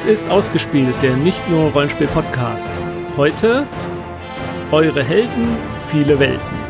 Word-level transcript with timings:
Dies 0.00 0.06
ist 0.06 0.30
ausgespielt, 0.30 0.94
der 1.02 1.14
nicht 1.14 1.46
nur 1.50 1.72
Rollenspiel-Podcast. 1.72 2.74
Heute 3.18 3.66
eure 4.72 5.04
Helden, 5.04 5.58
viele 5.90 6.18
Welten. 6.18 6.69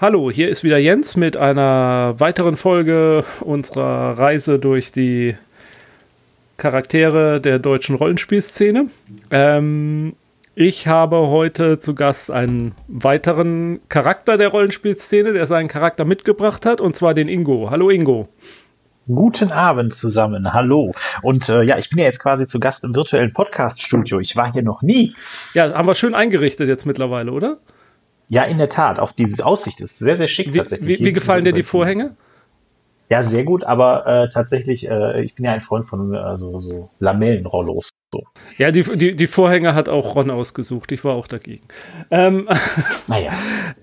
Hallo, 0.00 0.30
hier 0.30 0.48
ist 0.48 0.62
wieder 0.62 0.78
Jens 0.78 1.16
mit 1.16 1.36
einer 1.36 2.14
weiteren 2.18 2.54
Folge 2.54 3.24
unserer 3.40 4.16
Reise 4.16 4.60
durch 4.60 4.92
die 4.92 5.34
Charaktere 6.56 7.40
der 7.40 7.58
deutschen 7.58 7.96
Rollenspielszene. 7.96 8.90
Ähm, 9.32 10.14
ich 10.54 10.86
habe 10.86 11.16
heute 11.16 11.80
zu 11.80 11.96
Gast 11.96 12.30
einen 12.30 12.76
weiteren 12.86 13.80
Charakter 13.88 14.36
der 14.36 14.50
Rollenspielszene, 14.50 15.32
der 15.32 15.48
seinen 15.48 15.66
Charakter 15.66 16.04
mitgebracht 16.04 16.64
hat, 16.64 16.80
und 16.80 16.94
zwar 16.94 17.12
den 17.12 17.26
Ingo. 17.26 17.68
Hallo 17.68 17.90
Ingo. 17.90 18.28
Guten 19.08 19.50
Abend 19.50 19.92
zusammen, 19.94 20.52
hallo. 20.52 20.92
Und 21.22 21.48
äh, 21.48 21.64
ja, 21.64 21.76
ich 21.76 21.90
bin 21.90 21.98
ja 21.98 22.04
jetzt 22.04 22.20
quasi 22.20 22.46
zu 22.46 22.60
Gast 22.60 22.84
im 22.84 22.94
virtuellen 22.94 23.32
Podcast-Studio. 23.32 24.20
Ich 24.20 24.36
war 24.36 24.52
hier 24.52 24.62
noch 24.62 24.82
nie. 24.82 25.14
Ja, 25.54 25.74
haben 25.74 25.88
wir 25.88 25.96
schön 25.96 26.14
eingerichtet 26.14 26.68
jetzt 26.68 26.86
mittlerweile, 26.86 27.32
oder? 27.32 27.58
Ja, 28.28 28.44
in 28.44 28.58
der 28.58 28.68
Tat. 28.68 28.98
Auch 28.98 29.12
diese 29.12 29.44
Aussicht 29.44 29.80
ist 29.80 29.98
sehr, 29.98 30.16
sehr 30.16 30.28
schick 30.28 30.52
wie, 30.52 30.58
tatsächlich. 30.58 31.00
Wie, 31.00 31.04
wie 31.04 31.12
gefallen 31.12 31.44
dir 31.44 31.52
die 31.52 31.62
Vorhänge? 31.62 32.14
Ja, 33.10 33.22
sehr 33.22 33.44
gut, 33.44 33.64
aber 33.64 34.06
äh, 34.06 34.28
tatsächlich, 34.28 34.88
äh, 34.88 35.22
ich 35.22 35.34
bin 35.34 35.46
ja 35.46 35.52
ein 35.52 35.60
Freund 35.60 35.86
von 35.86 36.14
äh, 36.14 36.36
so, 36.36 36.60
so 36.60 36.90
Lamellenrollos. 36.98 37.88
So. 38.12 38.22
Ja, 38.58 38.70
die, 38.70 38.82
die, 38.82 39.16
die 39.16 39.26
Vorhänge 39.26 39.74
hat 39.74 39.88
auch 39.88 40.14
Ron 40.14 40.30
ausgesucht. 40.30 40.92
Ich 40.92 41.04
war 41.04 41.14
auch 41.14 41.26
dagegen. 41.26 41.66
Ähm, 42.10 42.48
naja, 43.06 43.32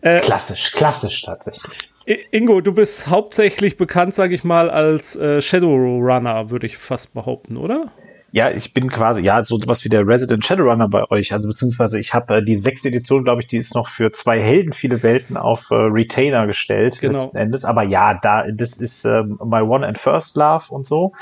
äh, 0.02 0.20
klassisch, 0.20 0.72
klassisch 0.74 1.24
tatsächlich. 1.24 1.92
Ingo, 2.32 2.62
du 2.62 2.72
bist 2.72 3.08
hauptsächlich 3.08 3.78
bekannt, 3.78 4.14
sage 4.14 4.36
ich 4.36 4.44
mal, 4.44 4.70
als 4.70 5.16
äh, 5.16 5.42
Shadowrunner, 5.42 6.52
würde 6.52 6.68
ich 6.68 6.78
fast 6.78 7.16
behaupten, 7.16 7.58
oder? 7.58 7.92
Ja, 8.36 8.52
ich 8.52 8.74
bin 8.74 8.90
quasi, 8.90 9.22
ja, 9.22 9.46
so 9.46 9.58
was 9.66 9.86
wie 9.86 9.90
der 9.90 10.06
Resident 10.06 10.46
Shadowrunner 10.46 10.90
bei 10.90 11.10
euch. 11.10 11.32
Also 11.32 11.48
beziehungsweise 11.48 11.98
ich 12.02 12.14
habe 12.14 12.36
äh, 12.36 12.44
die 12.44 12.58
sechste 12.58 12.90
Edition, 12.90 13.24
glaube 13.24 13.40
ich, 13.40 13.48
die 13.48 13.56
ist 13.56 13.74
noch 13.76 13.88
für 13.88 14.12
zwei 14.12 14.42
Helden, 14.42 14.74
viele 14.74 15.02
Welten 15.04 15.38
auf 15.38 15.72
äh, 15.72 15.76
Retainer 15.76 16.46
gestellt, 16.46 17.00
genau. 17.00 17.14
letzten 17.14 17.38
Endes. 17.38 17.64
Aber 17.64 17.84
ja, 17.84 18.14
da, 18.14 18.44
das 18.52 18.76
ist 18.76 19.06
ähm, 19.06 19.40
My 19.42 19.62
One 19.62 19.88
and 19.88 19.98
First 19.98 20.36
Love 20.36 20.66
und 20.68 20.86
so. 20.86 21.14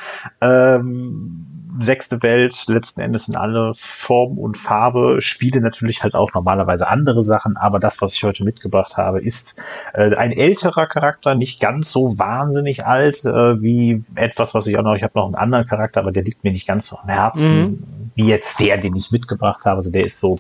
Ähm, 0.42 1.53
sechste 1.80 2.22
Welt, 2.24 2.66
letzten 2.68 3.02
Endes 3.02 3.28
in 3.28 3.36
alle 3.36 3.74
Form 3.78 4.38
und 4.38 4.58
Farbe, 4.58 5.22
spiele 5.22 5.62
natürlich 5.62 6.04
halt 6.04 6.14
auch 6.14 6.34
normalerweise 6.34 6.88
andere 6.88 7.24
Sachen, 7.24 7.58
aber 7.58 7.80
das, 7.80 8.02
was 8.02 8.14
ich 8.14 8.24
heute 8.24 8.44
mitgebracht 8.44 8.98
habe, 8.98 9.22
ist 9.22 9.62
äh, 9.94 10.16
ein 10.16 10.32
älterer 10.32 10.88
Charakter, 10.88 11.36
nicht 11.36 11.60
ganz 11.60 11.92
so 11.92 12.18
wahnsinnig 12.18 12.86
alt 12.86 13.26
äh, 13.26 13.62
wie 13.62 14.04
etwas, 14.16 14.54
was 14.54 14.68
ich 14.68 14.78
auch 14.78 14.84
noch, 14.84 14.96
ich 14.96 15.04
habe 15.04 15.14
noch 15.16 15.26
einen 15.26 15.36
anderen 15.36 15.66
Charakter, 15.66 16.00
aber 16.00 16.12
der 16.12 16.24
liegt 16.24 16.44
mir 16.44 16.52
nicht 16.52 16.68
ganz 16.68 16.88
so 16.88 16.98
am 16.98 17.10
Herzen, 17.10 17.62
mhm. 17.62 17.84
wie 18.16 18.28
jetzt 18.28 18.60
der, 18.60 18.78
den 18.78 18.96
ich 18.96 19.12
mitgebracht 19.12 19.66
habe. 19.66 19.78
Also 19.78 19.92
der 19.92 20.06
ist 20.06 20.20
so 20.20 20.40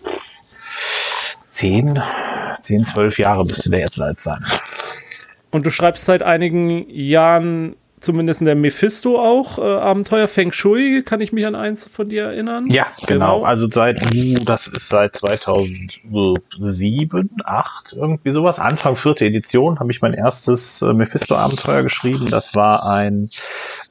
zehn, 1.50 2.00
zehn, 2.62 2.80
zwölf 2.80 3.18
Jahre 3.18 3.46
müsste 3.46 3.70
der 3.70 3.80
jetzt 3.80 4.02
alt 4.02 4.20
sein. 4.20 4.44
Und 5.52 5.66
du 5.66 5.72
schreibst 5.72 6.06
seit 6.06 6.24
einigen 6.24 6.90
Jahren 6.90 7.76
zumindest 8.04 8.42
in 8.42 8.46
der 8.46 8.56
Mephisto 8.56 9.18
auch, 9.18 9.58
äh, 9.58 9.62
Abenteuer 9.62 10.28
Feng 10.28 10.52
Shui, 10.52 11.02
kann 11.04 11.22
ich 11.22 11.32
mich 11.32 11.46
an 11.46 11.56
eins 11.56 11.90
von 11.92 12.10
dir 12.10 12.26
erinnern? 12.26 12.68
Ja, 12.70 12.88
genau. 13.08 13.38
genau. 13.38 13.46
Also 13.46 13.66
seit, 13.68 14.06
uh, 14.14 14.44
das 14.46 14.68
ist 14.68 14.90
seit 14.90 15.16
2007, 15.16 17.30
8, 17.46 17.94
irgendwie 17.94 18.32
sowas. 18.32 18.60
Anfang 18.60 18.98
vierte 18.98 19.26
Edition 19.26 19.80
habe 19.80 19.90
ich 19.92 20.02
mein 20.02 20.14
erstes 20.14 20.82
äh, 20.82 20.92
Mephisto-Abenteuer 20.94 21.84
geschrieben. 21.84 22.30
Das 22.30 22.54
war 22.56 22.86
ein 22.86 23.30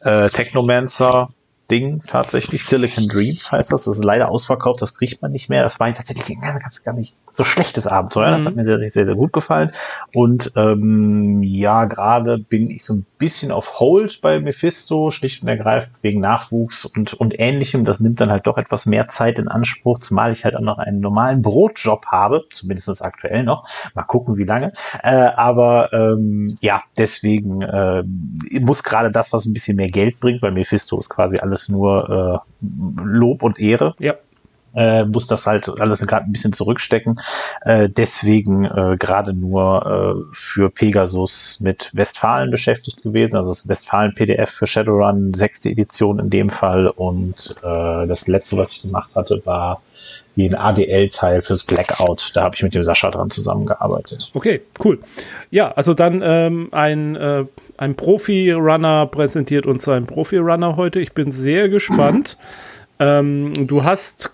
äh, 0.03 0.29
Technomancer 0.29 1.29
Ding 1.73 2.03
tatsächlich. 2.07 2.67
Silicon 2.67 3.09
Dreams 3.09 3.51
heißt 3.51 3.73
das. 3.73 3.85
Das 3.85 3.97
ist 3.97 4.05
leider 4.05 4.31
ausverkauft, 4.31 4.83
das 4.83 4.95
kriegt 4.95 5.23
man 5.23 5.33
nicht 5.33 5.49
mehr. 5.49 5.63
Das 5.63 5.81
war 5.81 5.93
tatsächlich 5.93 6.37
ein 6.37 6.59
ganz, 6.61 6.83
gar 6.83 6.93
nicht 6.93 7.17
so 7.33 7.45
schlechtes 7.45 7.87
Abenteuer. 7.87 8.33
Mhm. 8.33 8.37
Das 8.37 8.47
hat 8.47 8.57
mir 8.57 8.65
sehr, 8.65 8.79
sehr, 8.79 9.07
sehr 9.07 9.15
gut 9.15 9.33
gefallen. 9.33 9.73
Und 10.13 10.53
ähm, 10.55 11.43
ja, 11.43 11.87
gerade 11.87 12.39
bin 12.39 12.71
ich 12.71 12.85
so 12.85 12.95
ein 12.95 13.07
bisschen 13.23 13.53
auf 13.53 13.79
Hold 13.79 14.21
bei 14.21 14.41
Mephisto, 14.41 15.11
schlicht 15.11 15.43
und 15.43 15.49
ergreifend 15.49 16.03
wegen 16.03 16.21
Nachwuchs 16.21 16.85
und, 16.85 17.15
und 17.15 17.39
ähnlichem. 17.39 17.85
Das 17.85 18.01
nimmt 18.01 18.21
dann 18.21 18.31
halt 18.31 18.47
doch 18.47 18.59
etwas 18.59 18.85
mehr 18.85 19.09
Zeit 19.09 19.39
in 19.39 19.47
Anspruch, 19.47 20.01
zumal 20.01 20.33
ich 20.33 20.45
halt 20.45 20.57
auch 20.57 20.61
noch 20.61 20.79
einen 20.79 21.01
normalen 21.01 21.41
Brotjob 21.41 22.07
habe, 22.07 22.45
zumindest 22.51 23.03
aktuell 23.03 23.45
noch. 23.45 23.69
Mal 23.95 24.03
gucken, 24.03 24.37
wie 24.37 24.45
lange. 24.45 24.73
Äh, 25.03 25.15
aber 25.15 25.93
ähm, 25.93 26.55
ja, 26.61 26.83
deswegen 26.99 27.63
äh, 27.63 28.03
muss 28.61 28.83
gerade 28.83 29.13
das, 29.13 29.33
was 29.33 29.47
ein 29.47 29.53
bisschen 29.53 29.77
mehr 29.77 29.87
Geld 29.87 30.19
bringt, 30.19 30.43
weil 30.43 30.51
Mephisto 30.51 30.99
ist 30.99 31.09
quasi 31.09 31.39
alles 31.39 31.53
alles 31.53 31.69
nur 31.69 32.43
äh, 32.43 32.67
Lob 33.05 33.43
und 33.43 33.59
Ehre. 33.59 33.95
Ja. 33.99 34.15
Äh, 34.75 35.05
muss 35.05 35.27
das 35.27 35.47
halt 35.47 35.69
alles 35.81 36.01
gerade 36.01 36.27
ein 36.27 36.33
bisschen 36.33 36.53
zurückstecken. 36.53 37.21
Äh, 37.63 37.89
deswegen 37.89 38.65
äh, 38.65 38.97
gerade 38.99 39.33
nur 39.33 40.27
äh, 40.31 40.35
für 40.35 40.71
Pegasus 40.71 41.59
mit 41.61 41.91
Westfalen 41.93 42.51
beschäftigt 42.51 43.03
gewesen, 43.03 43.37
also 43.37 43.51
das 43.51 43.69
Westfalen 43.69 44.15
PDF 44.15 44.51
für 44.51 44.67
Shadowrun, 44.67 45.35
sechste 45.35 45.69
Edition 45.71 46.19
in 46.19 46.31
dem 46.31 46.51
Fall. 46.51 46.89
Und 46.89 47.55
äh, 47.63 48.07
das 48.07 48.29
letzte, 48.29 48.57
was 48.57 48.73
ich 48.73 48.83
gemacht 48.83 49.11
hatte, 49.15 49.43
war 49.45 49.83
ein 50.39 50.55
ADL-Teil 50.55 51.43
fürs 51.43 51.65
Blackout. 51.65 52.31
Da 52.35 52.43
habe 52.43 52.55
ich 52.55 52.63
mit 52.63 52.75
dem 52.75 52.83
Sascha 52.83 53.11
dran 53.11 53.31
zusammengearbeitet. 53.31 54.31
Okay, 54.35 54.63
cool. 54.85 54.99
Ja, 55.51 55.73
also 55.73 55.95
dann 55.95 56.23
ähm, 56.25 56.69
ein, 56.73 57.17
äh, 57.17 57.45
ein 57.77 57.95
Profi-Runner 57.95 59.07
präsentiert 59.07 59.67
uns 59.67 59.87
einen 59.89 60.07
Profi-Runner 60.07 60.77
heute. 60.77 61.01
Ich 61.01 61.13
bin 61.13 61.31
sehr 61.31 61.69
gespannt. 61.69 62.39
ähm, 62.99 63.67
du 63.67 63.85
hast, 63.85 64.33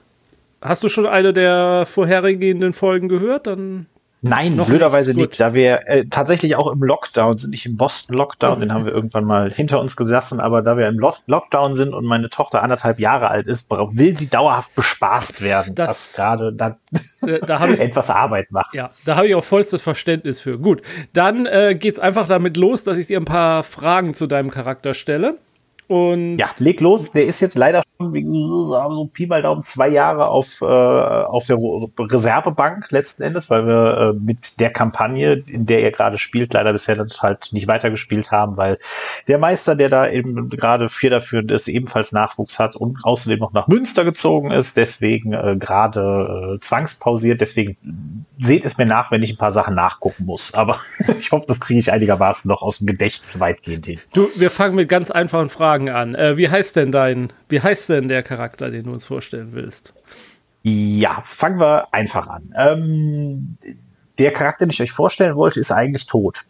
hast 0.60 0.82
du 0.84 0.88
schon 0.88 1.06
eine 1.06 1.32
der 1.32 1.84
vorhergehenden 1.86 2.72
Folgen 2.72 3.08
gehört? 3.08 3.46
Dann 3.46 3.86
Nein, 4.20 4.56
Noch 4.56 4.66
blöderweise 4.66 5.14
nicht, 5.14 5.28
nicht, 5.28 5.40
da 5.40 5.54
wir 5.54 5.86
äh, 5.86 6.04
tatsächlich 6.06 6.56
auch 6.56 6.72
im 6.72 6.82
Lockdown 6.82 7.38
sind, 7.38 7.50
nicht 7.50 7.66
im 7.66 7.76
Boston-Lockdown, 7.76 8.58
den 8.58 8.72
haben 8.72 8.84
wir 8.84 8.92
irgendwann 8.92 9.24
mal 9.24 9.52
hinter 9.52 9.80
uns 9.80 9.94
gelassen, 9.94 10.40
aber 10.40 10.62
da 10.62 10.76
wir 10.76 10.88
im 10.88 10.98
Lock 10.98 11.18
Lockdown 11.26 11.76
sind 11.76 11.94
und 11.94 12.04
meine 12.04 12.28
Tochter 12.28 12.64
anderthalb 12.64 12.98
Jahre 12.98 13.28
alt 13.28 13.46
ist, 13.46 13.70
will 13.70 14.18
sie 14.18 14.28
dauerhaft 14.28 14.74
bespaßt 14.74 15.40
werden, 15.40 15.76
das, 15.76 15.88
was 15.88 16.16
gerade 16.16 16.52
da 16.52 16.76
ich, 17.26 17.78
etwas 17.78 18.10
Arbeit 18.10 18.50
macht. 18.50 18.74
Ja, 18.74 18.90
da 19.06 19.14
habe 19.14 19.28
ich 19.28 19.36
auch 19.36 19.44
vollstes 19.44 19.82
Verständnis 19.82 20.40
für. 20.40 20.58
Gut, 20.58 20.82
dann 21.12 21.46
äh, 21.46 21.76
geht's 21.78 22.00
einfach 22.00 22.26
damit 22.26 22.56
los, 22.56 22.82
dass 22.82 22.98
ich 22.98 23.06
dir 23.06 23.20
ein 23.20 23.24
paar 23.24 23.62
Fragen 23.62 24.14
zu 24.14 24.26
deinem 24.26 24.50
Charakter 24.50 24.94
stelle. 24.94 25.36
Und 25.88 26.36
ja, 26.36 26.48
leg 26.58 26.80
los. 26.80 27.12
Der 27.12 27.24
ist 27.24 27.40
jetzt 27.40 27.56
leider 27.56 27.82
schon 27.98 28.12
wegen 28.12 28.32
so 28.32 29.10
Pi 29.12 29.26
mal 29.26 29.40
Daumen 29.42 29.62
zwei 29.64 29.88
Jahre 29.88 30.28
auf, 30.28 30.60
äh, 30.60 30.64
auf 30.64 31.46
der 31.46 31.56
Reservebank 31.56 32.90
letzten 32.90 33.22
Endes, 33.22 33.48
weil 33.48 33.66
wir 33.66 33.98
äh, 33.98 34.12
mit 34.12 34.60
der 34.60 34.70
Kampagne, 34.70 35.42
in 35.46 35.64
der 35.64 35.82
er 35.82 35.90
gerade 35.90 36.18
spielt, 36.18 36.52
leider 36.52 36.72
bisher 36.72 36.98
halt 37.20 37.48
nicht 37.52 37.66
weitergespielt 37.66 38.30
haben, 38.30 38.58
weil 38.58 38.78
der 39.28 39.38
Meister, 39.38 39.74
der 39.74 39.88
da 39.88 40.08
eben 40.08 40.50
gerade 40.50 40.90
federführend 40.90 41.50
ist, 41.50 41.68
ebenfalls 41.68 42.12
Nachwuchs 42.12 42.58
hat 42.58 42.76
und 42.76 42.98
außerdem 43.02 43.38
noch 43.38 43.54
nach 43.54 43.66
Münster 43.66 44.04
gezogen 44.04 44.50
ist, 44.50 44.76
deswegen 44.76 45.32
äh, 45.32 45.56
gerade 45.58 46.56
äh, 46.56 46.60
zwangspausiert. 46.60 47.40
Deswegen 47.40 48.26
seht 48.38 48.64
es 48.64 48.76
mir 48.76 48.86
nach, 48.86 49.10
wenn 49.10 49.22
ich 49.22 49.32
ein 49.32 49.38
paar 49.38 49.52
Sachen 49.52 49.74
nachgucken 49.74 50.26
muss. 50.26 50.52
Aber 50.54 50.80
ich 51.18 51.32
hoffe, 51.32 51.46
das 51.48 51.60
kriege 51.60 51.80
ich 51.80 51.90
einigermaßen 51.92 52.48
noch 52.48 52.62
aus 52.62 52.78
dem 52.78 52.86
Gedächtnis 52.86 53.40
weitgehend 53.40 53.86
hin. 53.86 54.00
Du, 54.12 54.28
wir 54.36 54.50
fangen 54.50 54.76
mit 54.76 54.88
ganz 54.88 55.10
einfachen 55.10 55.48
Fragen 55.48 55.77
Fragen 55.78 55.90
an. 55.90 56.14
Äh, 56.14 56.36
wie 56.36 56.48
heißt 56.48 56.76
denn 56.76 56.92
dein, 56.92 57.32
wie 57.48 57.60
heißt 57.60 57.88
denn 57.88 58.08
der 58.08 58.22
Charakter, 58.22 58.70
den 58.70 58.84
du 58.84 58.92
uns 58.92 59.04
vorstellen 59.04 59.50
willst? 59.52 59.94
Ja, 60.62 61.22
fangen 61.24 61.60
wir 61.60 61.94
einfach 61.94 62.26
an. 62.26 62.52
Ähm, 62.56 63.58
der 64.18 64.32
Charakter, 64.32 64.66
den 64.66 64.70
ich 64.70 64.82
euch 64.82 64.92
vorstellen 64.92 65.36
wollte, 65.36 65.60
ist 65.60 65.70
eigentlich 65.70 66.06
tot. 66.06 66.44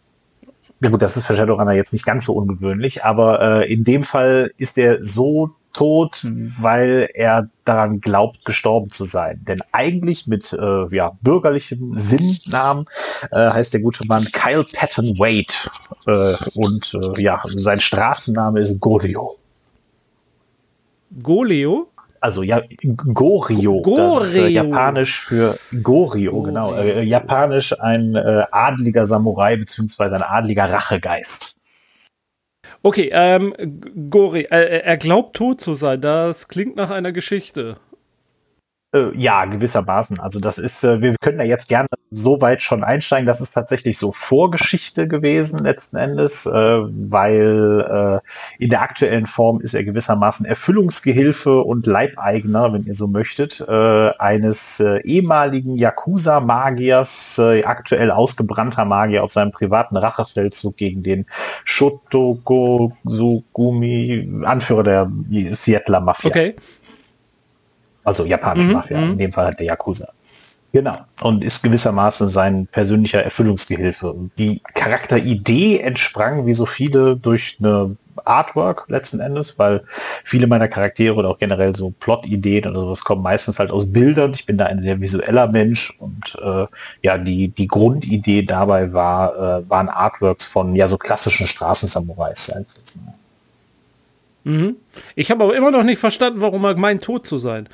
Ja 0.81 0.89
gut, 0.89 1.01
das 1.01 1.17
ist 1.17 1.25
für 1.25 1.35
Shadowrunner 1.35 1.73
jetzt 1.73 1.93
nicht 1.93 2.05
ganz 2.05 2.25
so 2.25 2.33
ungewöhnlich, 2.33 3.03
aber 3.03 3.61
äh, 3.61 3.71
in 3.71 3.83
dem 3.83 4.03
Fall 4.03 4.51
ist 4.57 4.77
er 4.77 5.03
so 5.03 5.51
tot, 5.73 6.25
weil 6.59 7.09
er 7.13 7.49
daran 7.65 8.01
glaubt, 8.01 8.43
gestorben 8.45 8.89
zu 8.89 9.03
sein. 9.03 9.43
Denn 9.47 9.61
eigentlich 9.71 10.27
mit 10.27 10.53
äh, 10.53 10.95
ja, 10.95 11.11
bürgerlichem 11.21 11.95
Sinnnamen 11.95 12.85
äh, 13.31 13.51
heißt 13.51 13.73
der 13.73 13.81
gute 13.81 14.05
Mann 14.05 14.25
Kyle 14.31 14.65
Patton 14.73 15.17
Wade. 15.19 15.53
Äh, 16.07 16.35
und 16.55 16.93
äh, 16.93 17.21
ja, 17.21 17.41
sein 17.55 17.79
Straßenname 17.79 18.59
ist 18.59 18.79
Golio. 18.79 19.37
Goleo? 21.23 21.87
also 22.21 22.43
ja, 22.43 22.61
Gorio, 23.13 23.81
Gorio. 23.81 24.19
Das 24.19 24.29
ist, 24.29 24.37
äh, 24.37 24.47
japanisch 24.47 25.21
für 25.21 25.57
Gorio, 25.81 26.31
Gorio. 26.31 26.43
genau. 26.43 26.73
Äh, 26.73 27.03
japanisch 27.03 27.79
ein 27.79 28.15
adliger 28.15 29.05
Samurai 29.05 29.55
beziehungsweise 29.55 30.15
ein 30.15 30.23
adliger 30.23 30.69
Rachegeist. 30.69 31.58
Okay, 32.81 33.09
ähm, 33.11 33.53
Gori, 34.09 34.43
äh, 34.43 34.79
er 34.81 34.97
glaubt 34.97 35.35
tot 35.35 35.59
zu 35.59 35.75
sein. 35.75 35.99
Das 35.99 36.47
klingt 36.47 36.75
nach 36.75 36.89
einer 36.89 37.11
Geschichte. 37.11 37.77
Äh, 38.91 39.15
ja, 39.15 39.45
gewissermaßen. 39.45 40.19
Also 40.19 40.39
das 40.39 40.57
ist, 40.57 40.83
äh, 40.83 40.99
wir 40.99 41.15
können 41.21 41.37
da 41.37 41.43
jetzt 41.43 41.67
gerne 41.67 41.87
so 42.09 42.41
weit 42.41 42.63
schon 42.63 42.83
einsteigen. 42.83 43.27
Das 43.27 43.39
ist 43.39 43.51
tatsächlich 43.51 43.99
so 43.99 44.11
Vorgeschichte 44.11 45.07
gewesen 45.07 45.59
letzten 45.59 45.95
Endes, 45.95 46.47
äh, 46.47 46.51
weil 46.51 48.21
äh, 48.57 48.63
in 48.63 48.71
der 48.71 48.81
aktuellen 48.81 49.27
Form 49.27 49.61
ist 49.61 49.75
er 49.75 49.83
gewissermaßen 49.83 50.43
Erfüllungsgehilfe 50.43 51.61
und 51.61 51.85
Leibeigner, 51.85 52.73
wenn 52.73 52.83
ihr 52.85 52.95
so 52.95 53.07
möchtet, 53.07 53.63
äh, 53.67 54.09
eines 54.17 54.79
äh, 54.79 55.01
ehemaligen 55.03 55.75
Yakuza-Magiers, 55.75 57.39
aktuell 57.65 58.09
ausgebrannter 58.09 58.85
Magier 58.85 59.23
auf 59.23 59.31
seinem 59.31 59.51
privaten 59.51 59.97
Rachefeldzug 59.97 60.77
gegen 60.77 61.03
den 61.03 61.25
Shotoko 61.63 62.91
Sugumi, 63.03 64.43
Anführer 64.45 64.83
der 64.83 65.11
Seattler 65.51 66.01
Mafia. 66.01 66.29
Okay. 66.31 66.55
Also 68.03 68.25
japanische 68.25 68.67
Mhm, 68.69 68.73
Mafia, 68.73 69.01
mhm. 69.01 69.11
in 69.13 69.17
dem 69.17 69.31
Fall 69.31 69.45
halt 69.45 69.59
der 69.59 69.67
Yakuza. 69.67 70.07
Genau. 70.71 70.95
Und 71.21 71.43
ist 71.43 71.63
gewissermaßen 71.63 72.29
sein 72.29 72.67
persönlicher 72.67 73.23
Erfüllungsgehilfe. 73.23 74.15
Die 74.37 74.61
Charakteridee 74.75 75.79
entsprang 75.79 76.45
wie 76.45 76.53
so 76.53 76.65
viele 76.67 77.15
durch 77.15 77.57
eine 77.59 77.95
Artwork 78.25 78.85
letzten 78.87 79.19
Endes, 79.19 79.57
weil 79.57 79.83
viele 80.23 80.45
meiner 80.45 80.67
Charaktere 80.67 81.15
oder 81.15 81.29
auch 81.29 81.39
generell 81.39 81.75
so 81.75 81.91
Plot-Ideen 81.91 82.69
oder 82.69 82.81
sowas 82.81 83.03
kommen 83.03 83.23
meistens 83.23 83.57
halt 83.57 83.71
aus 83.71 83.91
Bildern. 83.91 84.31
Ich 84.33 84.45
bin 84.45 84.57
da 84.57 84.65
ein 84.65 84.81
sehr 84.81 84.99
visueller 84.99 85.47
Mensch 85.47 85.97
und 85.99 86.37
äh, 86.41 86.65
ja, 87.01 87.17
die, 87.17 87.47
die 87.47 87.67
Grundidee 87.67 88.43
dabei 88.43 88.93
war, 88.93 89.35
äh, 89.35 89.69
waren 89.69 89.89
Artworks 89.89 90.45
von 90.45 90.75
ja 90.75 90.87
so 90.87 90.97
klassischen 90.97 91.47
Straßensamurais. 91.47 92.49
mal. 92.49 93.18
Mhm. 94.43 94.77
Ich 95.15 95.31
habe 95.31 95.43
aber 95.43 95.55
immer 95.55 95.71
noch 95.71 95.83
nicht 95.83 95.99
verstanden, 95.99 96.41
warum 96.41 96.63
er 96.65 96.77
meint, 96.77 97.03
tot 97.03 97.25
zu 97.25 97.39
sein. 97.39 97.67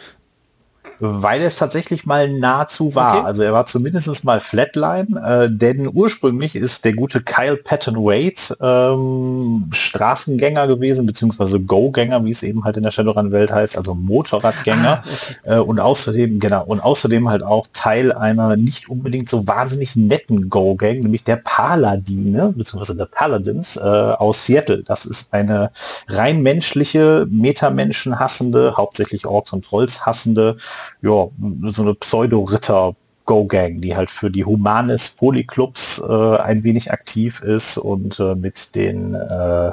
Weil 1.00 1.42
es 1.42 1.58
tatsächlich 1.58 2.06
mal 2.06 2.30
nahezu 2.30 2.96
war. 2.96 3.18
Okay. 3.18 3.26
Also 3.26 3.42
er 3.42 3.54
war 3.54 3.66
zumindest 3.66 4.24
mal 4.24 4.40
Flatline, 4.40 5.08
äh, 5.26 5.48
denn 5.50 5.90
ursprünglich 5.94 6.56
ist 6.56 6.86
der 6.86 6.94
gute 6.94 7.22
Kyle 7.22 7.58
Patton 7.58 7.98
Wade 7.98 8.56
ähm, 8.62 9.70
Straßengänger 9.72 10.68
gewesen, 10.68 11.06
beziehungsweise 11.06 11.60
Go-Gänger, 11.60 12.24
wie 12.24 12.32
es 12.32 12.44
eben 12.44 12.64
halt 12.64 12.78
in 12.78 12.84
der 12.84 12.92
Shadowrun-Welt 12.92 13.52
heißt, 13.52 13.78
also 13.78 13.94
Motorradgänger. 13.94 15.04
äh, 15.44 15.58
und 15.58 15.80
außerdem, 15.80 16.40
genau, 16.40 16.64
und 16.64 16.80
außerdem 16.80 17.30
halt 17.30 17.44
auch 17.44 17.68
Teil 17.74 18.14
einer 18.14 18.56
nicht 18.56 18.90
unbedingt 18.90 19.30
so 19.30 19.48
wahnsinnig 19.48 19.96
netten 19.96 20.50
Go-Gang, 20.50 21.00
nämlich 21.02 21.24
der 21.24 21.38
Paladine, 21.38 22.54
beziehungsweise 22.56 22.96
der 22.96 23.06
Paladins 23.06 23.76
äh, 23.76 23.82
aus 23.82 24.46
Seattle. 24.46 24.84
Das 24.84 25.06
ist 25.06 25.34
eine 25.34 25.72
rein 26.08 26.42
menschliche, 26.42 27.28
Metamenschen 27.30 28.20
hassende, 28.20 28.76
hauptsächlich 28.78 29.26
Orks 29.26 29.52
und 29.54 29.66
Trolls 29.66 30.06
hassende, 30.06 30.58
ja, 31.01 31.27
so 31.72 31.81
eine 31.81 31.95
Pseudo-Ritter 31.95 32.95
Go-Gang, 33.25 33.81
die 33.81 33.95
halt 33.95 34.10
für 34.10 34.30
die 34.30 34.45
Humanis 34.45 35.10
Polyclubs 35.10 36.01
äh, 36.07 36.38
ein 36.38 36.63
wenig 36.63 36.92
aktiv 36.92 37.42
ist 37.42 37.77
und 37.77 38.19
äh, 38.19 38.36
mit 38.36 38.75
den 38.75 39.16
äh, 39.16 39.72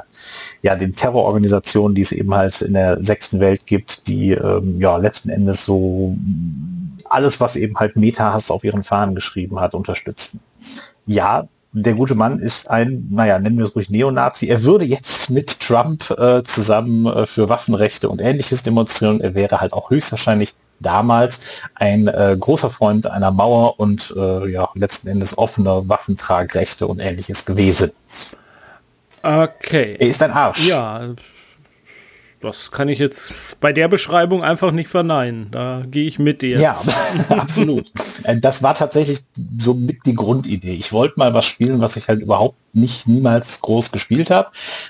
ja 0.61 0.75
den 0.75 0.95
Terrororganisationen, 0.95 1.95
die 1.95 2.01
es 2.01 2.11
eben 2.11 2.33
halt 2.33 2.61
in 2.61 2.73
der 2.73 3.01
sechsten 3.03 3.39
Welt 3.39 3.65
gibt, 3.67 4.07
die 4.07 4.31
ähm, 4.31 4.79
ja 4.79 4.97
letzten 4.97 5.29
Endes 5.29 5.65
so 5.65 6.17
alles, 7.09 7.39
was 7.39 7.55
eben 7.55 7.77
halt 7.77 7.95
Meta-Hass 7.95 8.49
auf 8.49 8.63
ihren 8.63 8.83
Fahnen 8.83 9.13
geschrieben 9.13 9.59
hat, 9.59 9.75
unterstützen. 9.75 10.39
Ja, 11.05 11.47
der 11.73 11.93
gute 11.93 12.15
Mann 12.15 12.39
ist 12.39 12.69
ein, 12.69 13.07
naja, 13.09 13.39
nennen 13.39 13.57
wir 13.57 13.65
es 13.65 13.75
ruhig 13.75 13.89
Neonazi. 13.89 14.47
Er 14.47 14.63
würde 14.63 14.85
jetzt 14.85 15.29
mit 15.29 15.59
Trump 15.59 16.09
äh, 16.11 16.43
zusammen 16.43 17.05
äh, 17.07 17.25
für 17.25 17.49
Waffenrechte 17.49 18.09
und 18.09 18.21
ähnliches 18.21 18.63
demonstrieren. 18.63 19.21
Er 19.21 19.33
wäre 19.33 19.59
halt 19.59 19.73
auch 19.73 19.89
höchstwahrscheinlich 19.89 20.53
damals 20.79 21.39
ein 21.75 22.07
äh, 22.07 22.35
großer 22.39 22.69
Freund 22.69 23.07
einer 23.07 23.31
Mauer 23.31 23.79
und 23.79 24.13
äh, 24.17 24.49
ja, 24.49 24.69
letzten 24.75 25.07
Endes 25.07 25.37
offener 25.37 25.87
Waffentragrechte 25.87 26.87
und 26.87 26.99
ähnliches 26.99 27.45
gewesen. 27.45 27.91
Okay. 29.21 29.95
Er 29.99 30.07
ist 30.07 30.21
ein 30.21 30.31
Arsch. 30.31 30.65
Ja, 30.67 31.13
das 32.41 32.71
kann 32.71 32.89
ich 32.89 32.99
jetzt 32.99 33.57
bei 33.61 33.71
der 33.71 33.87
Beschreibung 33.87 34.43
einfach 34.43 34.71
nicht 34.73 34.89
verneinen. 34.89 35.49
Da 35.51 35.83
gehe 35.89 36.05
ich 36.05 36.19
mit 36.19 36.41
dir. 36.41 36.59
Ja, 36.59 36.81
absolut. 37.29 37.89
Äh, 38.23 38.37
Das 38.37 38.61
war 38.61 38.75
tatsächlich 38.75 39.23
so 39.59 39.73
mit 39.73 40.05
die 40.05 40.13
Grundidee. 40.13 40.73
Ich 40.73 40.91
wollte 40.91 41.13
mal 41.17 41.33
was 41.33 41.45
spielen, 41.45 41.79
was 41.79 41.95
ich 41.95 42.09
halt 42.09 42.19
überhaupt 42.19 42.57
nicht 42.73 43.07
niemals 43.07 43.61
groß 43.61 43.91
gespielt 43.91 44.31
habe, 44.31 44.49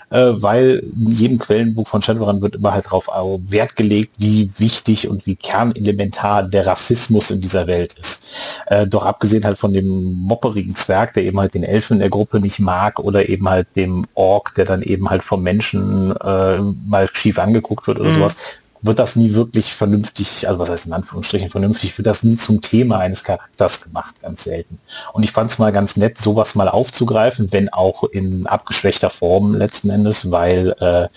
äh, 0.09 0.31
weil 0.35 0.83
in 0.95 1.11
jedem 1.11 1.37
Quellenbuch 1.37 1.87
von 1.87 2.01
Shadowrun 2.01 2.41
wird 2.41 2.55
immer 2.55 2.73
halt 2.73 2.85
darauf 2.85 3.09
Wert 3.49 3.75
gelegt, 3.75 4.13
wie 4.17 4.49
wichtig 4.57 5.07
und 5.09 5.25
wie 5.25 5.35
kernelementar 5.35 6.43
der 6.43 6.65
Rassismus 6.65 7.29
in 7.31 7.41
dieser 7.41 7.67
Welt 7.67 7.93
ist. 7.99 8.21
Äh, 8.67 8.87
doch 8.87 9.05
abgesehen 9.05 9.43
halt 9.45 9.57
von 9.57 9.73
dem 9.73 10.13
mopperigen 10.13 10.75
Zwerg, 10.75 11.13
der 11.13 11.23
eben 11.23 11.39
halt 11.39 11.53
den 11.53 11.63
Elfen 11.63 11.95
in 11.95 11.99
der 11.99 12.09
Gruppe 12.09 12.39
nicht 12.39 12.59
mag 12.59 12.99
oder 12.99 13.27
eben 13.29 13.49
halt 13.49 13.67
dem 13.75 14.05
Ork, 14.13 14.55
der 14.55 14.65
dann 14.65 14.81
eben 14.81 15.09
halt 15.09 15.23
vom 15.23 15.43
Menschen 15.43 16.15
äh, 16.17 16.57
mal 16.87 17.09
schief 17.11 17.37
angeguckt 17.37 17.85
wird 17.87 17.99
oder 17.99 18.09
Mhm. 18.09 18.15
sowas, 18.15 18.35
wird 18.83 18.99
das 18.99 19.15
nie 19.15 19.33
wirklich 19.33 19.73
vernünftig, 19.73 20.47
also 20.47 20.59
was 20.59 20.69
heißt 20.69 20.85
in 20.85 20.93
Anführungsstrichen 20.93 21.49
vernünftig, 21.49 21.97
wird 21.97 22.05
das 22.05 22.21
nie 22.21 22.35
zum 22.35 22.61
Thema 22.61 22.99
eines 22.99 23.23
Charakters 23.23 23.81
gemacht, 23.81 24.21
ganz 24.21 24.43
selten. 24.43 24.77
Und 25.13 25.23
ich 25.23 25.31
fand 25.31 25.49
es 25.49 25.57
mal 25.57 25.71
ganz 25.71 25.95
nett, 25.95 26.17
sowas 26.17 26.53
mal 26.53 26.67
aufzugreifen, 26.67 27.47
wenn 27.51 27.69
auch 27.69 28.03
in 28.03 28.45
abgeschwächter 28.45 29.09
Form 29.09 29.55
letzten 29.55 29.89
Endes, 29.89 30.29
weil 30.29 30.75
äh, 30.79 31.07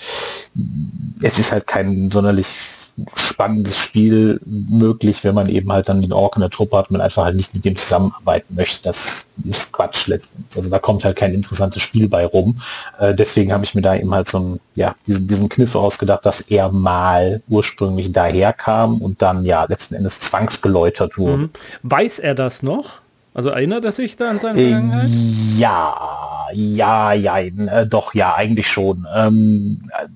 es 1.20 1.38
ist 1.38 1.50
halt 1.50 1.66
kein 1.66 2.10
sonderlich 2.10 2.46
spannendes 3.14 3.76
Spiel 3.78 4.40
möglich, 4.44 5.22
wenn 5.24 5.34
man 5.34 5.48
eben 5.48 5.70
halt 5.70 5.88
dann 5.88 6.00
den 6.00 6.12
Ork 6.12 6.36
in 6.36 6.40
der 6.40 6.50
Truppe 6.50 6.78
hat 6.78 6.88
und 6.90 6.92
man 6.96 7.00
einfach 7.02 7.24
halt 7.24 7.36
nicht 7.36 7.54
mit 7.54 7.64
dem 7.64 7.76
zusammenarbeiten 7.76 8.54
möchte. 8.54 8.82
Das 8.84 9.26
ist 9.44 9.72
Quatsch 9.72 10.06
letztendlich. 10.06 10.56
Also 10.56 10.70
da 10.70 10.78
kommt 10.78 11.04
halt 11.04 11.16
kein 11.16 11.34
interessantes 11.34 11.82
Spiel 11.82 12.08
bei 12.08 12.24
rum. 12.24 12.60
Äh, 12.98 13.14
deswegen 13.14 13.52
habe 13.52 13.64
ich 13.64 13.74
mir 13.74 13.82
da 13.82 13.94
eben 13.94 14.14
halt 14.14 14.28
so 14.28 14.38
einen, 14.38 14.60
ja, 14.74 14.94
diesen, 15.06 15.26
diesen 15.26 15.48
Kniff 15.48 15.74
ausgedacht, 15.74 16.24
dass 16.24 16.40
er 16.40 16.70
mal 16.72 17.42
ursprünglich 17.48 18.12
daherkam 18.12 19.02
und 19.02 19.20
dann 19.20 19.44
ja 19.44 19.64
letzten 19.68 19.94
Endes 19.94 20.20
zwangsgeläutert 20.20 21.18
wurde. 21.18 21.36
Mhm. 21.44 21.50
Weiß 21.82 22.18
er 22.18 22.34
das 22.34 22.62
noch? 22.62 23.00
Also 23.34 23.50
erinnert 23.50 23.84
er 23.84 23.92
sich 23.92 24.16
da 24.16 24.30
an 24.30 24.38
seine 24.38 24.58
Äh, 24.58 24.70
Vergangenheit? 24.70 25.10
ja, 25.58 25.94
ja, 26.54 27.12
ja, 27.12 27.38
äh, 27.38 27.86
doch, 27.86 28.14
ja, 28.14 28.34
eigentlich 28.34 28.68
schon. 28.68 29.06
Ähm, 29.14 29.82
äh, 29.92 30.06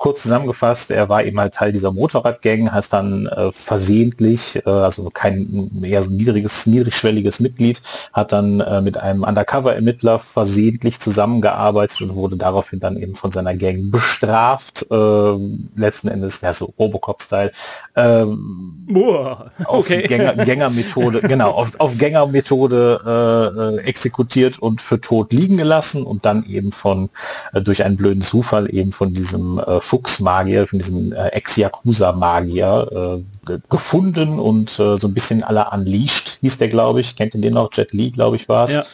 kurz 0.00 0.22
zusammengefasst, 0.22 0.90
er 0.90 1.10
war 1.10 1.22
eben 1.24 1.38
halt 1.38 1.52
Teil 1.52 1.72
dieser 1.72 1.92
Motorradgang, 1.92 2.72
heißt 2.72 2.90
dann 2.90 3.26
äh, 3.26 3.52
versehentlich, 3.52 4.56
äh, 4.64 4.70
also 4.70 5.10
kein 5.12 5.70
eher 5.82 6.02
so 6.02 6.10
niedriges, 6.10 6.64
niedrigschwelliges 6.64 7.38
Mitglied, 7.38 7.82
hat 8.14 8.32
dann 8.32 8.60
äh, 8.60 8.80
mit 8.80 8.96
einem 8.96 9.24
Undercover-Ermittler 9.24 10.18
versehentlich 10.18 11.00
zusammengearbeitet 11.00 12.00
und 12.00 12.14
wurde 12.14 12.38
daraufhin 12.38 12.80
dann 12.80 12.96
eben 12.96 13.14
von 13.14 13.30
seiner 13.30 13.54
Gang 13.54 13.90
bestraft. 13.90 14.86
Äh, 14.90 15.34
letzten 15.76 16.08
Endes, 16.08 16.40
ja, 16.40 16.54
so 16.54 16.72
Robocop-Style. 16.78 17.52
Ähm, 17.94 18.86
Boah, 18.88 19.50
auf 19.66 19.80
okay. 19.80 20.04
Gänger, 20.08 20.34
Gängermethode, 20.46 21.20
genau, 21.28 21.50
auf, 21.50 21.78
auf 21.78 21.98
Gängermethode 21.98 23.02
äh, 23.04 23.82
äh, 23.82 23.86
exekutiert 23.86 24.58
und 24.58 24.80
für 24.80 24.98
tot 24.98 25.30
liegen 25.34 25.58
gelassen 25.58 26.04
und 26.04 26.24
dann 26.24 26.46
eben 26.46 26.72
von 26.72 27.10
durch 27.52 27.84
einen 27.84 27.96
blöden 27.96 28.22
Zufall 28.22 28.74
eben 28.74 28.92
von 28.92 29.12
diesem 29.12 29.60
Fuchsmagier, 29.90 30.68
von 30.68 30.78
diesem 30.78 31.12
äh, 31.12 31.28
Ex-Yakuza-Magier 31.28 32.86
äh, 32.92 33.46
ge- 33.46 33.58
gefunden 33.68 34.38
und 34.38 34.70
äh, 34.78 34.96
so 34.96 35.08
ein 35.08 35.14
bisschen 35.14 35.42
aller 35.42 35.72
Unleashed 35.72 36.38
hieß 36.42 36.58
der, 36.58 36.68
glaube 36.68 37.00
ich. 37.00 37.16
Kennt 37.16 37.34
ihr 37.34 37.40
den 37.40 37.54
noch? 37.54 37.70
Jet 37.72 37.92
Li, 37.92 38.10
glaube 38.10 38.36
ich, 38.36 38.48
war 38.48 38.68
es. 38.68 38.74
Ja. 38.76 38.84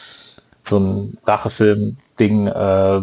So 0.69 0.79
ein 0.81 1.19
Rachefilm-Ding 1.25 2.49
äh, 2.49 3.01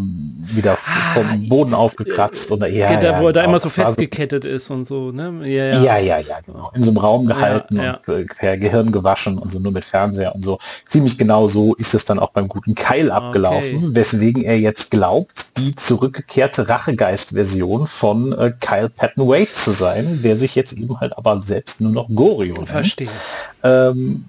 wieder 0.55 0.77
vom 1.13 1.47
Boden 1.47 1.73
aufgekratzt 1.73 2.51
und 2.51 2.61
ja, 2.67 2.89
Ah, 2.89 2.95
da, 3.01 3.11
ja, 3.11 3.21
wo 3.21 3.27
er 3.27 3.33
da 3.33 3.41
genau, 3.41 3.51
immer 3.51 3.59
so 3.61 3.69
festgekettet 3.69 4.43
ist 4.43 4.69
und 4.69 4.85
so, 4.85 5.11
ne? 5.11 5.47
ja, 5.47 5.79
ja, 5.81 5.97
ja, 5.97 6.17
ja, 6.19 6.39
genau. 6.45 6.71
In 6.75 6.83
so 6.83 6.89
einem 6.91 6.97
Raum 6.97 7.25
gehalten 7.25 7.77
Ja, 7.77 7.99
und 8.05 8.13
äh, 8.13 8.25
per 8.25 8.57
Gehirn 8.57 8.91
gewaschen 8.91 9.37
und 9.37 9.51
so 9.51 9.59
nur 9.59 9.71
mit 9.71 9.85
Fernseher 9.85 10.35
und 10.35 10.43
so. 10.43 10.59
Ziemlich 10.87 11.17
genau 11.17 11.47
so 11.47 11.73
ist 11.75 11.93
es 11.93 12.03
dann 12.03 12.19
auch 12.19 12.31
beim 12.31 12.47
guten 12.49 12.75
Keil 12.75 13.11
abgelaufen, 13.11 13.77
Okay. 13.77 13.89
weswegen 13.95 14.43
er 14.43 14.59
jetzt 14.59 14.91
glaubt, 14.91 15.57
die 15.57 15.73
zurückgekehrte 15.75 16.67
Rachegeist-Version 16.67 17.87
von 17.87 18.33
äh, 18.37 18.51
Kyle 18.59 18.89
Patton 18.89 19.27
Wade 19.27 19.47
zu 19.49 19.71
sein, 19.71 20.19
der 20.23 20.35
sich 20.35 20.55
jetzt 20.55 20.73
eben 20.73 20.99
halt 20.99 21.17
aber 21.17 21.41
selbst 21.45 21.79
nur 21.79 21.91
noch 21.91 22.09
Gorio 22.13 22.55
nennt. 22.55 22.67
Verstehe. 22.67 23.07
Ähm, 23.63 24.25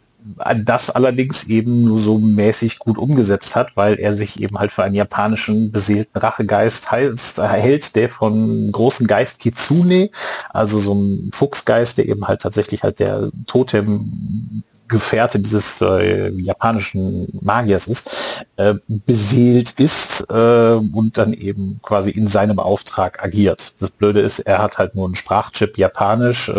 das 0.65 0.91
allerdings 0.91 1.45
eben 1.45 1.85
nur 1.85 1.99
so 1.99 2.19
mäßig 2.19 2.79
gut 2.79 2.97
umgesetzt 2.97 3.55
hat, 3.57 3.77
weil 3.77 3.99
er 3.99 4.17
sich 4.17 4.41
eben 4.41 4.59
halt 4.59 4.73
für 4.73 4.83
einen 4.83 4.95
japanischen 4.95 5.71
beseelten 5.71 6.19
Rachegeist 6.19 6.91
hält, 6.91 7.95
der 7.97 8.09
von 8.09 8.73
großen 8.73 9.07
Geist 9.07 9.39
Kitsune, 9.39 10.11
also 10.51 10.79
so 10.79 10.95
ein 10.95 11.31
Fuchsgeist, 11.33 11.99
der 11.99 12.09
eben 12.09 12.27
halt 12.27 12.41
tatsächlich 12.41 12.83
halt 12.83 13.01
der 13.01 13.31
Totem 13.47 14.63
Gefährte 14.95 15.41
dieses 15.41 15.81
äh, 15.81 16.31
japanischen 16.31 17.27
Magiers 17.43 17.89
ist, 17.89 18.09
äh, 18.57 18.75
beseelt 18.87 19.73
ist 19.81 20.25
äh, 20.31 20.75
und 20.75 21.19
dann 21.19 21.33
eben 21.33 21.81
quasi 21.83 22.11
in 22.11 22.29
seinem 22.29 22.61
Auftrag 22.61 23.25
agiert. 23.25 23.75
Das 23.81 23.91
Blöde 23.91 24.21
ist, 24.21 24.39
er 24.39 24.59
hat 24.59 24.79
halt 24.79 24.95
nur 24.95 25.07
einen 25.07 25.17
Sprachchip 25.17 25.77
Japanisch. 25.77 26.49
Äh, 26.49 26.55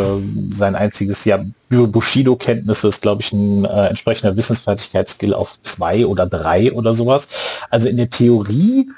sein 0.54 0.76
einziges 0.76 1.24
ja 1.24 1.40
Bushido-Kenntnisse 1.70 2.90
ist, 2.90 3.02
glaube 3.02 3.22
ich, 3.22 3.32
ein 3.32 3.64
äh, 3.64 3.88
entsprechender 3.88 4.36
Wissensfertigkeitsskill 4.36 5.34
auf 5.34 5.58
zwei 5.64 6.06
oder 6.06 6.26
drei 6.26 6.74
oder 6.74 6.94
sowas. 6.94 7.30
Also 7.70 7.88
in 7.88 7.96
der 7.96 8.10
Theorie 8.10 8.90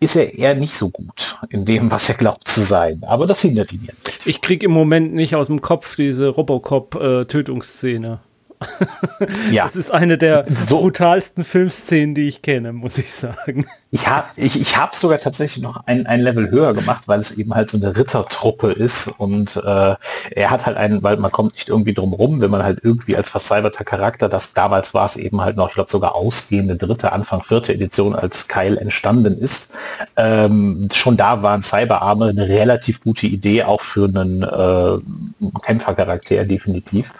ist 0.00 0.16
er 0.16 0.32
eher 0.38 0.54
nicht 0.54 0.74
so 0.74 0.88
gut 0.88 1.36
in 1.50 1.66
dem, 1.66 1.90
was 1.90 2.08
er 2.08 2.14
glaubt 2.14 2.48
zu 2.48 2.62
sein. 2.62 3.02
Aber 3.06 3.26
das 3.26 3.42
hindert 3.42 3.74
ihn 3.74 3.84
ja 3.86 3.92
nicht. 4.06 4.26
Ich 4.26 4.40
kriege 4.40 4.64
im 4.64 4.72
Moment 4.72 5.12
nicht 5.12 5.34
aus 5.34 5.48
dem 5.48 5.60
Kopf 5.60 5.96
diese 5.96 6.28
Robocop-Tötungsszene. 6.28 8.20
ja. 9.50 9.64
Das 9.64 9.76
ist 9.76 9.92
eine 9.92 10.18
der 10.18 10.44
so. 10.66 10.80
brutalsten 10.80 11.44
Filmszenen, 11.44 12.14
die 12.14 12.28
ich 12.28 12.42
kenne, 12.42 12.72
muss 12.72 12.98
ich 12.98 13.14
sagen. 13.14 13.66
Ich 13.90 14.06
habe 14.06 14.26
ich, 14.36 14.60
ich 14.60 14.76
hab 14.76 14.94
sogar 14.94 15.18
tatsächlich 15.18 15.62
noch 15.62 15.82
ein, 15.86 16.06
ein 16.06 16.20
Level 16.20 16.50
höher 16.50 16.74
gemacht, 16.74 17.04
weil 17.06 17.20
es 17.20 17.30
eben 17.30 17.54
halt 17.54 17.70
so 17.70 17.78
eine 17.78 17.96
Rittertruppe 17.96 18.70
ist 18.70 19.08
und 19.16 19.56
äh, 19.56 19.94
er 20.30 20.50
hat 20.50 20.66
halt 20.66 20.76
einen, 20.76 21.02
weil 21.02 21.16
man 21.16 21.30
kommt 21.30 21.54
nicht 21.54 21.68
irgendwie 21.68 21.94
drum 21.94 22.12
rum, 22.12 22.40
wenn 22.40 22.50
man 22.50 22.62
halt 22.62 22.80
irgendwie 22.82 23.16
als 23.16 23.30
vercyberter 23.30 23.84
Charakter, 23.84 24.28
das 24.28 24.52
damals 24.52 24.92
war 24.92 25.06
es 25.06 25.16
eben 25.16 25.40
halt 25.40 25.56
noch, 25.56 25.68
ich 25.68 25.74
glaube 25.74 25.90
sogar 25.90 26.14
ausgehende 26.14 26.76
dritte, 26.76 27.12
Anfang 27.12 27.42
vierte 27.42 27.72
Edition, 27.72 28.14
als 28.14 28.46
Kyle 28.46 28.78
entstanden 28.78 29.38
ist. 29.38 29.70
Ähm, 30.16 30.88
schon 30.92 31.16
da 31.16 31.42
waren 31.42 31.62
Cyberarme 31.62 32.26
eine 32.26 32.46
relativ 32.46 33.00
gute 33.00 33.26
Idee, 33.26 33.62
auch 33.62 33.80
für 33.80 34.04
einen 34.04 34.42
äh, 34.42 35.58
Kämpfercharakter 35.62 36.44
definitiv. 36.44 37.12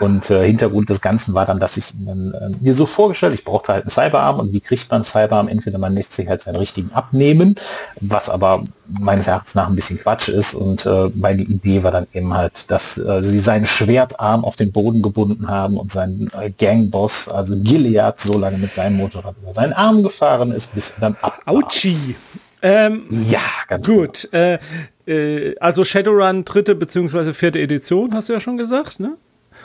Und 0.00 0.30
äh, 0.30 0.46
Hintergrund 0.46 0.88
des 0.88 1.00
Ganzen 1.00 1.34
war 1.34 1.46
dann, 1.46 1.58
dass 1.58 1.76
ich 1.76 1.92
dann, 1.94 2.34
äh, 2.34 2.50
mir 2.60 2.74
so 2.74 2.86
vorgestellt, 2.86 3.34
ich 3.34 3.44
brauchte 3.44 3.72
halt 3.72 3.84
einen 3.84 3.90
Cyberarm 3.90 4.40
und 4.40 4.52
wie 4.52 4.60
kriegt 4.60 4.90
man 4.90 4.96
einen 4.96 5.04
Cyberarm? 5.04 5.48
Entweder 5.48 5.78
man 5.78 5.94
lässt 5.94 6.12
sich 6.12 6.28
halt 6.28 6.42
seinen 6.42 6.56
richtigen 6.56 6.92
abnehmen, 6.92 7.56
was 8.00 8.28
aber 8.28 8.64
meines 8.86 9.26
Erachtens 9.26 9.54
nach 9.54 9.68
ein 9.68 9.76
bisschen 9.76 9.98
Quatsch 9.98 10.28
ist 10.28 10.54
und 10.54 10.86
äh, 10.86 11.10
meine 11.14 11.42
Idee 11.42 11.82
war 11.82 11.90
dann 11.90 12.06
eben 12.12 12.34
halt, 12.34 12.70
dass 12.70 12.98
äh, 12.98 13.22
sie 13.22 13.40
seinen 13.40 13.66
Schwertarm 13.66 14.44
auf 14.44 14.56
den 14.56 14.70
Boden 14.70 15.02
gebunden 15.02 15.48
haben 15.48 15.76
und 15.76 15.92
sein 15.92 16.28
äh, 16.40 16.50
Gangboss, 16.50 17.28
also 17.28 17.56
Gilead, 17.56 18.18
so 18.18 18.38
lange 18.38 18.58
mit 18.58 18.74
seinem 18.74 18.96
Motorrad 18.96 19.34
über 19.42 19.54
seinen 19.54 19.72
Arm 19.72 20.02
gefahren 20.02 20.52
ist, 20.52 20.74
bis 20.74 20.90
er 20.90 21.00
dann 21.00 21.16
ab. 21.22 21.40
Autschi! 21.46 22.16
Ähm, 22.62 23.06
ja, 23.28 23.40
ganz 23.68 23.86
gut. 23.86 24.28
Genau. 24.30 24.44
Äh, 24.44 24.58
äh, 25.06 25.54
also 25.60 25.84
Shadowrun 25.84 26.44
dritte 26.44 26.74
beziehungsweise 26.74 27.34
vierte 27.34 27.60
Edition, 27.60 28.14
hast 28.14 28.28
du 28.28 28.32
ja 28.32 28.40
schon 28.40 28.56
gesagt, 28.56 29.00
ne? 29.00 29.16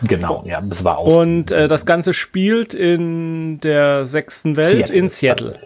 Genau, 0.08 0.44
ja, 0.48 0.62
das 0.62 0.84
war 0.84 0.98
auch. 0.98 1.16
Und 1.16 1.52
äh, 1.52 1.68
das 1.68 1.86
Ganze 1.86 2.14
spielt 2.14 2.74
in 2.74 3.60
der 3.60 4.06
sechsten 4.06 4.58
Welt 4.58 4.78
Seattle. 4.88 4.96
in 4.96 5.10
Seattle. 5.10 5.60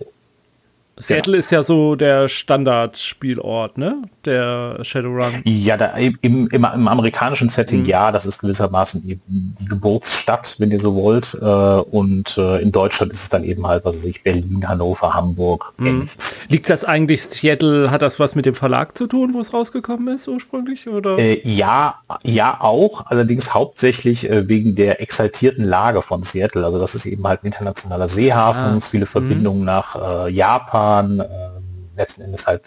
Seattle 0.97 1.33
genau. 1.33 1.39
ist 1.39 1.51
ja 1.51 1.61
so 1.61 1.95
der 1.95 2.29
Standardspielort, 2.29 3.77
ne? 3.77 4.03
Der 4.23 4.79
Shadowrun. 4.81 5.41
Ja, 5.43 5.75
da, 5.75 5.87
im, 5.87 6.17
im, 6.21 6.47
im 6.47 6.65
amerikanischen 6.65 7.49
Setting, 7.49 7.81
mhm. 7.81 7.85
ja, 7.85 8.11
das 8.13 8.25
ist 8.25 8.39
gewissermaßen 8.39 9.03
die 9.03 9.19
Geburtsstadt, 9.67 10.55
wenn 10.57 10.71
ihr 10.71 10.79
so 10.79 10.95
wollt. 10.95 11.33
Äh, 11.33 11.45
und 11.45 12.37
äh, 12.37 12.61
in 12.61 12.71
Deutschland 12.71 13.11
ist 13.11 13.23
es 13.23 13.29
dann 13.29 13.43
eben 13.43 13.67
halt, 13.67 13.83
was 13.83 13.97
weiß 13.97 14.05
ich, 14.05 14.23
Berlin, 14.23 14.65
Hannover, 14.67 15.13
Hamburg. 15.13 15.73
Mhm. 15.77 16.07
Liegt 16.47 16.69
das 16.69 16.85
eigentlich, 16.85 17.23
Seattle, 17.25 17.91
hat 17.91 18.01
das 18.01 18.17
was 18.17 18.35
mit 18.35 18.45
dem 18.45 18.55
Verlag 18.55 18.97
zu 18.97 19.07
tun, 19.07 19.33
wo 19.33 19.41
es 19.41 19.53
rausgekommen 19.53 20.15
ist 20.15 20.29
ursprünglich? 20.29 20.87
Oder? 20.87 21.19
Äh, 21.19 21.41
ja, 21.43 21.95
ja 22.23 22.57
auch, 22.61 23.07
allerdings 23.07 23.53
hauptsächlich 23.53 24.29
äh, 24.29 24.47
wegen 24.47 24.75
der 24.75 25.01
exaltierten 25.01 25.65
Lage 25.65 26.01
von 26.01 26.23
Seattle. 26.23 26.65
Also 26.65 26.79
das 26.79 26.95
ist 26.95 27.05
eben 27.05 27.27
halt 27.27 27.43
ein 27.43 27.47
internationaler 27.47 28.07
Seehafen, 28.07 28.77
ah. 28.77 28.79
viele 28.79 29.05
Verbindungen 29.05 29.59
mhm. 29.59 29.65
nach 29.65 30.27
äh, 30.27 30.31
Japan 30.31 30.84
fahren, 30.85 31.19
äh, 31.19 31.25
letzten 31.97 32.21
Endes 32.21 32.45
halt 32.45 32.61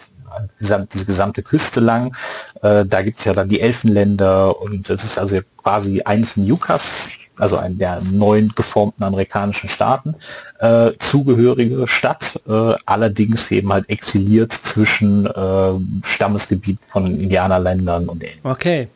diese 0.93 1.05
gesamte 1.05 1.41
Küste 1.41 1.79
lang. 1.79 2.15
Äh, 2.61 2.85
da 2.85 3.01
gibt 3.01 3.19
es 3.19 3.25
ja 3.25 3.33
dann 3.33 3.49
die 3.49 3.61
Elfenländer 3.61 4.61
und 4.61 4.89
es 4.89 5.03
ist 5.03 5.17
also 5.17 5.39
quasi 5.57 6.01
eines 6.03 6.37
Newcas, 6.37 7.07
also 7.37 7.57
ein 7.57 7.77
der 7.77 8.01
neuen 8.11 8.49
geformten 8.49 9.03
amerikanischen 9.03 9.69
Staaten, 9.69 10.15
äh, 10.59 10.91
zugehörige 10.99 11.87
Stadt, 11.87 12.39
äh, 12.47 12.73
allerdings 12.85 13.49
eben 13.49 13.71
halt 13.71 13.89
exiliert 13.89 14.51
zwischen 14.51 15.25
äh, 15.25 16.05
Stammesgebiet 16.05 16.77
von 16.89 17.05
Indianerländern 17.07 18.07
und 18.09 18.21
ähnlichem. 18.21 18.41
Okay. 18.43 18.87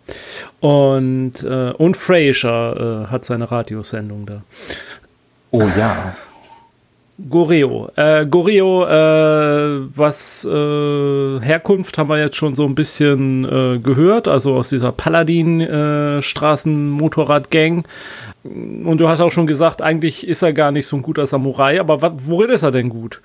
Und, 0.59 1.41
äh, 1.43 1.71
und 1.71 1.97
Fraser 1.97 3.05
äh, 3.05 3.11
hat 3.11 3.25
seine 3.25 3.49
Radiosendung 3.49 4.25
da. 4.25 4.43
Oh 5.51 5.69
ja. 5.77 6.13
Goreo. 7.29 7.91
Äh, 7.95 8.25
Goreo, 8.25 8.85
äh, 8.85 9.85
was 9.95 10.43
äh, 10.45 11.39
Herkunft 11.41 11.95
haben 11.97 12.09
wir 12.09 12.19
jetzt 12.19 12.35
schon 12.35 12.53
so 12.55 12.65
ein 12.65 12.73
bisschen 12.73 13.45
äh, 13.45 13.77
gehört, 13.79 14.27
also 14.27 14.55
aus 14.55 14.69
dieser 14.69 14.91
Paladin-Straßen-Motorrad-Gang. 14.91 17.87
Und 18.43 18.97
du 18.97 19.07
hast 19.07 19.19
auch 19.19 19.31
schon 19.31 19.47
gesagt, 19.47 19.83
eigentlich 19.83 20.27
ist 20.27 20.41
er 20.41 20.53
gar 20.53 20.71
nicht 20.71 20.87
so 20.87 20.95
ein 20.95 21.03
guter 21.03 21.27
Samurai, 21.27 21.79
aber 21.79 22.13
worin 22.27 22.49
ist 22.49 22.63
er 22.63 22.71
denn 22.71 22.89
gut? 22.89 23.21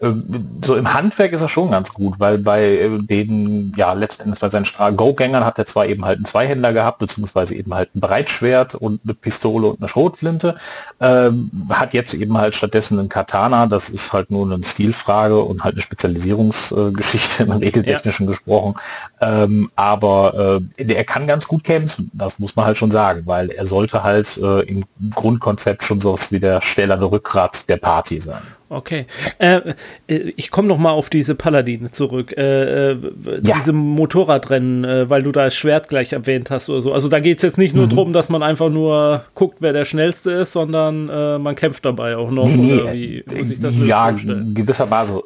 Ähm, 0.00 0.60
so 0.64 0.76
im 0.76 0.92
Handwerk 0.92 1.32
ist 1.32 1.40
er 1.40 1.48
schon 1.48 1.70
ganz 1.70 1.92
gut, 1.92 2.14
weil 2.18 2.38
bei 2.38 2.62
äh, 2.62 2.98
den, 2.98 3.72
ja, 3.76 3.92
letztendlich 3.92 4.40
bei 4.40 4.50
seinen 4.50 4.96
Go-Gängern 4.96 5.44
hat 5.44 5.58
er 5.58 5.66
zwar 5.66 5.86
eben 5.86 6.04
halt 6.04 6.18
einen 6.18 6.26
Zweihänder 6.26 6.72
gehabt, 6.72 6.98
beziehungsweise 6.98 7.54
eben 7.54 7.74
halt 7.74 7.94
ein 7.94 8.00
Breitschwert 8.00 8.74
und 8.74 9.00
eine 9.04 9.14
Pistole 9.14 9.68
und 9.68 9.80
eine 9.80 9.88
Schrotflinte, 9.88 10.56
ähm, 11.00 11.50
hat 11.70 11.94
jetzt 11.94 12.14
eben 12.14 12.36
halt 12.38 12.54
stattdessen 12.54 12.98
einen 12.98 13.08
Katana, 13.08 13.66
das 13.66 13.88
ist 13.88 14.12
halt 14.12 14.30
nur 14.30 14.50
eine 14.50 14.64
Stilfrage 14.64 15.40
und 15.40 15.64
halt 15.64 15.74
eine 15.74 15.82
Spezialisierungsgeschichte 15.82 17.42
äh, 17.42 17.46
im 17.46 17.52
Regeltechnischen 17.52 18.26
ja. 18.26 18.32
gesprochen, 18.32 18.74
ähm, 19.20 19.70
aber 19.74 20.60
äh, 20.78 20.92
er 20.92 21.04
kann 21.04 21.26
ganz 21.26 21.48
gut 21.48 21.64
kämpfen, 21.64 22.10
das 22.14 22.38
muss 22.38 22.54
man 22.54 22.66
halt 22.66 22.78
schon 22.78 22.90
sagen, 22.90 23.22
weil 23.24 23.50
er 23.50 23.66
sollte 23.66 24.02
halt 24.04 24.36
äh, 24.36 24.60
im 24.60 24.84
Grundkonzept 25.14 25.82
schon 25.82 26.00
so 26.00 26.18
wie 26.30 26.40
der 26.40 26.62
stählerne 26.62 27.10
Rückgrat 27.10 27.68
der 27.68 27.76
Party 27.78 28.20
sein. 28.20 28.42
Okay. 28.70 29.06
Äh, 29.38 29.74
äh, 30.06 30.32
ich 30.36 30.50
komme 30.50 30.68
noch 30.68 30.78
mal 30.78 30.90
auf 30.90 31.08
diese 31.08 31.34
Paladine 31.34 31.90
zurück. 31.90 32.36
Äh, 32.36 32.90
äh, 32.90 32.98
ja. 33.42 33.56
Diese 33.56 33.72
Motorradrennen, 33.72 34.84
äh, 34.84 35.10
weil 35.10 35.22
du 35.22 35.32
da 35.32 35.44
das 35.44 35.56
Schwert 35.56 35.88
gleich 35.88 36.12
erwähnt 36.12 36.50
hast 36.50 36.68
oder 36.68 36.82
so. 36.82 36.92
Also 36.92 37.08
da 37.08 37.20
geht 37.20 37.38
es 37.38 37.42
jetzt 37.42 37.56
nicht 37.56 37.74
nur 37.74 37.86
mhm. 37.86 37.90
darum, 37.90 38.12
dass 38.12 38.28
man 38.28 38.42
einfach 38.42 38.68
nur 38.68 39.24
guckt, 39.34 39.58
wer 39.60 39.72
der 39.72 39.86
Schnellste 39.86 40.32
ist, 40.32 40.52
sondern 40.52 41.08
äh, 41.08 41.38
man 41.38 41.54
kämpft 41.54 41.84
dabei 41.84 42.16
auch 42.16 42.30
noch. 42.30 42.46
Nee, 42.46 42.80
oder 42.80 42.92
wie 42.92 43.24
muss 43.26 43.50
ich 43.50 43.60
das 43.60 43.74
ja, 43.74 44.10
gewissermaßen. 44.10 45.20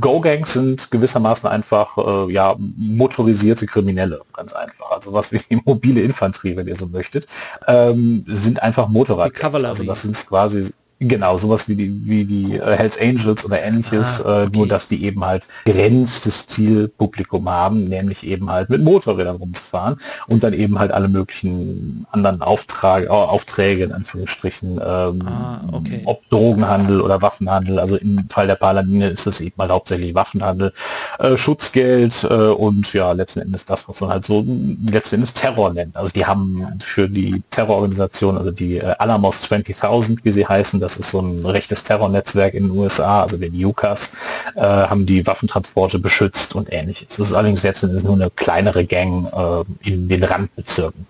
Go-Gangs 0.00 0.54
sind 0.54 0.90
gewissermaßen 0.90 1.46
einfach 1.46 1.98
äh, 1.98 2.32
ja, 2.32 2.54
motorisierte 2.58 3.66
Kriminelle, 3.66 4.20
ganz 4.32 4.54
einfach. 4.54 4.92
Also 4.92 5.12
was 5.12 5.30
wie 5.30 5.40
die 5.50 5.60
mobile 5.66 6.00
Infanterie, 6.00 6.56
wenn 6.56 6.66
ihr 6.66 6.76
so 6.76 6.86
möchtet, 6.86 7.26
ähm, 7.66 8.24
sind 8.26 8.62
einfach 8.62 8.88
Motorrad. 8.88 9.32
Also 9.44 9.84
das 9.84 10.02
sind 10.02 10.16
quasi 10.26 10.70
Genau, 11.00 11.38
sowas 11.38 11.68
wie 11.68 11.76
die, 11.76 12.02
wie 12.06 12.24
die 12.24 12.56
äh, 12.56 12.76
Hells 12.76 12.98
Angels 12.98 13.44
oder 13.44 13.62
ähnliches, 13.62 14.20
ah, 14.20 14.42
okay. 14.42 14.44
äh, 14.46 14.56
nur 14.56 14.66
dass 14.66 14.88
die 14.88 15.04
eben 15.04 15.24
halt 15.24 15.44
begrenztes 15.64 16.44
Zielpublikum 16.48 17.48
haben, 17.48 17.84
nämlich 17.84 18.26
eben 18.26 18.50
halt 18.50 18.68
mit 18.68 18.82
Motorrädern 18.82 19.36
rumzufahren 19.36 19.96
und 20.26 20.42
dann 20.42 20.54
eben 20.54 20.76
halt 20.80 20.90
alle 20.90 21.08
möglichen 21.08 22.04
anderen 22.10 22.42
Auftrag, 22.42 23.04
äh, 23.04 23.08
Aufträge 23.08 23.84
in 23.84 23.92
Anführungsstrichen, 23.92 24.80
ähm, 24.84 25.22
ah, 25.28 25.60
okay. 25.70 26.02
ob 26.04 26.28
Drogenhandel 26.30 27.00
oder 27.00 27.22
Waffenhandel, 27.22 27.78
also 27.78 27.94
im 27.94 28.28
Fall 28.28 28.48
der 28.48 28.56
Paladine 28.56 29.10
ist 29.10 29.28
es 29.28 29.40
eben 29.40 29.54
halt 29.58 29.70
hauptsächlich 29.70 30.16
Waffenhandel, 30.16 30.72
äh, 31.20 31.36
Schutzgeld 31.36 32.24
äh, 32.24 32.34
und 32.34 32.92
ja, 32.92 33.12
letzten 33.12 33.40
Endes 33.40 33.64
das, 33.64 33.88
was 33.88 34.00
man 34.00 34.10
halt 34.10 34.26
so 34.26 34.44
letzten 34.84 35.16
Endes 35.16 35.32
Terror 35.32 35.72
nennt. 35.72 35.94
Also 35.96 36.10
die 36.10 36.26
haben 36.26 36.66
für 36.80 37.08
die 37.08 37.40
Terrororganisation, 37.50 38.36
also 38.36 38.50
die 38.50 38.78
äh, 38.78 38.94
Alamos 38.98 39.36
20.000, 39.44 40.18
wie 40.24 40.32
sie 40.32 40.44
heißen, 40.44 40.80
das 40.88 40.96
ist 40.96 41.10
so 41.10 41.20
ein 41.20 41.44
rechtes 41.44 41.82
Terrornetzwerk 41.82 42.54
in 42.54 42.68
den 42.68 42.78
USA, 42.78 43.22
also 43.22 43.36
den 43.36 43.52
UCAS, 43.62 44.10
äh, 44.56 44.62
haben 44.62 45.04
die 45.04 45.26
Waffentransporte 45.26 45.98
beschützt 45.98 46.54
und 46.54 46.72
ähnliches. 46.72 47.08
Das 47.08 47.28
ist 47.28 47.34
allerdings 47.34 47.62
jetzt 47.62 47.82
nur 47.82 48.14
eine 48.14 48.30
kleinere 48.30 48.86
Gang 48.86 49.26
äh, 49.26 49.90
in 49.90 50.08
den 50.08 50.24
Randbezirken. 50.24 51.06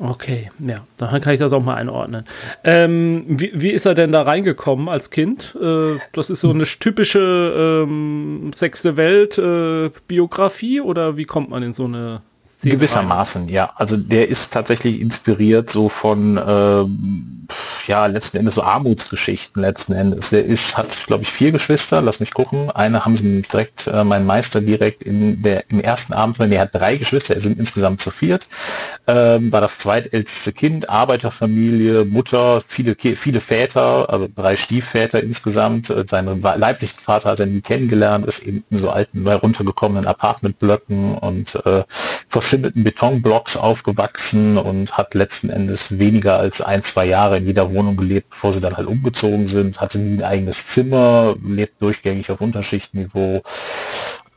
Okay, 0.00 0.50
ja, 0.58 0.78
dann 0.96 1.20
kann 1.20 1.34
ich 1.34 1.40
das 1.40 1.52
auch 1.52 1.62
mal 1.62 1.74
einordnen. 1.74 2.24
Ähm, 2.64 3.24
wie, 3.28 3.52
wie, 3.54 3.70
ist 3.70 3.84
er 3.84 3.94
denn 3.94 4.12
da 4.12 4.22
reingekommen 4.22 4.88
als 4.88 5.10
Kind? 5.10 5.54
Äh, 5.60 5.98
das 6.12 6.30
ist 6.30 6.40
so 6.40 6.50
eine 6.50 6.64
typische 6.64 7.84
ähm, 7.84 8.50
sechste 8.54 8.96
Welt-Biografie 8.96 10.78
äh, 10.78 10.80
oder 10.80 11.16
wie 11.18 11.26
kommt 11.26 11.50
man 11.50 11.62
in 11.62 11.72
so 11.72 11.84
eine 11.84 12.22
ziehen. 12.60 12.72
Gewissermaßen, 12.72 13.42
rein. 13.42 13.48
ja. 13.48 13.72
Also 13.74 13.96
der 13.96 14.28
ist 14.28 14.52
tatsächlich 14.52 15.00
inspiriert 15.00 15.70
so 15.70 15.88
von 15.88 16.38
ähm, 16.46 17.40
ja, 17.86 18.06
letzten 18.06 18.38
Endes 18.38 18.54
so 18.54 18.62
Armutsgeschichten 18.62 19.60
letzten 19.60 19.92
Endes. 19.92 20.30
Der 20.30 20.44
ist, 20.44 20.76
hat, 20.76 20.88
glaube 21.06 21.22
ich, 21.22 21.30
vier 21.30 21.52
Geschwister, 21.52 22.00
lass 22.02 22.20
mich 22.20 22.32
gucken. 22.32 22.70
Eine 22.70 23.04
haben 23.04 23.16
sie 23.16 23.42
direkt, 23.42 23.86
äh, 23.86 24.04
mein 24.04 24.26
Meister 24.26 24.60
direkt 24.60 25.02
in 25.02 25.42
der, 25.42 25.64
im 25.70 25.80
ersten 25.80 26.12
Abend, 26.12 26.38
weil 26.38 26.52
er 26.52 26.62
hat 26.62 26.74
drei 26.74 26.96
Geschwister, 26.96 27.34
er 27.34 27.42
sind 27.42 27.58
insgesamt 27.58 28.00
zu 28.00 28.10
viert, 28.10 28.46
ähm, 29.06 29.50
war 29.52 29.60
das 29.60 29.72
zweitälteste 29.78 30.52
Kind, 30.52 30.88
Arbeiterfamilie, 30.88 32.04
Mutter, 32.04 32.62
viele, 32.68 32.94
viele 32.94 33.40
Väter, 33.40 34.08
also 34.10 34.28
drei 34.34 34.56
Stiefväter 34.56 35.22
insgesamt. 35.22 35.90
Äh, 35.90 36.04
seinen 36.08 36.40
leiblichen 36.40 36.98
Vater 37.00 37.30
hat 37.30 37.40
er 37.40 37.46
nie 37.46 37.60
kennengelernt, 37.60 38.26
ist 38.26 38.40
eben 38.40 38.64
in 38.70 38.78
so 38.78 38.90
alten, 38.90 39.22
neu 39.22 39.34
runtergekommenen 39.34 40.06
Apartmentblöcken 40.06 41.18
und 41.18 41.54
äh, 41.64 41.82
verschimmelten 42.50 42.82
Betonblocks 42.82 43.56
aufgewachsen 43.56 44.58
und 44.58 44.98
hat 44.98 45.14
letzten 45.14 45.50
Endes 45.50 46.00
weniger 46.00 46.40
als 46.40 46.60
ein, 46.60 46.82
zwei 46.82 47.04
Jahre 47.04 47.36
in 47.36 47.46
jeder 47.46 47.72
Wohnung 47.72 47.96
gelebt, 47.96 48.30
bevor 48.30 48.52
sie 48.52 48.60
dann 48.60 48.76
halt 48.76 48.88
umgezogen 48.88 49.46
sind, 49.46 49.80
hatte 49.80 49.98
nie 49.98 50.18
ein 50.18 50.24
eigenes 50.24 50.56
Zimmer, 50.74 51.36
lebt 51.46 51.80
durchgängig 51.80 52.28
auf 52.28 52.40
Unterschichtniveau. 52.40 53.42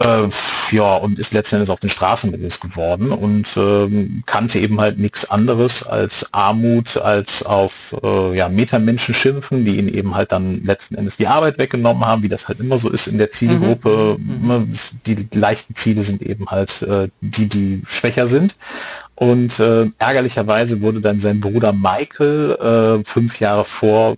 Äh, 0.03 0.29
ja, 0.71 0.95
und 0.97 1.17
ist 1.17 1.33
letztendlich 1.33 1.69
auf 1.69 1.79
den 1.79 1.89
Straßen 1.89 2.31
geworden 2.59 3.11
und 3.11 3.47
ähm, 3.55 4.23
kannte 4.25 4.59
eben 4.59 4.81
halt 4.81 4.99
nichts 4.99 5.29
anderes 5.29 5.83
als 5.83 6.25
Armut, 6.31 6.97
als 6.97 7.43
auf 7.43 7.95
äh, 8.03 8.35
ja, 8.35 8.49
Metamenschen 8.49 9.13
schimpfen, 9.13 9.63
die 9.63 9.77
ihn 9.77 9.87
eben 9.87 10.15
halt 10.15 10.31
dann 10.31 10.63
letzten 10.65 10.95
Endes 10.95 11.15
die 11.17 11.27
Arbeit 11.27 11.57
weggenommen 11.57 12.05
haben, 12.05 12.23
wie 12.23 12.29
das 12.29 12.47
halt 12.47 12.59
immer 12.59 12.79
so 12.79 12.89
ist 12.89 13.07
in 13.07 13.17
der 13.17 13.31
Zielgruppe. 13.31 14.17
Mhm. 14.19 14.41
mhm. 14.41 14.47
Ne, 14.47 14.67
die, 15.05 15.15
die 15.15 15.37
leichten 15.37 15.75
Ziele 15.75 16.03
sind 16.03 16.21
eben 16.21 16.47
halt 16.47 16.81
äh, 16.81 17.07
die, 17.21 17.47
die 17.47 17.81
schwächer 17.87 18.27
sind. 18.27 18.55
Und 19.15 19.59
äh, 19.59 19.85
ärgerlicherweise 19.99 20.81
wurde 20.81 20.99
dann 20.99 21.21
sein 21.21 21.39
Bruder 21.39 21.71
Michael 21.71 22.57
äh, 23.03 23.09
fünf 23.09 23.39
Jahre 23.39 23.63
vor 23.63 24.15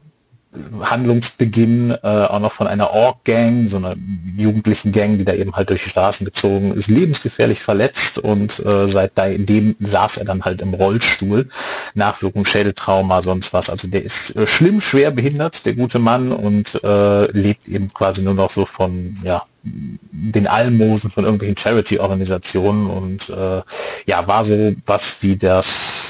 Handlungsbeginn 0.82 1.92
äh, 1.92 2.08
auch 2.08 2.40
noch 2.40 2.54
von 2.54 2.68
einer 2.68 2.92
Org-Gang, 2.92 3.70
so 3.70 3.78
einer 3.78 3.96
jugendlichen 4.38 4.92
Gang, 4.92 5.18
die 5.18 5.26
da 5.26 5.34
eben 5.34 5.54
halt 5.54 5.70
durch 5.70 5.84
die 5.84 5.90
Straßen 5.90 6.26
gezogen 6.26 6.74
ist, 6.74 6.88
lebensgefährlich 6.88 7.62
verletzt 7.62 8.20
und 8.20 8.60
äh, 8.60 8.88
seitdem 8.88 9.76
saß 9.80 10.18
er 10.18 10.26
dann 10.26 10.44
halt 10.44 10.62
im 10.62 10.74
Rollstuhl. 10.74 11.50
Nachwirkung, 11.94 12.46
Schädeltrauma, 12.46 13.22
sonst 13.24 13.54
was. 13.54 13.70
Also 13.70 13.88
der 13.88 14.04
ist 14.04 14.36
äh, 14.36 14.48
schlimm 14.48 14.82
schwer 14.82 15.12
behindert, 15.12 15.66
der 15.66 15.74
gute 15.74 16.00
Mann, 16.00 16.32
und 16.32 16.84
äh, 16.84 17.32
lebt 17.32 17.68
eben 17.68 17.94
quasi 17.94 18.22
nur 18.22 18.34
noch 18.34 18.52
so 18.52 18.66
von, 18.66 19.18
ja, 19.24 19.44
den 19.66 20.48
Almosen 20.48 21.10
von 21.12 21.24
irgendwelchen 21.24 21.58
Charity-Organisationen 21.58 22.88
und 22.88 23.30
äh, 23.30 23.62
ja, 24.08 24.28
war 24.28 24.46
so 24.46 24.74
was 24.86 25.02
wie 25.22 25.36
das 25.36 25.66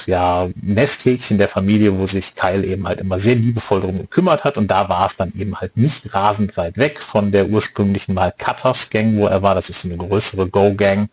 ja, 0.05 0.47
Nesthäkchen 0.62 1.38
der 1.38 1.47
Familie, 1.47 1.97
wo 1.97 2.07
sich 2.07 2.35
Kyle 2.35 2.63
eben 2.63 2.88
halt 2.88 3.01
immer 3.01 3.19
sehr 3.19 3.35
liebevoll 3.35 3.81
drum 3.81 3.97
gekümmert 3.97 4.43
hat 4.43 4.57
und 4.57 4.69
da 4.69 4.88
war 4.89 5.07
es 5.09 5.17
dann 5.17 5.33
eben 5.38 5.55
halt 5.55 5.77
nicht 5.77 6.13
rasend 6.13 6.55
weit 6.57 6.77
weg 6.77 7.00
von 7.00 7.31
der 7.31 7.47
ursprünglichen 7.47 8.13
mal 8.13 8.33
Cutters 8.38 8.89
Gang, 8.89 9.17
wo 9.17 9.27
er 9.27 9.41
war, 9.41 9.55
das 9.55 9.69
ist 9.69 9.85
eine 9.85 9.97
größere 9.97 10.47
Go-Gang, 10.47 11.09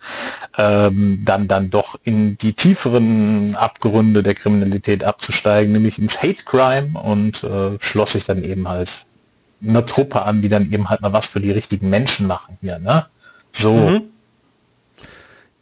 ähm, 0.58 1.22
dann 1.24 1.48
dann 1.48 1.70
doch 1.70 1.98
in 2.04 2.36
die 2.38 2.52
tieferen 2.52 3.56
Abgründe 3.56 4.22
der 4.22 4.34
Kriminalität 4.34 5.04
abzusteigen, 5.04 5.72
nämlich 5.72 5.98
ins 5.98 6.18
Hate 6.22 6.44
Crime 6.44 6.98
und 7.00 7.42
äh, 7.44 7.78
schloss 7.80 8.12
sich 8.12 8.24
dann 8.24 8.44
eben 8.44 8.68
halt 8.68 8.90
einer 9.66 9.86
Truppe 9.86 10.22
an, 10.22 10.42
die 10.42 10.48
dann 10.48 10.70
eben 10.70 10.90
halt 10.90 11.00
mal 11.02 11.12
was 11.12 11.26
für 11.26 11.40
die 11.40 11.50
richtigen 11.50 11.90
Menschen 11.90 12.26
machen 12.26 12.58
hier, 12.60 12.78
ne? 12.78 13.06
So. 13.52 13.72
Mhm. 13.72 14.02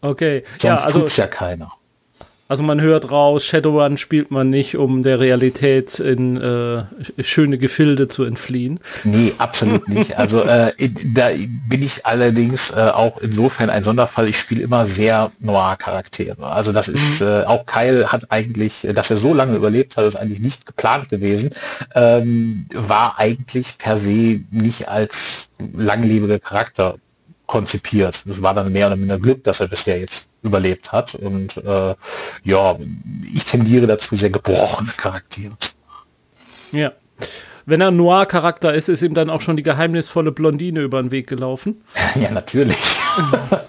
Okay. 0.00 0.44
Sonst 0.52 0.62
ja, 0.64 0.76
also 0.78 1.06
ja 1.06 1.26
keiner. 1.26 1.72
Also 2.50 2.64
man 2.64 2.80
hört 2.80 3.12
raus, 3.12 3.44
Shadowrun 3.46 3.96
spielt 3.96 4.32
man 4.32 4.50
nicht, 4.50 4.76
um 4.76 5.04
der 5.04 5.20
Realität 5.20 6.00
in 6.00 6.36
äh, 6.36 6.82
schöne 7.22 7.58
Gefilde 7.58 8.08
zu 8.08 8.24
entfliehen. 8.24 8.80
Nee, 9.04 9.32
absolut 9.38 9.88
nicht. 9.88 10.18
Also 10.18 10.42
äh, 10.42 10.72
da 11.14 11.28
bin 11.68 11.84
ich 11.84 12.04
allerdings 12.04 12.70
äh, 12.70 12.90
auch 12.92 13.18
insofern 13.20 13.70
ein 13.70 13.84
Sonderfall. 13.84 14.26
Ich 14.26 14.36
spiele 14.36 14.62
immer 14.62 14.88
sehr 14.88 15.30
Noir-Charaktere. 15.38 16.44
Also 16.44 16.72
das 16.72 16.88
ist, 16.88 17.20
mhm. 17.20 17.24
äh, 17.28 17.44
auch 17.44 17.66
Kyle 17.66 18.10
hat 18.10 18.32
eigentlich, 18.32 18.72
dass 18.82 19.10
er 19.10 19.18
so 19.18 19.32
lange 19.32 19.54
überlebt 19.54 19.96
hat, 19.96 20.06
ist 20.06 20.16
eigentlich 20.16 20.40
nicht 20.40 20.66
geplant 20.66 21.08
gewesen. 21.08 21.50
Ähm, 21.94 22.66
war 22.72 23.14
eigentlich 23.18 23.78
per 23.78 24.00
se 24.00 24.40
nicht 24.50 24.88
als 24.88 25.12
langlebiger 25.72 26.40
Charakter 26.40 26.96
konzipiert. 27.50 28.22
Das 28.24 28.40
war 28.40 28.54
dann 28.54 28.70
mehr 28.70 28.86
oder 28.86 28.96
minder 28.96 29.18
Glück, 29.18 29.42
dass 29.42 29.58
er 29.58 29.66
bisher 29.66 29.98
jetzt 29.98 30.28
überlebt 30.42 30.92
hat. 30.92 31.16
Und 31.16 31.56
äh, 31.56 31.94
ja, 32.44 32.76
ich 33.34 33.44
tendiere 33.44 33.88
dazu, 33.88 34.14
sehr 34.14 34.30
gebrochene 34.30 34.92
Charaktere. 34.96 35.56
Ja. 36.70 36.92
Wenn 37.66 37.80
er 37.80 37.90
Noir-Charakter 37.90 38.74
ist, 38.74 38.88
ist 38.88 39.02
ihm 39.02 39.14
dann 39.14 39.30
auch 39.30 39.40
schon 39.40 39.56
die 39.56 39.62
geheimnisvolle 39.62 40.32
Blondine 40.32 40.80
über 40.80 41.00
den 41.02 41.10
Weg 41.10 41.26
gelaufen? 41.26 41.82
Ja, 42.20 42.30
natürlich. 42.32 42.76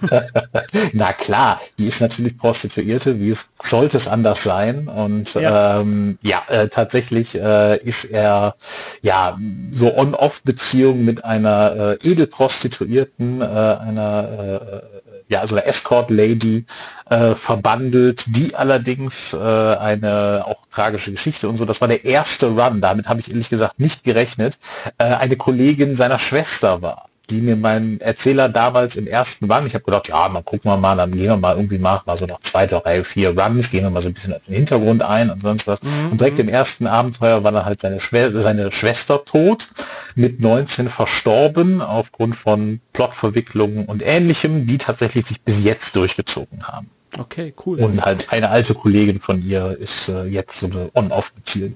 Na 0.93 1.13
klar, 1.13 1.62
die 1.77 1.88
ist 1.88 2.01
natürlich 2.01 2.38
Prostituierte, 2.38 3.19
wie 3.19 3.36
sollte 3.63 3.97
es 3.97 4.08
anders 4.08 4.43
sein. 4.43 4.88
Und 4.88 5.34
ja, 5.36 5.80
ähm, 5.80 6.17
ja 6.23 6.41
äh, 6.47 6.67
tatsächlich 6.67 7.36
äh, 7.36 7.77
ist 7.77 8.06
er 8.06 8.56
ja 9.04 9.38
so 9.71 9.95
On-Off-Beziehung 9.95 11.06
mit 11.06 11.23
einer 11.23 11.97
äh, 12.04 12.10
Edelprostituierten, 12.10 13.41
äh, 13.41 13.45
einer 13.45 14.82
äh, 14.82 15.01
ja, 15.31 15.41
also 15.41 15.55
eine 15.55 15.65
Escort-Lady 15.65 16.65
äh, 17.09 17.35
verbandelt, 17.35 18.23
die 18.27 18.55
allerdings 18.55 19.13
äh, 19.33 19.37
eine 19.37 20.43
auch 20.45 20.57
tragische 20.71 21.11
Geschichte 21.11 21.49
und 21.49 21.57
so, 21.57 21.65
das 21.65 21.81
war 21.81 21.87
der 21.87 22.05
erste 22.05 22.47
Run, 22.47 22.81
damit 22.81 23.07
habe 23.07 23.19
ich 23.21 23.29
ehrlich 23.29 23.49
gesagt 23.49 23.79
nicht 23.79 24.03
gerechnet, 24.03 24.57
äh, 24.97 25.05
eine 25.05 25.37
Kollegin 25.37 25.97
seiner 25.97 26.19
Schwester 26.19 26.81
war 26.81 27.05
die 27.31 27.41
mir 27.41 27.55
mein 27.55 27.99
Erzähler 28.01 28.49
damals 28.49 28.95
im 28.95 29.07
ersten 29.07 29.49
Run, 29.49 29.65
ich 29.65 29.73
habe 29.73 29.85
gedacht, 29.85 30.09
ja, 30.09 30.27
mal 30.27 30.43
gucken 30.43 30.69
wir 30.69 30.77
mal, 30.77 30.95
dann 30.97 31.11
gehen 31.11 31.27
wir 31.27 31.37
mal 31.37 31.55
irgendwie 31.55 31.79
mal, 31.79 32.01
mal 32.05 32.17
so 32.17 32.25
noch 32.25 32.41
zwei, 32.41 32.67
drei, 32.67 33.03
vier 33.03 33.29
Runs, 33.29 33.69
gehen 33.69 33.83
wir 33.83 33.89
mal 33.89 34.01
so 34.01 34.09
ein 34.09 34.13
bisschen 34.13 34.33
auf 34.33 34.41
den 34.45 34.55
Hintergrund 34.55 35.01
ein 35.01 35.29
und 35.29 35.41
sonst 35.41 35.65
was. 35.65 35.81
Mhm. 35.81 36.11
Und 36.11 36.19
direkt 36.19 36.39
im 36.39 36.49
ersten 36.49 36.87
Abenteuer 36.87 37.43
war 37.43 37.51
dann 37.51 37.65
halt 37.65 37.81
seine, 37.81 37.99
Schwe 37.99 38.31
seine 38.31 38.71
Schwester 38.71 39.23
tot, 39.23 39.67
mit 40.15 40.41
19 40.41 40.89
verstorben, 40.89 41.82
aufgrund 41.82 42.36
von 42.36 42.80
Plotverwicklungen 42.93 43.86
und 43.86 44.04
ähnlichem, 44.06 44.67
die 44.67 44.78
tatsächlich 44.78 45.28
sich 45.28 45.41
bis 45.41 45.63
jetzt 45.63 45.95
durchgezogen 45.95 46.63
haben. 46.63 46.89
Okay, 47.17 47.54
cool. 47.65 47.80
Und 47.80 48.06
halt 48.06 48.32
eine 48.32 48.50
alte 48.50 48.74
Kollegin 48.74 49.19
von 49.19 49.45
ihr 49.45 49.78
ist 49.80 50.08
äh, 50.08 50.26
jetzt 50.26 50.60
so 50.60 50.67
eine 50.67 50.89
On-Off-Beziehung 50.93 51.76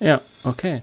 Ja, 0.00 0.20
okay. 0.42 0.82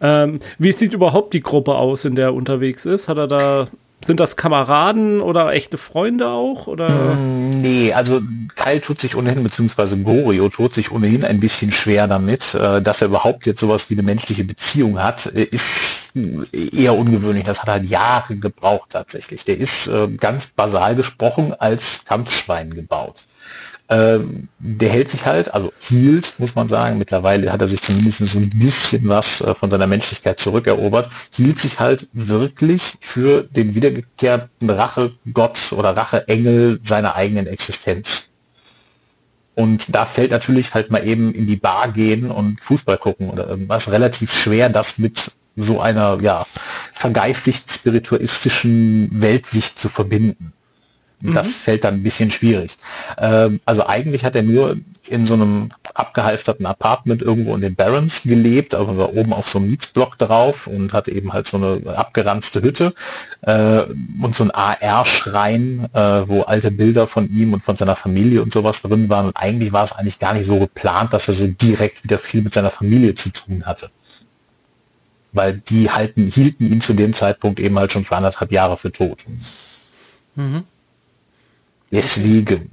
Ähm, 0.00 0.40
wie 0.58 0.72
sieht 0.72 0.92
überhaupt 0.92 1.32
die 1.32 1.40
Gruppe 1.40 1.76
aus, 1.76 2.04
in 2.04 2.14
der 2.14 2.26
er 2.26 2.34
unterwegs 2.34 2.84
ist? 2.84 3.08
Hat 3.08 3.16
er 3.16 3.28
da 3.28 3.68
sind 4.04 4.20
das 4.20 4.36
Kameraden 4.36 5.20
oder 5.20 5.52
echte 5.52 5.78
Freunde 5.78 6.28
auch? 6.28 6.66
Oder? 6.66 6.88
Mm, 6.88 7.60
nee, 7.60 7.92
also 7.92 8.20
Kyle 8.56 8.80
tut 8.80 9.00
sich 9.00 9.16
ohnehin, 9.16 9.42
beziehungsweise 9.42 9.96
Gorio 9.96 10.48
tut 10.48 10.74
sich 10.74 10.90
ohnehin 10.90 11.24
ein 11.24 11.40
bisschen 11.40 11.72
schwer 11.72 12.08
damit, 12.08 12.54
äh, 12.54 12.82
dass 12.82 13.00
er 13.00 13.08
überhaupt 13.08 13.46
jetzt 13.46 13.60
sowas 13.60 13.86
wie 13.88 13.94
eine 13.94 14.02
menschliche 14.02 14.44
Beziehung 14.44 15.02
hat, 15.02 15.26
äh, 15.26 15.44
ist 15.44 15.62
eher 16.52 16.94
ungewöhnlich. 16.94 17.44
Das 17.44 17.60
hat 17.60 17.68
halt 17.68 17.90
Jahre 17.90 18.36
gebraucht 18.36 18.90
tatsächlich. 18.90 19.44
Der 19.44 19.58
ist 19.58 19.86
äh, 19.86 20.08
ganz 20.08 20.46
basal 20.54 20.94
gesprochen 20.94 21.54
als 21.58 21.82
Kampfschwein 22.04 22.74
gebaut. 22.74 23.16
Ähm, 23.88 24.48
der 24.58 24.88
hält 24.88 25.10
sich 25.10 25.26
halt, 25.26 25.52
also 25.52 25.72
hielt, 25.80 26.34
muss 26.38 26.54
man 26.54 26.68
sagen, 26.68 26.96
mittlerweile 26.96 27.52
hat 27.52 27.60
er 27.60 27.68
sich 27.68 27.82
zumindest 27.82 28.20
so 28.20 28.38
ein 28.38 28.48
bisschen 28.48 29.06
was 29.06 29.42
äh, 29.42 29.54
von 29.54 29.70
seiner 29.70 29.86
Menschlichkeit 29.86 30.40
zurückerobert, 30.40 31.10
hielt 31.34 31.58
sich 31.58 31.78
halt 31.78 32.08
wirklich 32.12 32.94
für 33.00 33.42
den 33.42 33.74
wiedergekehrten 33.74 34.70
Rachegott 34.70 35.72
oder 35.72 35.94
Racheengel 35.94 36.80
seiner 36.86 37.16
eigenen 37.16 37.46
Existenz. 37.46 38.28
Und 39.54 39.84
da 39.88 40.06
fällt 40.06 40.30
natürlich 40.30 40.72
halt 40.72 40.90
mal 40.90 41.06
eben 41.06 41.34
in 41.34 41.46
die 41.46 41.56
Bar 41.56 41.92
gehen 41.92 42.30
und 42.30 42.60
Fußball 42.62 42.96
gucken 42.96 43.28
oder 43.28 43.46
irgendwas 43.46 43.88
relativ 43.90 44.32
schwer, 44.32 44.70
das 44.70 44.96
mit 44.96 45.32
so 45.56 45.80
einer, 45.80 46.18
ja, 46.20 46.46
vergeistigt 46.94 47.64
spiritualistischen 47.72 49.08
Weltsicht 49.12 49.78
zu 49.78 49.88
verbinden. 49.88 50.52
Das 51.20 51.46
mhm. 51.46 51.50
fällt 51.50 51.84
dann 51.84 51.94
ein 51.94 52.02
bisschen 52.02 52.30
schwierig. 52.30 52.72
Ähm, 53.18 53.60
also 53.64 53.86
eigentlich 53.86 54.24
hat 54.24 54.34
er 54.34 54.42
nur 54.42 54.76
in 55.08 55.26
so 55.26 55.34
einem 55.34 55.70
abgehalfterten 55.94 56.64
Apartment 56.64 57.22
irgendwo 57.22 57.54
in 57.54 57.60
den 57.60 57.74
Barrens 57.74 58.14
gelebt, 58.24 58.74
also 58.74 58.96
war 58.96 59.14
oben 59.14 59.32
auf 59.32 59.48
so 59.48 59.58
einem 59.58 59.70
Mietsblock 59.70 60.16
drauf 60.18 60.66
und 60.66 60.92
hatte 60.92 61.10
eben 61.10 61.32
halt 61.32 61.48
so 61.48 61.58
eine 61.58 61.96
abgeranzte 61.96 62.62
Hütte 62.62 62.94
äh, 63.42 63.82
und 64.22 64.34
so 64.34 64.44
ein 64.44 64.50
AR-Schrein, 64.50 65.88
äh, 65.92 66.22
wo 66.26 66.42
alte 66.42 66.70
Bilder 66.70 67.06
von 67.06 67.30
ihm 67.30 67.52
und 67.52 67.62
von 67.64 67.76
seiner 67.76 67.96
Familie 67.96 68.42
und 68.42 68.52
sowas 68.52 68.76
drin 68.82 69.08
waren. 69.08 69.26
Und 69.26 69.36
eigentlich 69.36 69.72
war 69.72 69.84
es 69.84 69.92
eigentlich 69.92 70.18
gar 70.18 70.34
nicht 70.34 70.46
so 70.46 70.58
geplant, 70.58 71.12
dass 71.12 71.28
er 71.28 71.34
so 71.34 71.46
direkt 71.46 72.02
wieder 72.04 72.18
viel 72.18 72.42
mit 72.42 72.54
seiner 72.54 72.70
Familie 72.70 73.14
zu 73.14 73.30
tun 73.30 73.64
hatte. 73.66 73.90
Weil 75.32 75.62
die 75.68 75.90
halten, 75.90 76.30
hielten 76.30 76.70
ihn 76.70 76.82
zu 76.82 76.92
dem 76.92 77.14
Zeitpunkt 77.14 77.58
eben 77.58 77.78
halt 77.78 77.92
schon 77.92 78.04
für 78.04 78.16
anderthalb 78.16 78.52
Jahre 78.52 78.76
für 78.76 78.92
tot. 78.92 79.18
Mhm. 80.34 80.64
Deswegen. 81.90 82.70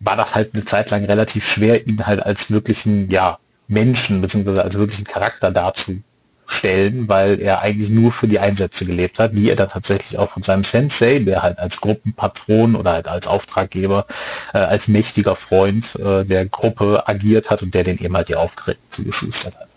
war 0.00 0.16
das 0.16 0.34
halt 0.34 0.54
eine 0.54 0.64
Zeit 0.64 0.90
lang 0.90 1.04
relativ 1.04 1.50
schwer, 1.50 1.86
ihn 1.86 2.06
halt 2.06 2.24
als 2.24 2.50
wirklichen, 2.50 3.10
ja, 3.10 3.38
Menschen 3.68 4.20
beziehungsweise 4.20 4.62
als 4.62 4.74
wirklichen 4.74 5.04
Charakter 5.04 5.50
darzustellen, 5.50 7.08
weil 7.08 7.40
er 7.40 7.62
eigentlich 7.62 7.88
nur 7.88 8.12
für 8.12 8.28
die 8.28 8.38
Einsätze 8.38 8.84
gelebt 8.84 9.18
hat, 9.18 9.34
wie 9.34 9.50
er 9.50 9.56
da 9.56 9.66
tatsächlich 9.66 10.18
auch 10.18 10.30
von 10.30 10.42
seinem 10.42 10.64
Sensei, 10.64 11.18
der 11.20 11.42
halt 11.42 11.58
als 11.58 11.80
Gruppenpatron 11.80 12.76
oder 12.76 12.92
halt 12.92 13.08
als 13.08 13.26
Auftraggeber, 13.26 14.06
äh, 14.54 14.58
als 14.58 14.86
mächtiger 14.86 15.34
Freund 15.34 15.96
äh, 15.96 16.24
der 16.24 16.46
Gruppe 16.46 17.02
agiert 17.08 17.50
hat 17.50 17.62
und 17.62 17.74
der 17.74 17.84
den 17.84 17.98
eben 17.98 18.16
halt 18.16 18.28
die 18.28 18.36
Aufträge 18.36 18.78
zugeschustert 18.90 19.56
hat. 19.56 19.68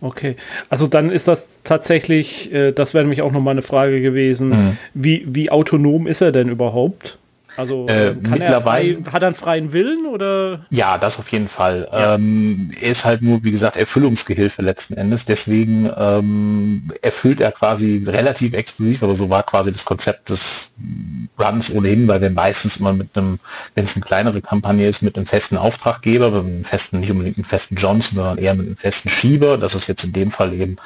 Okay, 0.00 0.36
also 0.68 0.86
dann 0.86 1.10
ist 1.10 1.26
das 1.26 1.60
tatsächlich, 1.62 2.52
äh, 2.52 2.72
das 2.72 2.92
wäre 2.92 3.04
nämlich 3.04 3.22
auch 3.22 3.32
nochmal 3.32 3.52
eine 3.52 3.62
Frage 3.62 4.02
gewesen, 4.02 4.48
mhm. 4.50 4.78
wie, 4.94 5.24
wie 5.26 5.50
autonom 5.50 6.06
ist 6.06 6.20
er 6.20 6.32
denn 6.32 6.48
überhaupt? 6.48 7.18
Also 7.56 7.86
äh, 7.88 8.14
kann 8.22 8.40
er 8.40 8.60
frei, 8.60 8.96
hat 9.10 9.22
er 9.22 9.28
einen 9.28 9.34
freien 9.34 9.72
Willen 9.72 10.06
oder? 10.06 10.66
Ja, 10.70 10.98
das 10.98 11.18
auf 11.18 11.28
jeden 11.32 11.48
Fall. 11.48 11.88
Ja. 11.92 12.14
Ähm, 12.14 12.70
er 12.80 12.92
ist 12.92 13.04
halt 13.04 13.22
nur, 13.22 13.42
wie 13.44 13.52
gesagt, 13.52 13.76
Erfüllungsgehilfe 13.76 14.62
letzten 14.62 14.94
Endes. 14.94 15.24
Deswegen 15.26 15.90
ähm, 15.98 16.90
erfüllt 17.02 17.40
er 17.40 17.52
quasi 17.52 18.04
relativ 18.06 18.54
exklusiv, 18.54 19.02
aber 19.02 19.14
so 19.14 19.30
war 19.30 19.42
quasi 19.42 19.72
das 19.72 19.84
Konzept 19.84 20.30
des 20.30 20.70
Runs 21.38 21.70
ohnehin, 21.70 22.06
weil 22.08 22.20
wir 22.20 22.30
meistens 22.30 22.76
immer 22.76 22.92
mit 22.92 23.16
einem, 23.16 23.38
wenn 23.74 23.84
es 23.84 23.94
eine 23.94 24.04
kleinere 24.04 24.40
Kampagne 24.40 24.88
ist, 24.88 25.02
mit 25.02 25.16
einem 25.16 25.26
festen 25.26 25.56
Auftraggeber, 25.56 26.30
mit 26.30 26.44
einem 26.44 26.64
festen, 26.64 27.00
nicht 27.00 27.10
unbedingt 27.10 27.36
einem 27.36 27.44
festen 27.44 27.76
Johnson, 27.76 28.16
sondern 28.16 28.38
eher 28.38 28.54
mit 28.54 28.66
einem 28.66 28.76
festen 28.76 29.08
Schieber. 29.08 29.58
Das 29.58 29.74
ist 29.74 29.88
jetzt 29.88 30.04
in 30.04 30.12
dem 30.12 30.30
Fall 30.30 30.52
eben 30.54 30.76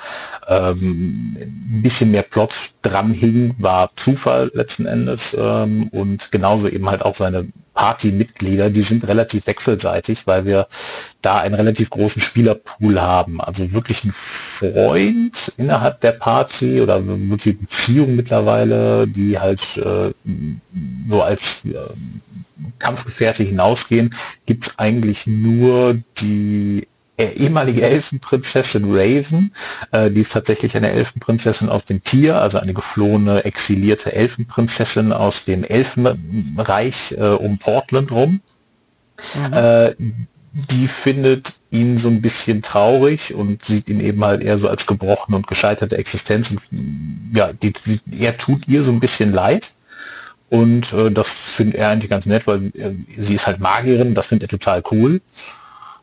ähm, 0.49 1.37
ein 1.39 1.83
bisschen 1.83 2.11
mehr 2.11 2.23
Plot 2.23 2.55
dran 2.83 3.13
hing, 3.13 3.55
war 3.59 3.91
Zufall 3.97 4.51
letzten 4.55 4.87
Endes 4.87 5.37
ähm, 5.39 5.89
und 5.93 6.31
genauso 6.61 6.75
eben 6.75 6.89
halt 6.89 7.03
auch 7.03 7.17
seine 7.17 7.47
Party-Mitglieder, 7.75 8.71
die 8.71 8.83
sind 8.83 9.07
relativ 9.09 9.47
wechselseitig, 9.47 10.27
weil 10.27 10.45
wir 10.45 10.67
da 11.23 11.39
einen 11.39 11.55
relativ 11.55 11.91
großen 11.91 12.21
Spielerpool 12.21 13.01
haben. 13.01 13.41
Also 13.41 13.73
wirklich 13.73 14.05
ein 14.05 14.15
Freund 14.59 15.53
innerhalb 15.57 16.01
der 16.01 16.13
Party 16.13 16.81
oder 16.81 17.01
wirklich 17.07 17.59
Beziehung 17.59 18.17
mittlerweile, 18.17 19.07
die 19.07 19.39
halt 19.39 19.61
äh, 19.77 20.13
so 21.09 21.23
als 21.23 21.41
äh, 21.65 21.75
Kampfgefährte 22.79 23.43
hinausgehen, 23.43 24.15
gibt 24.47 24.67
es 24.67 24.79
eigentlich 24.79 25.27
nur 25.27 25.97
die 26.21 26.87
ehemalige 27.23 27.83
Elfenprinzessin 27.83 28.85
Raven, 28.87 29.53
äh, 29.93 30.11
die 30.11 30.23
ist 30.23 30.33
tatsächlich 30.33 30.77
eine 30.77 30.91
Elfenprinzessin 30.91 31.69
aus 31.69 31.85
dem 31.85 32.03
Tier, 32.03 32.41
also 32.41 32.59
eine 32.59 32.75
geflohene, 32.75 33.45
exilierte 33.45 34.13
Elfenprinzessin 34.13 35.13
aus 35.13 35.45
dem 35.45 35.65
Elfenreich 35.65 37.13
äh, 37.13 37.25
um 37.25 37.59
Portland 37.59 38.11
rum. 38.11 38.41
Mhm. 39.35 39.53
Äh, 39.53 39.95
die 40.53 40.89
findet 40.89 41.53
ihn 41.71 41.99
so 41.99 42.09
ein 42.09 42.21
bisschen 42.21 42.63
traurig 42.63 43.35
und 43.35 43.65
sieht 43.65 43.89
ihn 43.89 44.01
eben 44.01 44.25
halt 44.25 44.43
eher 44.43 44.59
so 44.59 44.69
als 44.69 44.87
gebrochene 44.87 45.37
und 45.37 45.47
gescheiterte 45.47 45.97
Existenz. 45.97 46.51
Und, 46.51 46.61
ja, 47.33 47.53
die, 47.53 47.73
die, 47.87 48.01
er 48.21 48.37
tut 48.37 48.67
ihr 48.67 48.83
so 48.83 48.91
ein 48.91 49.01
bisschen 49.01 49.33
leid. 49.33 49.71
Und 50.49 50.93
äh, 50.93 51.13
das 51.13 51.29
findet 51.29 51.77
er 51.77 51.91
eigentlich 51.91 52.11
ganz 52.11 52.27
nett, 52.27 52.49
weil 52.49 52.73
äh, 52.75 52.91
sie 53.17 53.37
ist 53.37 53.47
halt 53.47 53.61
Magierin, 53.61 54.17
das 54.17 54.27
findet 54.27 54.51
er 54.51 54.59
total 54.59 54.83
cool 54.91 55.21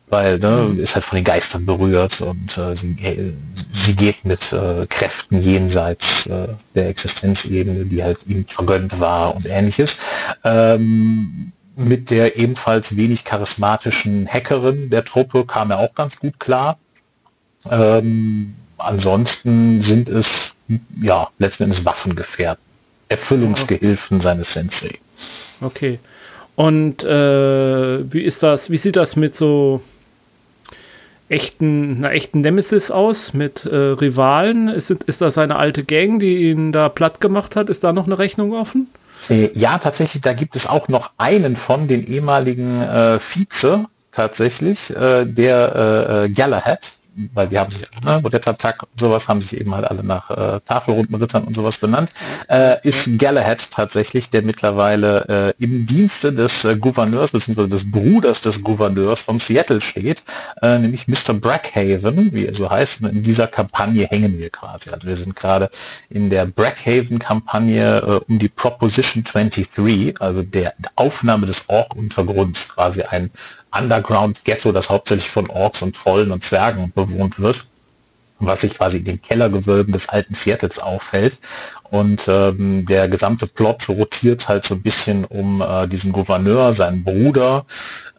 weil 0.09 0.39
ne, 0.39 0.75
ist 0.81 0.95
halt 0.95 1.05
von 1.05 1.17
den 1.17 1.25
Geistern 1.25 1.65
berührt 1.65 2.21
und 2.21 2.57
äh, 2.57 2.75
sie, 2.75 2.95
sie 3.85 3.95
geht 3.95 4.23
mit 4.23 4.53
äh, 4.53 4.85
Kräften 4.87 5.41
jenseits 5.41 6.25
äh, 6.27 6.47
der 6.75 6.89
Existenzebene, 6.89 7.85
die 7.85 8.03
halt 8.03 8.19
ihm 8.25 8.45
vergönnt 8.47 8.99
war 8.99 9.35
und 9.35 9.45
ähnliches. 9.45 9.95
Ähm, 10.43 11.51
mit 11.75 12.09
der 12.09 12.37
ebenfalls 12.37 12.95
wenig 12.95 13.23
charismatischen 13.23 14.27
Hackerin 14.27 14.89
der 14.89 15.03
Truppe 15.03 15.45
kam 15.45 15.71
er 15.71 15.79
auch 15.79 15.93
ganz 15.93 16.17
gut 16.17 16.39
klar. 16.39 16.79
Ähm, 17.69 18.55
ansonsten 18.77 19.81
sind 19.81 20.09
es 20.09 20.53
ja 21.01 21.27
letzten 21.37 21.63
Endes 21.63 21.85
Waffengefährten, 21.85 22.63
Erfüllungsgehilfen 23.09 24.21
seines 24.21 24.53
Sensei. 24.53 24.91
Okay. 25.61 25.99
Und 26.55 27.03
äh, 27.03 28.11
wie 28.11 28.21
ist 28.21 28.41
das, 28.41 28.71
wie 28.71 28.77
sieht 28.77 28.95
das 28.95 29.15
mit 29.15 29.35
so 29.35 29.81
echten, 31.29 31.97
einer 31.97 32.11
echten 32.11 32.39
Nemesis 32.39 32.91
aus 32.91 33.33
mit 33.33 33.65
äh, 33.65 33.75
Rivalen? 33.75 34.69
Ist, 34.69 34.91
ist 34.91 35.21
das 35.21 35.37
eine 35.37 35.57
alte 35.57 35.83
Gang, 35.83 36.19
die 36.19 36.49
ihn 36.49 36.71
da 36.71 36.89
platt 36.89 37.21
gemacht 37.21 37.55
hat? 37.55 37.69
Ist 37.69 37.83
da 37.83 37.93
noch 37.93 38.05
eine 38.05 38.17
Rechnung 38.17 38.53
offen? 38.53 38.87
Äh, 39.29 39.49
ja, 39.53 39.77
tatsächlich, 39.77 40.21
da 40.21 40.33
gibt 40.33 40.55
es 40.55 40.67
auch 40.67 40.87
noch 40.87 41.11
einen 41.17 41.55
von 41.55 41.87
den 41.87 42.05
ehemaligen 42.05 42.81
äh, 42.81 43.19
Vize 43.19 43.85
tatsächlich, 44.11 44.89
äh, 44.89 45.25
der 45.25 45.75
äh, 45.75 46.25
äh 46.25 46.29
Galahad, 46.29 46.79
weil 47.33 47.47
die 47.47 47.57
haben 47.57 47.71
sich, 47.71 47.81
ne, 48.03 48.19
Modetta-Tag 48.21 48.83
und 48.83 48.99
sowas 48.99 49.27
haben 49.27 49.41
sich 49.41 49.59
eben 49.59 49.73
halt 49.73 49.89
alle 49.89 50.03
nach 50.03 50.29
äh, 50.29 50.59
Tafelrundenrittern 50.65 51.43
und 51.45 51.55
sowas 51.55 51.77
benannt, 51.77 52.11
äh, 52.49 52.75
ist 52.87 53.07
Galahad 53.17 53.69
tatsächlich, 53.71 54.29
der 54.29 54.43
mittlerweile 54.43 55.53
äh, 55.59 55.63
im 55.63 55.87
Dienste 55.87 56.31
des 56.31 56.63
äh, 56.63 56.75
Gouverneurs 56.75 57.31
bzw. 57.31 57.67
des 57.67 57.89
Bruders 57.89 58.41
des 58.41 58.61
Gouverneurs 58.61 59.19
von 59.19 59.39
Seattle 59.39 59.81
steht, 59.81 60.23
äh, 60.61 60.77
nämlich 60.77 61.07
Mr. 61.07 61.33
Brackhaven, 61.33 62.33
wie 62.33 62.45
er 62.45 62.55
so 62.55 62.69
heißt. 62.69 63.01
Und 63.01 63.09
in 63.09 63.23
dieser 63.23 63.47
Kampagne 63.47 64.05
hängen 64.05 64.37
wir 64.37 64.49
quasi. 64.49 64.89
Also 64.91 65.07
wir 65.07 65.17
sind 65.17 65.35
gerade 65.35 65.69
in 66.09 66.29
der 66.29 66.45
Brackhaven-Kampagne 66.45 67.97
äh, 67.97 68.31
um 68.31 68.39
die 68.39 68.49
Proposition 68.49 69.23
23, 69.23 70.21
also 70.21 70.43
der 70.43 70.73
Aufnahme 70.95 71.47
des 71.47 71.63
Ork-Untergrunds, 71.67 72.67
quasi 72.67 73.01
ein 73.01 73.31
Underground-Ghetto, 73.71 74.71
das 74.71 74.89
hauptsächlich 74.89 75.29
von 75.29 75.49
Orks 75.49 75.81
und 75.81 75.95
Trollen 75.95 76.31
und 76.31 76.43
Zwergen 76.43 76.91
bewohnt 76.93 77.39
wird, 77.39 77.65
was 78.39 78.61
sich 78.61 78.77
quasi 78.77 78.97
in 78.97 79.05
den 79.05 79.21
Kellergewölben 79.21 79.93
des 79.93 80.07
alten 80.09 80.35
Viertels 80.35 80.79
auffällt. 80.79 81.37
Und 81.89 82.27
ähm, 82.27 82.85
der 82.85 83.07
gesamte 83.07 83.47
Plot 83.47 83.87
rotiert 83.87 84.47
halt 84.47 84.65
so 84.65 84.75
ein 84.75 84.81
bisschen 84.81 85.23
um 85.25 85.61
äh, 85.61 85.87
diesen 85.87 86.11
Gouverneur, 86.11 86.75
seinen 86.75 87.03
Bruder, 87.03 87.65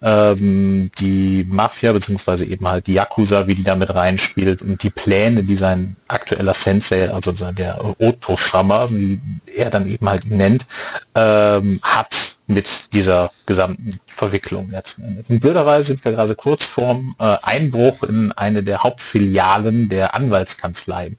ähm, 0.01 0.91
die 0.99 1.47
Mafia, 1.49 1.93
beziehungsweise 1.93 2.45
eben 2.45 2.67
halt 2.67 2.87
die 2.87 2.95
Yakuza, 2.95 3.47
wie 3.47 3.55
die 3.55 3.65
damit 3.65 3.95
reinspielt 3.95 4.63
und 4.63 4.83
die 4.83 4.91
Pläne, 4.91 5.43
die 5.43 5.57
sein 5.57 5.97
aktueller 6.07 6.55
Sensei, 6.55 7.11
also 7.11 7.33
der 7.33 7.79
Otto-Schrammer, 7.99 8.89
wie 8.91 9.21
er 9.55 9.71
dann 9.71 9.89
eben 9.89 10.09
halt 10.09 10.25
ihn 10.25 10.37
nennt, 10.37 10.67
ähm, 11.15 11.81
hat 11.83 12.38
mit 12.49 12.67
dieser 12.93 13.31
gesamten 13.47 14.01
Verwicklung 14.07 14.71
letzten 14.71 15.05
Endes. 15.05 15.27
In 15.29 15.39
blöderweise 15.39 15.87
sind 15.87 16.05
wir 16.05 16.13
gerade 16.13 16.35
kurz 16.35 16.65
vorm 16.65 17.15
äh, 17.21 17.37
Einbruch 17.43 18.03
in 18.03 18.33
eine 18.33 18.63
der 18.63 18.83
Hauptfilialen 18.83 19.89
der 19.89 20.15
Anwaltskanzlei 20.15 21.13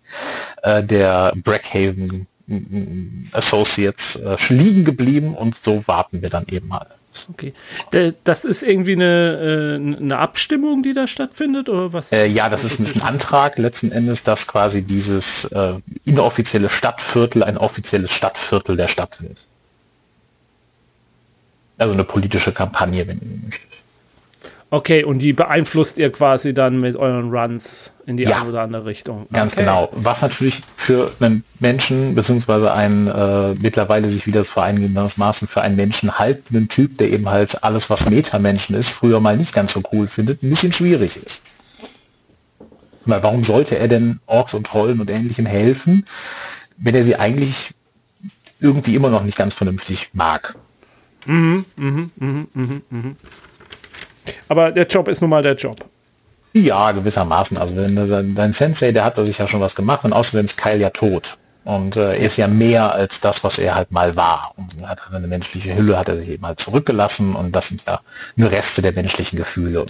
äh, 0.63 0.84
der 0.84 1.34
Brackhaven 1.36 2.28
Associates 3.32 4.15
äh, 4.15 4.54
liegen 4.54 4.84
geblieben 4.84 5.36
und 5.36 5.56
so 5.63 5.84
warten 5.86 6.22
wir 6.22 6.30
dann 6.30 6.46
eben 6.50 6.68
mal. 6.68 6.88
Okay. 7.30 7.54
Das 8.24 8.46
ist 8.46 8.63
irgendwie 8.63 8.94
eine, 8.94 9.76
äh, 9.76 9.76
eine 9.76 10.18
Abstimmung, 10.18 10.84
die 10.84 10.94
da 10.94 11.06
stattfindet, 11.06 11.70
oder 11.70 11.92
was? 11.94 12.12
Äh, 12.12 12.28
ja, 12.28 12.50
das 12.50 12.63
ist 12.63 12.80
ein 12.80 13.02
Antrag 13.02 13.58
letzten 13.58 13.92
Endes, 13.92 14.24
dass 14.24 14.48
quasi 14.48 14.82
dieses 14.82 15.26
äh, 15.52 15.74
inoffizielle 16.06 16.70
Stadtviertel 16.70 17.44
ein 17.44 17.58
offizielles 17.58 18.12
Stadtviertel 18.12 18.78
der 18.78 18.88
Stadt 18.88 19.22
wird. 19.22 19.38
Also 21.80 21.94
eine 21.94 22.04
politische 22.04 22.52
Kampagne, 22.52 23.08
wenn 23.08 23.18
ihr 23.18 23.46
möchtet. 23.46 23.70
Okay, 24.72 25.04
und 25.04 25.18
die 25.18 25.34
beeinflusst 25.34 25.98
ihr 25.98 26.12
quasi 26.12 26.54
dann 26.54 26.80
mit 26.80 26.96
euren 26.96 27.32
Runs 27.32 27.92
in 28.06 28.18
die 28.18 28.24
ja, 28.24 28.42
eine 28.42 28.50
oder 28.50 28.62
andere 28.62 28.86
Richtung. 28.86 29.26
Ganz 29.34 29.54
okay. 29.54 29.62
genau. 29.62 29.89
Was 29.94 30.22
natürlich 30.22 30.62
für 30.76 31.12
einen 31.20 31.44
Menschen, 31.60 32.13
beziehungsweise 32.13 32.72
einen 32.72 33.08
äh, 33.08 33.56
mittlerweile 33.60 34.12
sich 34.12 34.28
wieder 34.28 34.46
vor 34.46 34.63
eingehendes 34.63 35.18
Maßen 35.18 35.48
für 35.48 35.62
einen 35.62 35.76
Menschen 35.76 36.20
haltenden 36.20 36.68
Typ, 36.68 37.00
der 37.00 37.10
eben 37.10 37.28
halt 37.30 37.63
alles, 37.63 37.89
was 37.89 38.08
Metamenschen 38.08 38.76
ist, 38.76 38.89
früher 38.89 39.20
mal 39.20 39.38
nicht 39.38 39.54
ganz 39.54 39.74
so 39.74 39.82
cool 39.92 40.08
findet, 40.08 40.44
ein 40.44 40.52
bisschen 40.52 40.72
schwierig 40.72 41.18
ist. 41.18 41.42
Weil 43.06 43.24
warum 43.24 43.44
sollte 43.44 43.80
er 43.80 43.88
denn 43.88 44.20
Orks 44.28 44.54
und 44.54 44.68
Trollen 44.68 45.02
und 45.02 45.10
Ähnlichem 45.10 45.48
helfen, 45.48 46.06
wenn 46.78 46.94
er 46.94 47.06
sie 47.06 47.15
eigentlich 47.15 47.74
irgendwie 48.60 48.94
immer 48.94 49.10
noch 49.10 49.24
nicht 49.24 49.38
ganz 49.38 49.56
vernünftig 49.56 50.12
mag? 50.13 50.56
Mhm, 51.25 51.65
mhm, 51.75 52.12
mhm, 52.15 52.47
mhm, 52.53 52.82
mhm. 52.89 53.15
Aber 54.47 54.71
der 54.71 54.88
Job 54.88 55.08
ist 55.08 55.21
nun 55.21 55.29
mal 55.29 55.43
der 55.43 55.55
Job. 55.55 55.75
Ja, 56.53 56.91
gewissermaßen. 56.91 57.58
Also 57.58 57.75
dein 57.75 58.53
Sensei, 58.53 58.91
der 58.91 59.05
hat 59.05 59.17
sich 59.17 59.38
ja 59.38 59.47
schon 59.47 59.62
was 59.62 59.75
gemacht 59.75 60.03
und 60.03 60.13
außerdem 60.13 60.45
ist 60.45 60.58
Kyle 60.58 60.77
ja 60.77 60.89
tot. 60.89 61.38
Und 61.65 61.97
äh, 61.97 62.15
er 62.15 62.19
ist 62.19 62.38
ja 62.38 62.47
mehr 62.47 62.93
als 62.93 63.19
das, 63.19 63.43
was 63.43 63.60
er 63.60 63.75
halt 63.75 63.91
mal 63.91 64.15
war. 64.15 64.53
Und 64.55 64.82
er 64.82 64.89
hat 64.89 64.99
eine 65.13 65.27
menschliche 65.27 65.77
Hülle, 65.77 65.99
hat 65.99 66.08
er 66.08 66.17
sich 66.17 66.29
eben 66.29 66.45
halt 66.45 66.60
zurückgelassen 66.60 67.36
und 67.36 67.55
das 67.55 67.67
sind 67.67 67.84
ja 67.86 67.99
nur 68.36 68.49
Reste 68.49 68.82
der 68.82 68.93
menschlichen 68.93 69.38
Gefühle. 69.38 69.86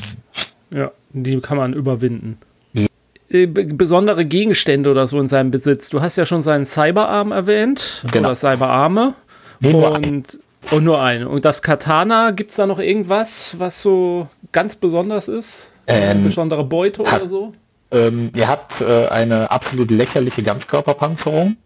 Ja, 0.71 0.91
die 1.11 1.39
kann 1.39 1.57
man 1.57 1.73
überwinden. 1.73 2.37
Ja. 2.73 2.87
Äh, 3.29 3.45
besondere 3.45 4.25
Gegenstände 4.25 4.91
oder 4.91 5.07
so 5.07 5.19
in 5.21 5.27
seinem 5.27 5.51
Besitz. 5.51 5.89
Du 5.89 6.01
hast 6.01 6.17
ja 6.17 6.25
schon 6.25 6.41
seinen 6.41 6.65
Cyberarm 6.65 7.31
erwähnt. 7.31 8.03
Genau. 8.11 8.29
Oder 8.29 8.35
Cyberarme. 8.35 9.13
Nee, 9.61 9.73
und 9.73 10.39
Und 10.71 10.83
nur 10.83 11.01
eine. 11.01 11.27
Und 11.27 11.45
das 11.45 11.61
Katana, 11.61 12.31
gibt 12.31 12.51
es 12.51 12.57
da 12.57 12.67
noch 12.67 12.79
irgendwas, 12.79 13.55
was 13.59 13.81
so 13.81 14.27
ganz 14.51 14.75
besonders 14.75 15.27
ist? 15.27 15.69
Ähm, 15.87 16.09
eine 16.09 16.19
besondere 16.29 16.63
Beute 16.63 17.01
oder 17.01 17.27
so? 17.27 17.53
Ähm, 17.91 18.31
ihr 18.35 18.47
habt 18.47 18.81
äh, 18.81 19.07
eine 19.07 19.49
absolut 19.49 19.89
lächerliche 19.89 20.43
Ganzkörperpanzerung. 20.43 21.57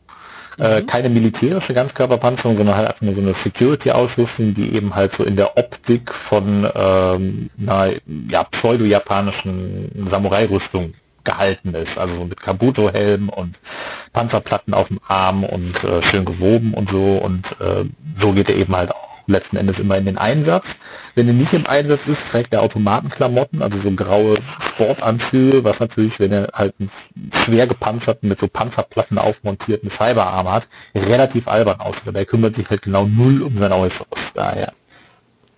Äh, 0.59 0.81
mhm. 0.81 0.85
keine 0.85 1.09
militärische 1.09 1.73
Ganzkörperpanzerung, 1.73 2.57
sondern 2.57 2.75
halt 2.75 2.87
einfach 2.89 3.01
nur 3.01 3.15
so 3.15 3.21
eine 3.21 3.33
Security-Ausrüstung, 3.33 4.53
die 4.53 4.75
eben 4.75 4.93
halt 4.93 5.15
so 5.15 5.23
in 5.23 5.35
der 5.35 5.57
Optik 5.57 6.13
von 6.13 6.67
ähm, 6.75 7.49
einer 7.59 7.93
ja, 8.29 8.43
pseudo-japanischen 8.43 9.89
Samurai-Rüstung 10.11 10.93
gehalten 11.23 11.73
ist. 11.73 11.97
Also 11.97 12.25
mit 12.25 12.39
Kabuto-Helm 12.39 13.29
und 13.29 13.57
Panzerplatten 14.13 14.73
auf 14.73 14.87
dem 14.87 14.99
Arm 15.07 15.43
und 15.43 15.83
äh, 15.83 16.03
schön 16.03 16.25
gewoben 16.25 16.73
und 16.73 16.89
so. 16.89 17.21
Und 17.23 17.45
äh, 17.59 17.85
so 18.19 18.33
geht 18.33 18.49
er 18.49 18.55
eben 18.55 18.75
halt 18.75 18.91
auch 18.91 19.13
letzten 19.27 19.57
Endes 19.57 19.79
immer 19.79 19.97
in 19.97 20.05
den 20.05 20.17
Einsatz. 20.17 20.65
Wenn 21.15 21.27
er 21.27 21.33
nicht 21.33 21.53
im 21.53 21.67
Einsatz 21.67 22.01
ist, 22.07 22.17
trägt 22.31 22.53
er 22.53 22.61
Automatenklamotten, 22.61 23.61
also 23.61 23.79
so 23.79 23.91
graue 23.91 24.37
Sportanzüge, 24.69 25.63
was 25.63 25.79
natürlich, 25.79 26.19
wenn 26.19 26.31
er 26.31 26.47
halt 26.53 26.73
einen 26.79 26.91
schwer 27.45 27.67
gepanzerten, 27.67 28.29
mit 28.29 28.39
so 28.39 28.47
Panzerplatten 28.47 29.17
aufmontierten 29.17 29.91
Cyberarm 29.91 30.51
hat, 30.51 30.67
relativ 30.95 31.47
albern 31.47 31.79
aussieht. 31.79 32.07
Aber 32.07 32.19
er 32.19 32.25
kümmert 32.25 32.55
sich 32.55 32.69
halt 32.69 32.81
genau 32.81 33.05
null 33.05 33.43
um 33.43 33.57
sein 33.57 33.71
Äußeres. 33.71 34.07
Daher. 34.33 34.73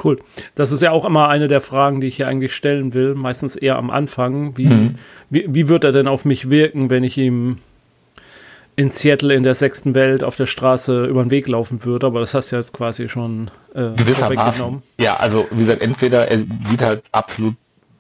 Cool. 0.05 0.19
Das 0.53 0.71
ist 0.71 0.81
ja 0.81 0.91
auch 0.91 1.03
immer 1.03 1.29
eine 1.29 1.47
der 1.47 1.61
Fragen, 1.61 1.99
die 1.99 2.07
ich 2.07 2.17
hier 2.17 2.27
eigentlich 2.27 2.53
stellen 2.53 2.93
will, 2.93 3.15
meistens 3.15 3.55
eher 3.55 3.77
am 3.77 3.89
Anfang. 3.89 4.55
Wie, 4.55 4.67
mhm. 4.67 4.95
wie, 5.31 5.45
wie 5.47 5.67
wird 5.67 5.83
er 5.83 5.91
denn 5.91 6.07
auf 6.07 6.25
mich 6.25 6.51
wirken, 6.51 6.91
wenn 6.91 7.03
ich 7.03 7.17
ihm 7.17 7.57
in 8.75 8.89
Seattle 8.89 9.33
in 9.33 9.43
der 9.43 9.55
sechsten 9.55 9.95
Welt 9.95 10.23
auf 10.23 10.35
der 10.35 10.45
Straße 10.45 11.05
über 11.05 11.23
den 11.23 11.31
Weg 11.31 11.47
laufen 11.47 11.83
würde, 11.85 12.05
aber 12.05 12.19
das 12.19 12.33
hast 12.33 12.51
du 12.51 12.57
ja 12.57 12.61
jetzt 12.61 12.73
quasi 12.73 13.09
schon 13.09 13.49
äh, 13.73 13.91
genommen. 14.53 14.83
Ja, 14.99 15.15
also 15.15 15.47
wie 15.51 15.63
gesagt, 15.63 15.81
entweder 15.81 16.27
er 16.27 16.39
sieht 16.69 16.81
halt 16.81 17.03
absolut, 17.11 17.55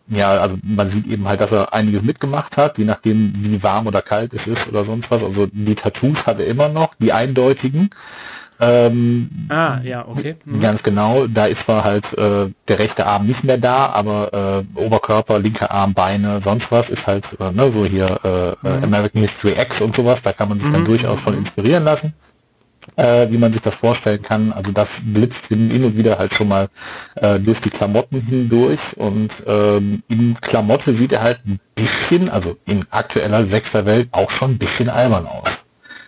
ja, 0.07 0.31
also 0.31 0.57
man 0.63 0.91
sieht 0.91 1.07
eben 1.07 1.27
halt, 1.27 1.39
dass 1.39 1.51
er 1.51 1.73
einiges 1.73 2.03
mitgemacht 2.03 2.57
hat, 2.57 2.77
je 2.77 2.83
nachdem 2.83 3.33
wie 3.37 3.63
warm 3.63 3.87
oder 3.87 4.01
kalt 4.01 4.33
es 4.33 4.45
ist 4.45 4.67
oder 4.67 4.83
sonst 4.83 5.09
was. 5.09 5.23
Also 5.23 5.47
die 5.51 5.75
Tattoos 5.75 6.25
hat 6.25 6.39
er 6.39 6.45
immer 6.45 6.67
noch, 6.67 6.93
die 6.99 7.13
eindeutigen. 7.13 7.89
Ähm, 8.59 9.29
ah, 9.49 9.79
ja, 9.83 10.07
okay. 10.07 10.37
Mhm. 10.45 10.61
Ganz 10.61 10.81
genau, 10.81 11.27
da 11.27 11.45
ist 11.45 11.63
zwar 11.63 11.83
halt 11.83 12.05
äh, 12.17 12.49
der 12.67 12.79
rechte 12.79 13.05
Arm 13.05 13.27
nicht 13.27 13.43
mehr 13.43 13.57
da, 13.57 13.87
aber 13.87 14.63
äh, 14.75 14.79
Oberkörper, 14.79 15.39
linker 15.39 15.71
Arm, 15.71 15.93
Beine, 15.93 16.39
sonst 16.43 16.71
was 16.71 16.89
ist 16.89 17.05
halt 17.05 17.25
äh, 17.39 17.51
ne, 17.51 17.71
so 17.73 17.85
hier 17.85 18.17
äh, 18.23 18.67
äh, 18.67 18.77
mhm. 18.77 18.83
American 18.85 19.21
History 19.23 19.53
X 19.59 19.81
und 19.81 19.95
sowas, 19.95 20.19
da 20.23 20.31
kann 20.31 20.49
man 20.49 20.59
sich 20.59 20.69
mhm. 20.69 20.73
dann 20.73 20.85
durchaus 20.85 21.19
von 21.19 21.37
inspirieren 21.37 21.83
lassen, 21.83 22.13
äh, 22.95 23.29
wie 23.29 23.37
man 23.37 23.51
sich 23.51 23.61
das 23.61 23.75
vorstellen 23.75 24.21
kann. 24.21 24.53
Also 24.53 24.71
das 24.71 24.87
blitzt 25.03 25.47
hin 25.49 25.83
und 25.83 25.97
wieder 25.97 26.17
halt 26.17 26.33
schon 26.33 26.47
mal 26.47 26.67
äh, 27.15 27.37
durch 27.39 27.59
die 27.59 27.69
Klamotten 27.69 28.21
hindurch 28.21 28.79
und 28.95 29.31
ähm, 29.45 30.01
in 30.07 30.39
Klamotte 30.39 30.95
sieht 30.95 31.11
er 31.11 31.23
halt 31.23 31.41
ein 31.45 31.59
bisschen, 31.75 32.29
also 32.29 32.55
in 32.65 32.85
aktueller 32.89 33.45
sechster 33.47 33.85
Welt 33.85 34.07
auch 34.13 34.31
schon 34.31 34.51
ein 34.51 34.57
bisschen 34.57 34.89
albern 34.89 35.27
aus 35.27 35.64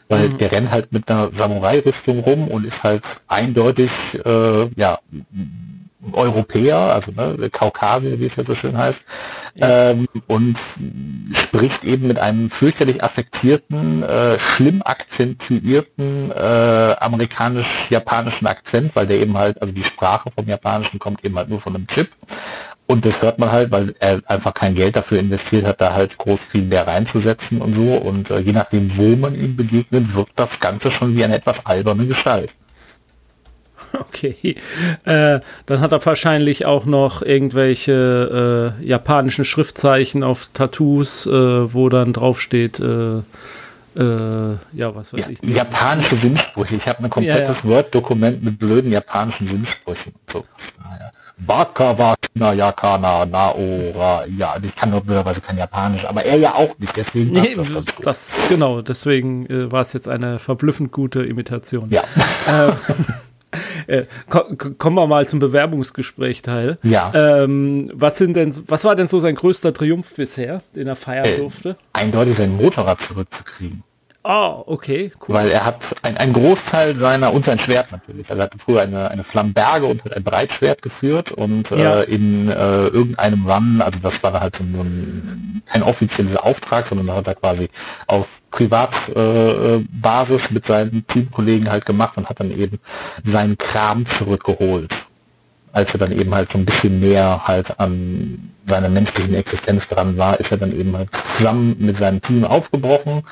weil 0.10 0.30
mhm. 0.30 0.38
der 0.38 0.52
rennt 0.52 0.72
halt 0.72 0.92
mit 0.92 1.10
einer 1.10 1.30
Samurai-Rüstung 1.38 2.20
rum 2.20 2.48
und 2.48 2.66
ist 2.66 2.84
halt 2.84 3.04
eindeutig, 3.28 3.92
äh, 4.26 4.68
ja, 4.76 4.98
Europäer, 6.14 6.78
also 6.78 7.12
ne, 7.12 7.50
Kaukasier, 7.50 8.20
wie 8.20 8.28
es 8.28 8.36
ja 8.36 8.44
so 8.46 8.56
schön 8.56 8.78
heißt, 8.78 9.00
ja. 9.56 9.92
ähm, 9.92 10.08
und 10.28 10.58
spricht 11.34 11.84
eben 11.84 12.08
mit 12.08 12.20
einem 12.20 12.50
fürchterlich 12.52 13.04
affektierten, 13.04 14.04
äh, 14.04 14.40
schlimm 14.40 14.82
akzentuierten 14.86 16.32
äh, 16.32 16.96
amerikanisch-japanischen 17.00 18.48
Akzent, 18.48 18.96
weil 18.96 19.08
der 19.08 19.20
eben 19.20 19.38
halt, 19.38 19.62
also 19.62 19.74
die 19.74 19.84
Sprache 19.84 20.30
vom 20.36 20.48
Japanischen 20.48 21.00
kommt 21.00 21.26
eben 21.26 21.36
halt 21.36 21.50
nur 21.50 21.62
von 21.62 21.76
einem 21.76 21.88
Chip 21.88 22.10
und 22.88 23.06
das 23.06 23.22
hört 23.22 23.38
man 23.38 23.52
halt, 23.52 23.72
weil 23.72 23.94
er 24.00 24.22
einfach 24.28 24.54
kein 24.54 24.74
Geld 24.74 24.96
dafür 24.96 25.20
investiert 25.20 25.66
hat, 25.66 25.82
da 25.82 25.94
halt 25.94 26.18
groß 26.18 26.40
viel 26.50 26.64
mehr 26.64 26.88
reinzusetzen 26.88 27.62
und 27.62 27.76
so. 27.76 27.98
Und 27.98 28.30
äh, 28.32 28.40
je 28.40 28.54
nachdem, 28.54 28.92
wo 28.98 29.16
man 29.18 29.36
ihm 29.36 29.58
begegnet, 29.58 30.16
wird 30.16 30.30
das 30.36 30.60
Ganze 30.60 30.90
schon 30.90 31.16
wie 31.16 31.24
eine 31.24 31.36
etwas 31.36 31.66
alberne 31.66 32.08
Gestalt. 32.08 32.52
Okay. 33.94 34.56
Äh, 35.06 35.40
dann 35.66 35.82
hat 35.82 35.92
er 35.92 36.06
wahrscheinlich 36.06 36.66
auch 36.66 36.86
noch 36.86 37.22
irgendwelche 37.22 38.76
äh, 38.82 38.86
japanischen 38.86 39.46
Schriftzeichen 39.46 40.24
auf 40.24 40.50
Tattoos, 40.54 41.26
äh, 41.26 41.74
wo 41.74 41.90
dann 41.90 42.14
draufsteht, 42.14 42.80
äh, 42.80 43.18
äh, 43.18 44.58
ja, 44.74 44.96
was 44.96 45.14
weiß 45.14 45.22
ja, 45.22 45.30
ich. 45.30 45.42
Nicht. 45.42 45.56
Japanische 45.56 46.22
Windsprüche. 46.22 46.76
Ich 46.76 46.88
habe 46.88 47.04
ein 47.04 47.10
komplettes 47.10 47.58
ja, 47.64 47.70
ja. 47.70 47.76
Word-Dokument 47.76 48.44
mit 48.44 48.60
blöden 48.60 48.92
japanischen 48.92 49.50
Windsprüchen. 49.50 50.14
So. 50.32 50.44
Baka 51.38 51.98
Wakina 52.40 52.54
Yakana 52.54 53.26
Naora. 53.26 54.26
Ja, 54.38 54.56
ich 54.62 54.76
kann 54.76 54.92
nur 54.92 55.02
blöderweise 55.02 55.42
kein 55.42 55.58
Japanisch, 55.58 56.06
aber 56.06 56.24
er 56.24 56.38
ja 56.38 56.54
auch 56.54 56.78
nicht, 56.78 56.96
deswegen 56.96 57.32
nee, 57.34 57.56
das, 57.56 57.68
das, 58.04 58.40
genau, 58.50 58.82
deswegen 58.82 59.46
äh, 59.48 59.72
war 59.72 59.82
es 59.82 59.94
jetzt 59.94 60.08
eine 60.08 60.40
verblüffend 60.40 60.92
gute 60.92 61.24
Imitation. 61.24 61.90
Ja. 61.90 62.04
Ähm, 62.48 62.72
äh, 63.88 64.06
kommen 64.78 64.96
wir 64.96 65.08
mal 65.08 65.28
zum 65.28 65.40
Bewerbungsgespräch-Teil. 65.40 66.78
Ja. 66.84 67.12
Ähm, 67.14 67.90
was 67.94 68.18
sind 68.18 68.36
denn, 68.36 68.54
was 68.68 68.86
war 68.86 68.96
denn 68.96 69.08
so 69.08 69.20
sein 69.20 69.36
größter 69.36 69.74
Triumph 69.74 70.16
bisher, 70.16 70.62
den 70.76 70.88
er 70.88 70.96
feiern 70.96 71.26
äh, 71.26 71.38
durfte? 71.38 71.78
Eindeutig 71.94 72.38
sein 72.38 72.56
Motorrad 72.56 73.00
zurückzukriegen. 73.02 73.84
Ah, 74.30 74.58
oh, 74.58 74.64
okay, 74.74 75.10
cool. 75.22 75.36
Weil 75.36 75.50
er 75.52 75.66
hat 75.66 75.80
ein, 76.02 76.18
ein 76.18 76.34
Großteil 76.34 76.98
seiner, 76.98 77.32
und 77.32 77.46
sein 77.46 77.58
Schwert 77.60 77.94
natürlich, 77.94 78.30
also 78.30 78.42
er 78.42 78.44
hatte 78.44 78.58
früher 78.58 78.82
eine, 78.82 79.10
eine 79.10 79.24
Flamberge 79.24 79.86
und 79.86 80.04
hat 80.04 80.18
ein 80.18 80.24
Breitschwert 80.26 80.82
geführt 80.82 81.32
und 81.32 81.70
ja. 81.70 82.02
äh, 82.02 82.14
in 82.14 82.50
äh, 82.50 82.88
irgendeinem 82.88 83.48
Run, 83.50 83.82
also 83.82 83.98
das 84.04 84.22
war 84.22 84.38
halt 84.38 84.58
so 84.58 84.64
ein, 84.64 85.64
kein 85.66 85.82
offizieller 85.82 86.44
Auftrag, 86.44 86.88
sondern 86.90 87.16
hat 87.16 87.28
er 87.28 87.36
quasi 87.36 87.70
auf 88.08 88.28
Privatbasis 88.52 90.42
äh, 90.50 90.54
mit 90.54 90.66
seinen 90.66 91.08
Teamkollegen 91.08 91.72
halt 91.72 91.86
gemacht 91.86 92.18
und 92.18 92.28
hat 92.28 92.42
dann 92.42 92.52
eben 92.52 92.80
seinen 93.24 93.58
Kram 93.58 94.06
zurückgeholt. 94.08 94.94
Als 95.72 95.94
er 95.94 96.00
dann 96.00 96.12
eben 96.12 96.36
halt 96.36 96.52
so 96.52 96.58
ein 96.58 96.66
bisschen 96.66 97.00
näher 97.00 97.44
halt 97.46 97.80
an 97.80 98.52
seiner 98.68 98.90
menschlichen 98.90 99.34
Existenz 99.34 99.88
dran 99.88 100.18
war, 100.18 100.40
ist 100.40 100.52
er 100.52 100.58
dann 100.58 100.78
eben 100.78 100.96
halt 100.96 101.10
zusammen 101.38 101.76
mit 101.80 101.98
seinem 101.98 102.22
Team 102.22 102.44
aufgebrochen 102.44 103.24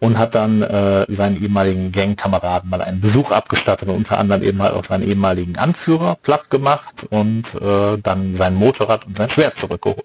und 0.00 0.18
hat 0.18 0.34
dann 0.34 0.62
äh, 0.62 1.06
seinen 1.14 1.42
ehemaligen 1.42 1.92
Gangkameraden 1.92 2.68
mal 2.70 2.82
einen 2.82 3.00
Besuch 3.00 3.30
abgestattet 3.30 3.88
und 3.88 3.96
unter 3.96 4.18
anderem 4.18 4.42
eben 4.42 4.62
halt 4.62 4.74
auch 4.74 4.84
seinen 4.84 5.06
ehemaligen 5.08 5.56
Anführer 5.56 6.16
platt 6.22 6.50
gemacht 6.50 6.94
und 7.10 7.44
äh, 7.60 7.98
dann 8.02 8.36
sein 8.36 8.54
Motorrad 8.54 9.06
und 9.06 9.16
sein 9.16 9.30
Schwert 9.30 9.58
zurückgeholt. 9.58 10.04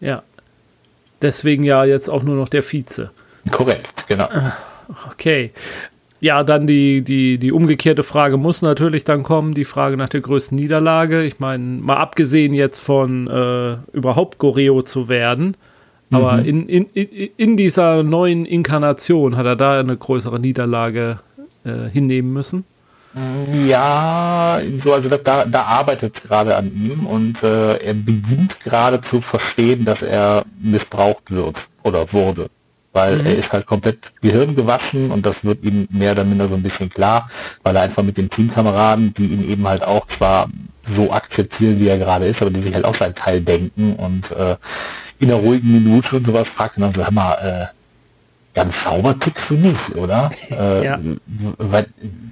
Ja. 0.00 0.22
Deswegen 1.20 1.64
ja 1.64 1.84
jetzt 1.84 2.08
auch 2.08 2.22
nur 2.22 2.36
noch 2.36 2.48
der 2.48 2.62
Vize. 2.62 3.10
Korrekt, 3.50 4.06
genau. 4.06 4.28
Ah, 4.30 4.52
okay. 5.10 5.52
Ja, 6.20 6.42
dann 6.42 6.66
die, 6.66 7.02
die, 7.02 7.38
die 7.38 7.52
umgekehrte 7.52 8.02
Frage 8.02 8.36
muss 8.38 8.60
natürlich 8.60 9.04
dann 9.04 9.22
kommen, 9.22 9.54
die 9.54 9.64
Frage 9.64 9.96
nach 9.96 10.08
der 10.08 10.20
größten 10.20 10.56
Niederlage. 10.56 11.22
Ich 11.22 11.38
meine, 11.38 11.80
mal 11.80 11.96
abgesehen 11.96 12.54
jetzt 12.54 12.78
von 12.78 13.28
äh, 13.28 13.76
überhaupt 13.96 14.38
Goreo 14.38 14.82
zu 14.82 15.08
werden, 15.08 15.56
aber 16.10 16.38
mhm. 16.38 16.66
in, 16.66 16.88
in, 16.88 17.30
in 17.36 17.56
dieser 17.56 18.02
neuen 18.02 18.46
Inkarnation 18.46 19.36
hat 19.36 19.46
er 19.46 19.56
da 19.56 19.78
eine 19.78 19.96
größere 19.96 20.40
Niederlage 20.40 21.20
äh, 21.64 21.88
hinnehmen 21.88 22.32
müssen. 22.32 22.64
Ja, 23.66 24.60
so, 24.84 24.92
also 24.92 25.08
das, 25.08 25.22
da, 25.22 25.44
da 25.44 25.62
arbeitet 25.62 26.22
gerade 26.22 26.56
an 26.56 26.66
ihm 26.66 27.06
und 27.06 27.42
äh, 27.42 27.76
er 27.78 27.94
beginnt 27.94 28.60
gerade 28.60 29.00
zu 29.00 29.20
verstehen, 29.20 29.84
dass 29.84 30.02
er 30.02 30.42
missbraucht 30.60 31.30
wird 31.30 31.56
oder 31.84 32.12
wurde 32.12 32.48
weil 32.98 33.18
mhm. 33.18 33.26
er 33.26 33.36
ist 33.36 33.52
halt 33.52 33.64
komplett 33.64 33.98
Gehirn 34.20 34.56
gewaschen 34.56 35.12
und 35.12 35.24
das 35.24 35.36
wird 35.42 35.62
ihm 35.62 35.86
mehr 35.90 36.12
oder 36.12 36.24
minder 36.24 36.48
so 36.48 36.54
ein 36.54 36.62
bisschen 36.62 36.90
klar, 36.90 37.30
weil 37.62 37.76
er 37.76 37.82
einfach 37.82 38.02
mit 38.02 38.16
den 38.16 38.28
Teamkameraden, 38.28 39.14
die 39.14 39.26
ihn 39.26 39.48
eben 39.48 39.68
halt 39.68 39.84
auch 39.84 40.06
zwar 40.08 40.48
so 40.96 41.12
akzeptieren, 41.12 41.78
wie 41.78 41.88
er 41.88 41.98
gerade 41.98 42.26
ist, 42.26 42.42
aber 42.42 42.50
die 42.50 42.62
sich 42.62 42.74
halt 42.74 42.84
auch 42.84 42.96
seinen 42.96 43.14
Teil 43.14 43.40
denken 43.40 43.94
und 43.94 44.30
äh, 44.32 44.56
in 45.20 45.30
einer 45.30 45.40
ruhigen 45.40 45.70
Minute 45.70 46.16
und 46.16 46.26
sowas 46.26 46.48
fragt 46.48 46.76
und 46.76 46.82
dann 46.82 46.94
so, 46.94 47.04
hör 47.04 47.12
mal, 47.12 47.34
äh, 47.34 47.77
ganz 48.54 48.74
sauber 48.84 49.18
tickst 49.18 49.50
du 49.50 49.54
nicht, 49.54 49.94
oder? 49.96 50.30
Äh, 50.50 50.84
ja. 50.84 50.98
was, 51.58 51.84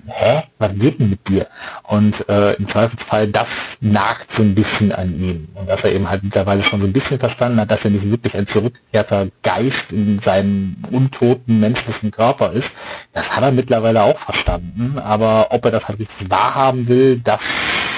hä? 0.07 0.43
Was 0.59 0.71
geht 0.75 0.99
denn 0.99 1.11
mit 1.11 1.29
dir? 1.29 1.47
Und 1.85 2.29
äh, 2.29 2.55
im 2.55 2.69
Zweifelsfall, 2.69 3.29
das 3.29 3.47
nagt 3.81 4.33
so 4.35 4.43
ein 4.43 4.55
bisschen 4.55 4.91
an 4.93 5.15
ihm. 5.21 5.49
Und 5.55 5.69
dass 5.69 5.85
er 5.85 5.93
eben 5.93 6.09
halt 6.09 6.25
mittlerweile 6.25 6.65
schon 6.65 6.81
so 6.81 6.87
ein 6.87 6.93
bisschen 6.93 7.21
verstanden 7.21 7.61
hat, 7.61 7.71
dass 7.71 7.85
er 7.85 7.91
nicht 7.91 8.11
wirklich 8.11 8.35
ein 8.35 8.49
zurückkehrter 8.49 9.29
Geist 9.43 9.93
in 9.93 10.19
seinem 10.25 10.77
untoten 10.91 11.61
menschlichen 11.61 12.11
Körper 12.11 12.53
ist, 12.53 12.71
das 13.13 13.29
hat 13.29 13.45
er 13.45 13.53
mittlerweile 13.53 14.03
auch 14.03 14.19
verstanden. 14.19 14.99
Aber 14.99 15.49
ob 15.51 15.65
er 15.67 15.73
das 15.73 15.87
halt 15.87 16.01
richtig 16.01 16.31
wahrhaben 16.31 16.89
will, 16.89 17.21
das 17.23 17.41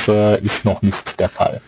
äh, 0.08 0.40
ist 0.40 0.64
noch 0.64 0.82
nicht 0.82 1.18
der 1.18 1.28
Fall. 1.28 1.60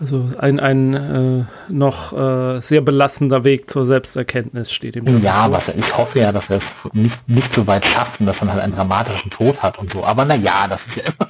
Also 0.00 0.30
ein, 0.38 0.58
ein 0.58 0.94
äh, 0.94 1.44
noch 1.68 2.14
äh, 2.14 2.60
sehr 2.62 2.80
belastender 2.80 3.44
Weg 3.44 3.68
zur 3.68 3.84
Selbsterkenntnis 3.84 4.72
steht 4.72 4.96
ihm. 4.96 5.22
Ja, 5.22 5.46
was, 5.50 5.62
ich 5.76 5.96
hoffe 5.96 6.20
ja, 6.20 6.32
dass 6.32 6.48
er 6.48 6.56
es 6.56 6.94
nicht, 6.94 7.28
nicht 7.28 7.54
so 7.54 7.66
weit 7.66 7.84
schafft 7.84 8.18
und 8.18 8.26
dass 8.26 8.40
man 8.40 8.50
halt 8.50 8.62
einen 8.62 8.74
dramatischen 8.74 9.30
Tod 9.30 9.62
hat 9.62 9.78
und 9.78 9.92
so. 9.92 10.02
Aber 10.02 10.24
naja, 10.24 10.66
das 10.68 10.80
ist 10.88 10.96
ja 10.96 11.02
immer 11.04 11.28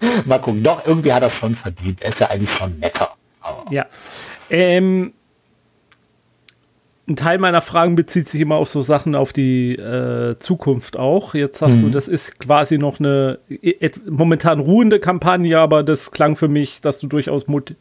Mal 0.24 0.38
gucken. 0.38 0.62
Doch, 0.62 0.86
irgendwie 0.86 1.12
hat 1.12 1.22
er 1.22 1.30
schon 1.30 1.54
verdient. 1.54 2.02
Er 2.02 2.10
ist 2.10 2.20
ja 2.20 2.30
eigentlich 2.30 2.50
schon 2.50 2.78
netter. 2.78 3.10
Aber 3.40 3.64
ja. 3.70 3.86
Ähm, 4.48 5.12
ein 7.08 7.16
Teil 7.16 7.38
meiner 7.38 7.60
Fragen 7.60 7.94
bezieht 7.94 8.28
sich 8.28 8.40
immer 8.40 8.56
auf 8.56 8.68
so 8.68 8.82
Sachen 8.82 9.14
auf 9.14 9.32
die 9.32 9.74
äh, 9.74 10.36
Zukunft 10.36 10.96
auch. 10.96 11.34
Jetzt 11.34 11.58
sagst 11.58 11.76
mhm. 11.76 11.82
du, 11.82 11.90
das 11.90 12.08
ist 12.08 12.40
quasi 12.40 12.78
noch 12.78 12.98
eine 12.98 13.38
äh, 13.48 13.90
momentan 14.08 14.58
ruhende 14.58 14.98
Kampagne, 14.98 15.58
aber 15.58 15.84
das 15.84 16.10
klang 16.10 16.34
für 16.34 16.48
mich, 16.48 16.80
dass 16.80 16.98
du 16.98 17.06
durchaus 17.06 17.46
mut 17.46 17.74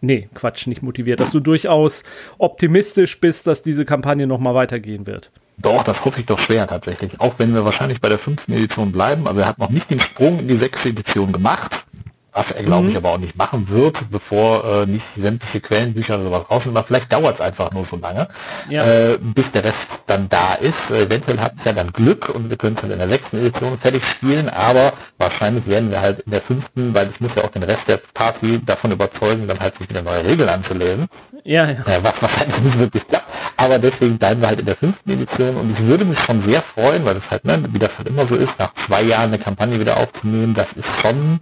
nee, 0.00 0.28
Quatsch, 0.34 0.66
nicht 0.66 0.82
motiviert, 0.82 1.20
dass 1.20 1.32
du 1.32 1.40
durchaus 1.40 2.04
optimistisch 2.38 3.20
bist, 3.20 3.46
dass 3.46 3.62
diese 3.62 3.84
Kampagne 3.84 4.26
noch 4.26 4.38
mal 4.38 4.54
weitergehen 4.54 5.06
wird. 5.06 5.30
Doch, 5.58 5.82
das 5.82 6.04
hoffe 6.04 6.20
ich 6.20 6.26
doch 6.26 6.38
schwer 6.38 6.66
tatsächlich. 6.66 7.20
Auch 7.20 7.34
wenn 7.38 7.52
wir 7.52 7.64
wahrscheinlich 7.64 8.00
bei 8.00 8.08
der 8.08 8.18
fünften 8.18 8.52
Edition 8.52 8.92
bleiben, 8.92 9.26
aber 9.26 9.40
er 9.40 9.48
hat 9.48 9.58
noch 9.58 9.68
nicht 9.68 9.90
den 9.90 10.00
Sprung 10.00 10.38
in 10.38 10.48
die 10.48 10.56
sechste 10.56 10.88
Edition 10.88 11.32
gemacht 11.32 11.84
was 12.32 12.50
er 12.52 12.62
glaube 12.62 12.84
mhm. 12.84 12.90
ich 12.90 12.96
aber 12.96 13.10
auch 13.10 13.18
nicht 13.18 13.36
machen 13.36 13.68
wird, 13.68 14.10
bevor 14.10 14.64
äh, 14.64 14.86
nicht 14.86 15.04
sämtliche 15.16 15.60
Quellenbücher 15.60 16.14
oder 16.14 16.24
sowas 16.24 16.50
raus 16.50 16.62
sind. 16.64 16.76
Aber 16.76 16.86
vielleicht 16.86 17.12
dauert 17.12 17.38
es 17.38 17.44
einfach 17.44 17.72
nur 17.72 17.86
so 17.90 17.96
lange, 17.96 18.28
ja. 18.68 18.84
äh, 18.84 19.18
bis 19.20 19.50
der 19.52 19.64
Rest 19.64 19.76
dann 20.06 20.28
da 20.28 20.54
ist. 20.54 20.90
Äh, 20.90 21.04
eventuell 21.04 21.40
hat 21.40 21.54
es 21.58 21.64
ja 21.64 21.72
dann 21.72 21.92
Glück 21.92 22.28
und 22.28 22.50
wir 22.50 22.56
können 22.56 22.76
es 22.76 22.82
in 22.82 22.98
der 22.98 23.08
sechsten 23.08 23.38
Edition 23.38 23.78
fertig 23.78 24.04
spielen, 24.04 24.48
aber 24.48 24.92
wahrscheinlich 25.18 25.66
werden 25.66 25.90
wir 25.90 26.00
halt 26.00 26.20
in 26.20 26.32
der 26.32 26.42
fünften, 26.42 26.94
weil 26.94 27.10
ich 27.10 27.20
muss 27.20 27.30
ja 27.36 27.44
auch 27.44 27.50
den 27.50 27.62
Rest 27.62 27.88
der 27.88 28.00
Party 28.14 28.60
davon 28.64 28.92
überzeugen, 28.92 29.46
dann 29.46 29.60
halt 29.60 29.76
sich 29.78 29.88
wieder 29.88 30.02
neue 30.02 30.24
Regeln 30.24 30.48
anzulesen. 30.48 31.06
Ja, 31.44 31.70
ja. 31.70 31.80
Äh, 31.80 32.02
was 32.02 32.20
wahrscheinlich 32.20 32.58
nicht 32.60 32.78
wirklich 32.78 33.06
klappt. 33.06 33.26
Aber 33.56 33.78
deswegen 33.78 34.16
bleiben 34.16 34.40
wir 34.40 34.48
halt 34.48 34.60
in 34.60 34.66
der 34.66 34.76
fünften 34.76 35.10
Edition 35.10 35.54
und 35.56 35.70
ich 35.72 35.86
würde 35.86 36.04
mich 36.06 36.18
schon 36.18 36.42
sehr 36.44 36.62
freuen, 36.62 37.04
weil 37.04 37.14
das 37.14 37.30
halt, 37.30 37.44
ne, 37.44 37.62
wie 37.70 37.78
das 37.78 37.90
halt 37.98 38.08
immer 38.08 38.26
so 38.26 38.34
ist, 38.34 38.58
nach 38.58 38.72
zwei 38.86 39.02
Jahren 39.02 39.28
eine 39.28 39.38
Kampagne 39.38 39.78
wieder 39.78 39.98
aufzunehmen, 39.98 40.54
das 40.54 40.66
ist 40.76 40.88
schon... 41.02 41.40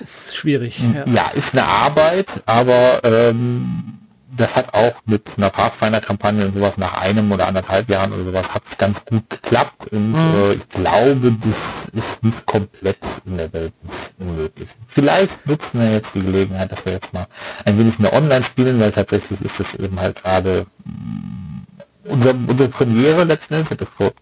Ist 0.00 0.36
schwierig. 0.36 0.78
Ja, 0.94 1.04
ja 1.06 1.30
ist 1.34 1.52
eine 1.52 1.64
Arbeit, 1.64 2.26
aber 2.44 3.00
ähm, 3.04 4.03
das 4.36 4.54
hat 4.54 4.74
auch 4.74 4.94
mit 5.06 5.22
einer 5.36 5.50
Pathfinder-Kampagne 5.50 6.46
und 6.46 6.54
sowas 6.54 6.76
nach 6.76 7.00
einem 7.02 7.30
oder 7.30 7.48
anderthalb 7.48 7.88
Jahren 7.88 8.12
oder 8.12 8.24
sowas 8.24 8.48
hat 8.54 8.62
es 8.70 8.78
ganz 8.78 9.04
gut 9.04 9.28
geklappt 9.30 9.92
und 9.92 10.12
mhm. 10.12 10.34
äh, 10.34 10.52
ich 10.54 10.68
glaube, 10.68 11.36
das 11.92 12.02
ist 12.04 12.22
nicht 12.22 12.46
komplett 12.46 12.98
in 13.24 13.36
der 13.36 13.52
Welt 13.52 13.72
unmöglich. 14.18 14.68
Vielleicht 14.88 15.46
nutzen 15.46 15.80
wir 15.80 15.92
jetzt 15.92 16.10
die 16.14 16.22
Gelegenheit, 16.22 16.72
dass 16.72 16.84
wir 16.84 16.92
jetzt 16.92 17.12
mal 17.12 17.26
ein 17.64 17.78
wenig 17.78 17.98
mehr 17.98 18.12
online 18.12 18.44
spielen, 18.44 18.80
weil 18.80 18.92
tatsächlich 18.92 19.40
ist 19.40 19.60
es 19.60 19.80
eben 19.80 20.00
halt 20.00 20.22
gerade 20.22 20.66
unser, 22.04 22.30
unsere 22.30 22.68
Premiere 22.68 23.24
letzten 23.24 23.54
Endes, 23.54 23.76
das 23.76 23.88
vor 23.96 24.12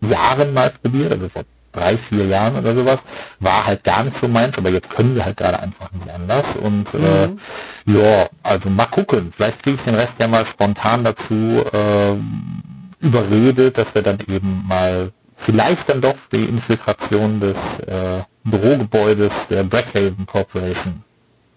Jahren 0.00 0.54
mal 0.54 0.70
probiert, 0.82 1.12
also 1.12 1.28
vor 1.28 1.44
drei, 1.78 1.96
vier 1.96 2.26
Jahren 2.26 2.56
oder 2.56 2.74
sowas, 2.74 2.98
war 3.40 3.66
halt 3.66 3.84
gar 3.84 4.04
nicht 4.04 4.16
so 4.20 4.28
meins, 4.28 4.56
aber 4.58 4.70
jetzt 4.70 4.90
können 4.90 5.14
wir 5.14 5.24
halt 5.24 5.36
gerade 5.36 5.60
einfach 5.60 5.90
nicht 5.92 6.10
anders 6.10 6.44
und 6.62 6.86
äh, 6.94 7.26
mhm. 7.28 7.38
äh, 7.86 7.98
ja, 7.98 8.26
also 8.42 8.68
mal 8.70 8.86
gucken, 8.86 9.32
vielleicht 9.34 9.62
kriege 9.62 9.76
ich 9.76 9.82
den 9.84 9.94
Rest 9.94 10.12
ja 10.18 10.28
mal 10.28 10.44
spontan 10.46 11.04
dazu 11.04 11.64
äh, 11.72 13.06
überredet, 13.06 13.78
dass 13.78 13.86
wir 13.94 14.02
dann 14.02 14.18
eben 14.28 14.64
mal 14.68 15.10
vielleicht 15.36 15.88
dann 15.88 16.00
doch 16.00 16.16
die 16.32 16.44
Infiltration 16.44 17.40
des 17.40 17.56
äh, 17.86 18.22
Bürogebäudes 18.44 19.30
der 19.48 19.64
Blackhaven 19.64 20.26
Corporation 20.26 21.02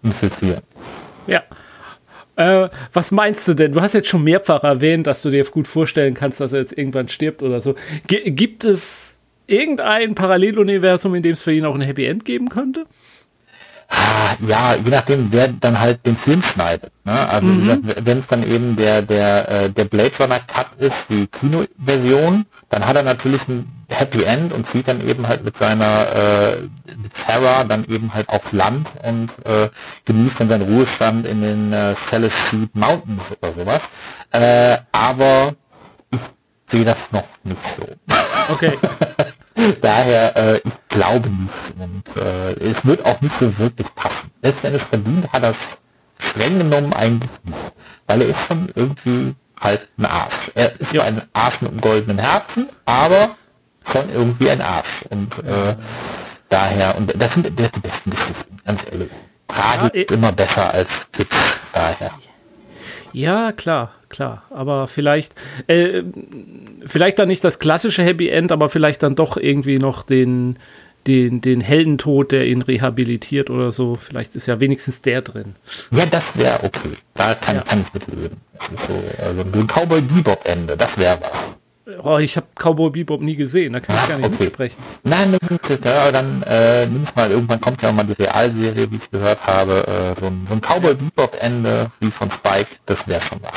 infiltrieren. 0.04 0.62
Ja, 1.28 1.44
äh, 2.36 2.70
was 2.94 3.12
meinst 3.12 3.48
du 3.48 3.54
denn? 3.54 3.72
Du 3.72 3.82
hast 3.82 3.94
jetzt 3.94 4.08
schon 4.08 4.24
mehrfach 4.24 4.64
erwähnt, 4.64 5.08
dass 5.08 5.22
du 5.22 5.30
dir 5.30 5.44
gut 5.46 5.68
vorstellen 5.68 6.14
kannst, 6.14 6.40
dass 6.40 6.54
er 6.54 6.60
jetzt 6.60 6.78
irgendwann 6.78 7.08
stirbt 7.08 7.42
oder 7.44 7.62
so. 7.62 7.76
G 8.08 8.32
gibt 8.32 8.64
es 8.64 9.11
irgendein 9.52 10.16
Paralleluniversum, 10.16 11.16
in 11.16 11.24
dem 11.24 11.34
es 11.34 11.42
für 11.42 11.54
ihn 11.54 11.66
auch 11.66 11.76
ein 11.76 11.82
Happy 11.82 12.06
End 12.06 12.26
geben 12.26 12.50
könnte? 12.50 12.86
Ja, 14.48 14.76
je 14.76 14.90
nachdem, 14.90 15.32
wer 15.32 15.50
dann 15.50 15.80
halt 15.80 16.06
den 16.06 16.16
Film 16.16 16.42
schneidet. 16.42 16.92
Ne? 17.04 17.12
Also 17.30 17.46
mhm. 17.46 17.82
wenn 17.84 18.20
es 18.20 18.28
dann 18.28 18.50
eben 18.50 18.76
der 18.76 19.02
der 19.02 19.50
äh, 19.50 19.70
der 19.70 19.86
Blade 19.86 20.12
Runner 20.20 20.40
Cut 20.40 20.68
ist, 20.80 20.96
die 21.10 21.28
Kinoversion, 21.28 22.46
dann 22.70 22.88
hat 22.88 22.96
er 22.96 23.04
natürlich 23.04 23.42
ein 23.50 23.70
Happy 23.90 24.24
End 24.24 24.54
und 24.54 24.70
zieht 24.70 24.88
dann 24.88 25.06
eben 25.06 25.28
halt 25.28 25.44
mit 25.44 25.58
seiner 25.58 26.08
äh, 26.16 26.70
Terra 27.26 27.66
dann 27.66 27.86
eben 27.86 28.14
halt 28.14 28.30
auf 28.30 28.52
Land 28.54 28.88
und 29.04 29.30
äh, 29.46 29.70
genießt 30.06 30.40
dann 30.40 30.50
seinen 30.50 30.74
Ruhestand 30.74 31.28
in 31.28 31.42
den 31.42 31.74
äh, 31.74 31.94
Celestine 32.10 32.70
Mountains 32.74 33.24
oder 33.42 33.54
sowas. 33.54 33.82
Äh, 34.32 34.78
aber 34.94 35.54
ich 36.12 36.20
sehe 36.72 36.86
das 36.86 36.98
noch 37.12 37.28
nicht 37.44 37.60
so. 37.78 37.86
Okay. 38.54 38.78
Daher, 39.82 40.36
äh, 40.38 40.58
ich 40.58 40.72
glaube 40.90 41.30
nicht. 41.30 41.54
Und 41.78 42.04
äh, 42.18 42.72
es 42.72 42.86
wird 42.86 43.06
auch 43.06 43.20
nicht 43.22 43.34
so 43.40 43.58
wirklich 43.58 43.88
passen. 43.96 44.32
Letztendlich 44.42 44.84
verdient 44.84 45.32
hat 45.32 45.44
er 45.44 45.56
streng 46.18 46.58
genommen 46.58 46.94
eigentlich 46.94 47.32
nicht. 47.44 47.58
Weil 48.08 48.22
er 48.22 48.28
ist 48.30 48.40
schon 48.48 48.70
irgendwie 48.76 49.36
halt 49.60 49.88
ein 49.98 50.06
Arsch. 50.06 50.52
Er 50.56 50.80
ist 50.80 50.94
ja. 50.94 51.04
ein 51.04 51.22
Arsch 51.34 51.62
mit 51.62 51.72
einem 51.72 51.82
goldenen 51.82 52.20
Herzen, 52.20 52.70
aber 52.86 53.36
schon 53.92 54.10
irgendwie 54.14 54.50
ein 54.50 54.62
Arsch. 54.62 55.04
Und 55.10 55.38
äh, 55.40 55.76
daher, 56.50 56.98
und 56.98 57.14
das 57.22 57.34
sind, 57.34 57.60
das 57.60 57.70
sind 57.72 57.76
die 57.76 57.80
besten 57.80 58.10
Geschichten, 58.12 58.58
ganz 58.66 58.82
ehrlich. 58.92 59.10
Tragik 59.48 59.94
ja, 59.94 60.02
ist 60.02 60.12
immer 60.12 60.32
besser 60.32 60.74
als 60.74 60.88
Kitsch, 61.12 61.36
daher. 61.74 62.12
Ja, 63.14 63.52
klar, 63.52 63.92
klar. 64.12 64.44
Aber 64.52 64.88
vielleicht, 64.88 65.34
äh, 65.68 66.04
vielleicht 66.86 67.18
dann 67.20 67.28
nicht 67.28 67.44
das 67.44 67.60
klassische 67.60 68.04
Happy 68.04 68.30
End, 68.30 68.52
aber 68.52 68.70
vielleicht 68.70 69.02
dann 69.04 69.16
doch 69.16 69.38
irgendwie 69.38 69.80
noch 69.80 70.04
den, 70.04 70.58
den, 71.08 71.42
den 71.42 71.62
Heldentod, 71.62 72.32
der 72.32 72.46
ihn 72.46 72.62
rehabilitiert 72.62 73.50
oder 73.50 73.72
so. 73.72 73.96
Vielleicht 73.96 74.36
ist 74.36 74.46
ja 74.46 74.60
wenigstens 74.60 75.02
der 75.02 75.22
drin. 75.22 75.56
Ja, 75.92 76.06
das 76.06 76.24
wäre 76.36 76.64
okay. 76.64 76.92
Da 77.16 77.34
kann, 77.36 77.56
ja. 77.56 77.62
kann 77.62 77.86
ich 77.86 77.94
mitleben. 77.94 78.38
So, 78.88 79.26
also 79.26 79.42
ein 79.42 79.68
Cowboy 79.68 80.02
Bebop 80.02 80.48
Ende, 80.48 80.78
das 80.78 80.96
wäre 80.98 81.18
was. 81.22 81.58
Oh, 82.04 82.20
ich 82.20 82.38
habe 82.38 82.48
Cowboy 82.56 82.92
Bebop 82.92 83.22
nie 83.22 83.36
gesehen, 83.36 83.74
da 83.74 83.80
kann 83.80 83.96
ich 83.96 84.08
gar 84.08 84.18
nicht 84.18 84.28
okay. 84.28 84.44
mitsprechen. 84.44 84.78
Nein, 85.04 85.38
ja, 85.84 86.12
dann 86.12 86.44
äh, 86.44 86.86
nimm 86.86 87.06
mal, 87.16 87.32
irgendwann 87.32 87.60
kommt 87.60 87.82
ja 87.82 87.92
mal 87.92 88.04
die 88.04 88.22
Realserie, 88.22 88.90
wie 88.92 88.98
ich 88.98 89.12
gehört 89.12 89.46
habe, 89.46 89.84
äh, 89.88 90.20
so, 90.20 90.28
ein, 90.28 90.48
so 90.48 90.54
ein 90.54 90.62
Cowboy 90.62 90.94
Bebop 90.94 91.36
Ende 91.42 91.92
wie 92.00 92.12
von 92.12 92.30
Spike, 92.30 92.70
das 92.86 93.08
wäre 93.08 93.22
schon 93.22 93.40
was. 93.42 93.52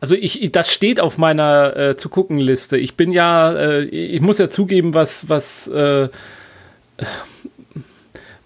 Also 0.00 0.14
ich, 0.14 0.52
das 0.52 0.72
steht 0.72 1.00
auf 1.00 1.16
meiner 1.18 1.76
äh, 1.76 1.96
zu 1.96 2.08
gucken 2.08 2.38
Liste. 2.38 2.76
Ich 2.76 2.96
bin 2.96 3.12
ja, 3.12 3.52
äh, 3.52 3.84
ich 3.84 4.20
muss 4.20 4.38
ja 4.38 4.50
zugeben, 4.50 4.94
was 4.94 5.28
was 5.28 5.68
äh, 5.68 6.08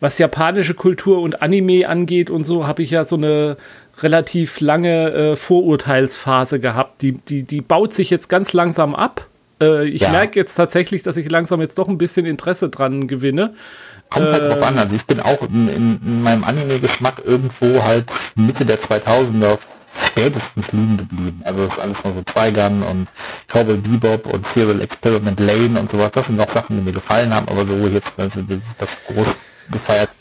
was 0.01 0.19
japanische 0.19 0.75
Kultur 0.75 1.21
und 1.21 1.43
Anime 1.43 1.89
angeht 1.89 2.31
und 2.31 2.45
so, 2.45 2.67
habe 2.67 2.83
ich 2.83 2.91
ja 2.91 3.05
so 3.05 3.17
eine 3.17 3.57
relativ 4.03 4.61
lange 4.61 5.13
äh, 5.13 5.37
Vorurteilsphase 5.37 6.59
gehabt. 6.59 7.03
Die, 7.03 7.13
die, 7.13 7.43
die 7.43 7.61
baut 7.61 7.93
sich 7.93 8.11
jetzt 8.11 8.29
ganz 8.29 8.53
langsam 8.53 8.95
ab. 8.95 9.27
Äh, 9.61 9.89
ich 9.89 10.03
ja. 10.03 10.11
merke 10.11 10.39
jetzt 10.39 10.55
tatsächlich, 10.55 11.03
dass 11.03 11.19
ich 11.19 11.31
langsam 11.31 11.61
jetzt 11.61 11.79
doch 11.79 11.89
ein 11.89 11.99
bisschen 11.99 12.25
Interesse 12.25 12.71
dran 12.71 13.09
gewinne. 13.09 13.55
Kommt 14.09 14.27
halt 14.27 14.55
drauf 14.55 14.67
an. 14.67 14.79
Also 14.79 14.97
ich 14.97 15.05
bin 15.05 15.21
auch 15.21 15.43
in, 15.49 15.69
in, 15.69 16.01
in 16.05 16.23
meinem 16.23 16.45
Anime-Geschmack 16.45 17.23
irgendwo 17.25 17.83
halt 17.85 18.07
Mitte 18.35 18.65
der 18.65 18.79
2000er 18.79 19.59
spätestens 20.07 20.73
liegen 20.73 20.97
geblieben. 20.97 21.41
Also 21.45 21.67
das 21.67 21.77
ist 21.77 21.83
alles 21.83 22.05
noch 22.05 22.15
so 22.15 22.23
Trigun 22.23 22.83
und 22.83 23.09
Cowboy 23.49 23.77
Bebop 23.77 24.27
und 24.33 24.47
Serial 24.55 24.81
Experiment 24.81 25.41
Lane 25.41 25.79
und 25.79 25.91
sowas. 25.91 26.11
Das 26.13 26.27
sind 26.27 26.37
noch 26.37 26.51
Sachen, 26.51 26.77
die 26.77 26.83
mir 26.83 26.93
gefallen 26.93 27.35
haben, 27.35 27.49
aber 27.49 27.67
so 27.67 27.75
jetzt 27.89 28.13
also 28.17 28.41
das 28.43 28.89
groß 29.07 29.27
gefeierte 29.71 30.13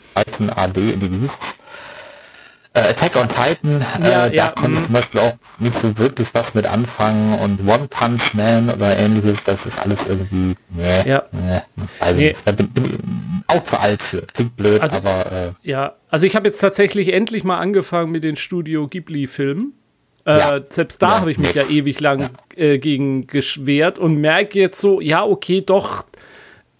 AD 0.56 0.92
in 0.92 1.00
die 1.00 1.28
äh, 2.72 2.90
Attack 2.90 3.16
on 3.16 3.28
Titan, 3.28 3.84
ja, 4.02 4.26
äh, 4.26 4.36
ja, 4.36 4.46
da 4.46 4.52
konnte 4.52 4.78
ich 4.78 4.84
zum 4.84 4.92
Beispiel 4.92 5.20
auch 5.20 5.36
nicht 5.58 5.76
so 5.82 5.98
wirklich 5.98 6.28
was 6.32 6.54
mit 6.54 6.66
anfangen 6.66 7.38
und 7.40 7.60
One 7.68 7.88
Punch 7.88 8.34
Man 8.34 8.70
oder 8.70 8.96
ähnliches, 8.96 9.38
das 9.44 9.58
ist 9.66 9.78
alles 9.78 9.98
irgendwie, 10.08 10.54
nee, 10.68 11.08
ja. 11.08 11.24
nee, 11.32 11.60
also 11.98 12.16
nee. 12.16 12.36
da 12.44 12.52
bin, 12.52 12.70
bin 12.70 13.44
auch 13.48 13.64
zu 13.66 13.80
alt 13.80 14.00
für, 14.02 14.22
klingt 14.22 14.56
blöd, 14.56 14.80
also, 14.80 14.98
aber 14.98 15.32
äh, 15.32 15.52
ja, 15.62 15.94
also 16.10 16.26
ich 16.26 16.36
habe 16.36 16.46
jetzt 16.46 16.58
tatsächlich 16.58 17.12
endlich 17.12 17.44
mal 17.44 17.58
angefangen 17.58 18.10
mit 18.10 18.24
den 18.24 18.36
Studio 18.36 18.88
Ghibli-Filmen. 18.88 19.72
Äh, 20.24 20.38
ja. 20.38 20.60
Selbst 20.68 21.00
da 21.02 21.08
ja, 21.08 21.20
habe 21.20 21.30
ich 21.30 21.38
mich 21.38 21.54
ja 21.54 21.66
ewig 21.68 22.00
lang 22.00 22.30
äh, 22.56 22.78
gegen 22.78 23.26
geschwert 23.26 23.98
und 23.98 24.20
merke 24.20 24.58
jetzt 24.58 24.80
so, 24.80 25.00
ja, 25.00 25.24
okay, 25.24 25.62
doch, 25.64 26.04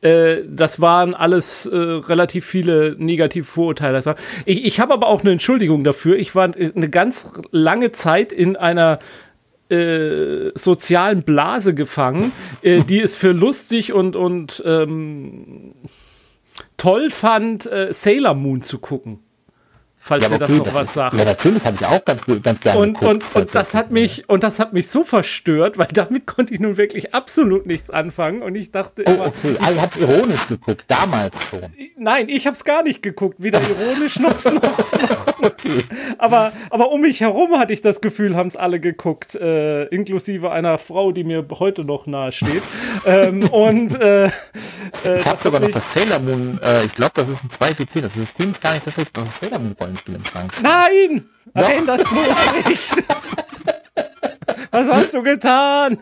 äh, 0.03 0.39
das 0.47 0.81
waren 0.81 1.15
alles 1.15 1.67
äh, 1.67 1.77
relativ 1.77 2.45
viele 2.45 2.97
negative 2.99 3.45
Vorurteile. 3.45 4.01
Ich, 4.45 4.65
ich 4.65 4.81
habe 4.81 4.93
aber 4.93 5.07
auch 5.07 5.23
eine 5.23 5.33
Entschuldigung 5.33 5.85
dafür. 5.85 6.17
Ich 6.19 6.35
war 6.35 6.51
eine 6.55 6.91
ganz 6.91 7.33
lange 7.51 7.93
Zeit 7.93 8.33
in 8.33 8.57
einer 8.57 8.99
äh, 9.71 10.51
sozialen 10.55 11.23
Blase 11.23 11.75
gefangen, 11.75 12.33
äh, 12.63 12.83
die 12.83 13.01
es 13.01 13.15
für 13.15 13.33
lustig 13.33 13.93
und, 13.93 14.17
und 14.17 14.63
ähm, 14.67 15.75
toll 16.81 17.11
fand, 17.11 17.71
äh, 17.71 17.93
Sailor 17.93 18.35
Moon 18.35 18.63
zu 18.63 18.79
gucken. 18.79 19.23
falls 20.03 20.25
ja, 20.25 20.31
ihr 20.31 20.39
das 20.39 20.51
noch 20.51 20.65
das 20.65 20.75
was 20.75 20.89
ist, 20.89 20.95
sagt. 20.95 21.17
Ja, 21.17 21.25
natürlich 21.27 21.63
habe 21.63 21.77
ich 21.79 21.87
auch 21.87 22.05
ganz, 22.07 22.23
ganz 22.43 22.61
gerne 22.61 22.79
und, 22.79 22.95
geguckt, 22.95 23.25
und, 23.35 23.37
und 23.37 23.55
das 23.55 23.75
hat 23.75 23.91
mich 23.91 24.31
und 24.31 24.43
das 24.43 24.59
hat 24.59 24.73
mich 24.73 24.89
so 24.89 25.05
verstört, 25.05 25.77
weil 25.77 25.89
damit 25.93 26.27
konnte 26.27 26.55
ich 26.55 26.61
nun 26.61 26.79
wirklich 26.79 27.13
absolut 27.13 27.67
nichts 27.67 27.91
anfangen 27.91 28.41
und 28.41 28.55
ich 28.55 28.71
dachte 28.71 29.05
oh, 29.07 29.11
immer, 29.11 29.27
okay, 29.27 29.57
ah, 29.61 29.71
ihr 29.71 29.83
habt 29.83 29.97
ironisch 29.99 30.49
geguckt, 30.49 30.85
damals 30.89 31.35
schon. 31.51 31.71
Nein, 31.99 32.31
ich 32.31 32.47
habe 32.47 32.57
es 32.57 32.65
gar 32.65 32.83
nicht 32.83 33.03
geguckt, 33.03 33.37
weder 33.43 33.61
ironisch 33.61 34.19
noch, 34.19 34.43
noch, 34.45 34.63
noch 34.63 35.30
okay. 35.43 35.85
aber 36.19 36.53
aber 36.71 36.91
um 36.91 37.01
mich 37.01 37.21
herum 37.21 37.59
hatte 37.59 37.73
ich 37.73 37.83
das 37.83 38.01
Gefühl, 38.01 38.37
haben 38.37 38.49
es 38.49 38.57
alle 38.57 38.81
geguckt, 38.81 39.35
äh, 39.35 39.85
inklusive 39.87 40.51
einer 40.51 40.79
Frau, 40.79 41.13
die 41.13 41.25
mir 41.25 41.47
heute 41.59 41.85
noch 41.85 42.07
nahe 42.07 42.33
steht. 42.33 42.63
ähm, 43.07 43.49
und 43.49 44.01
äh, 44.01 44.27
äh, 44.27 44.31
ich 45.21 45.27
habe 45.27 45.39
sogar 45.43 45.61
noch 45.61 45.71
das 45.71 45.83
Sailor 45.95 46.21
Moon, 46.21 46.59
äh, 46.63 46.85
ich 46.85 46.95
glaube, 46.95 47.13
das 47.15 47.29
ist 47.29 47.43
ein 47.43 47.51
2 47.59 47.75
PC, 47.75 48.03
das 48.03 48.17
ist 48.17 48.37
ziemlich 48.37 48.61
gar 48.61 48.75
nicht 48.75 48.87
das 48.87 48.99
ist 48.99 49.11
das 49.13 49.25
Sailor 49.41 49.59
Moon 49.59 49.77
Rollenspiel 49.81 50.15
im 50.15 50.25
Schrank. 50.25 50.53
Nein! 50.63 51.29
Erwähn 51.55 51.87
das 51.87 52.03
bloß 52.11 52.69
nicht! 52.69 53.05
Was 54.71 54.89
hast 54.89 55.15
du 55.15 55.23
getan? 55.23 55.99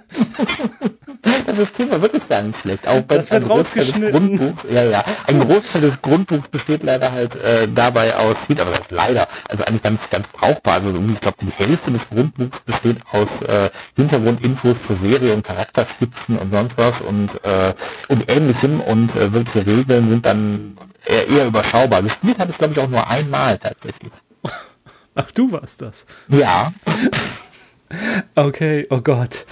Das 1.59 1.67
System 1.67 1.91
war 1.91 2.03
wirklich 2.03 2.29
gar 2.29 2.43
nicht 2.43 2.61
schlecht. 2.61 2.87
Auch 2.87 3.01
das 3.09 3.31
wird 3.33 3.49
rausgeschnitten. 3.49 4.13
Grundbuch, 4.37 4.65
ja, 4.71 4.85
ja. 4.85 5.05
Ein 5.27 5.41
Großteil 5.41 5.83
des 5.83 6.01
Grundbuchs 6.01 6.47
besteht 6.49 6.85
leider 6.85 7.11
halt 7.11 7.35
äh, 7.35 7.67
dabei 7.75 8.15
aus, 8.15 8.37
aber 8.49 8.71
das 8.71 8.91
leider, 8.91 9.27
also 9.49 9.65
eigentlich 9.65 9.83
ganz, 9.83 10.01
ganz 10.09 10.29
brauchbar. 10.29 10.75
Also 10.75 10.91
ich 10.91 11.21
glaube, 11.21 11.37
die 11.41 11.51
Hälfte 11.51 11.91
des 11.91 12.09
Grundbuchs 12.09 12.61
besteht 12.61 12.99
aus 13.11 13.27
äh, 13.49 13.71
Hintergrundinfos 13.97 14.77
zur 14.87 14.99
Serie 15.03 15.35
und 15.35 15.43
Charakterskizzen 15.43 16.39
und 16.39 16.53
sonst 16.53 16.75
was 16.77 17.01
und, 17.01 17.29
äh, 17.43 17.75
und 18.09 18.31
ähnlichem 18.31 18.81
und 18.81 19.15
äh, 19.17 19.33
wirkliche 19.33 19.67
Regeln 19.67 20.11
sind 20.11 20.27
dann 20.27 20.77
eher, 21.05 21.29
eher 21.29 21.47
überschaubar. 21.47 22.03
Gespielt 22.03 22.39
hat 22.39 22.51
es, 22.51 22.59
glaube 22.59 22.75
ich, 22.75 22.81
auch 22.81 22.89
nur 22.89 23.09
einmal 23.11 23.59
tatsächlich. 23.59 24.13
Ach, 25.17 25.31
du 25.33 25.51
warst 25.51 25.83
das? 25.83 26.07
Ja. 26.29 26.73
okay, 28.37 28.87
oh 28.91 29.01
Gott. 29.01 29.45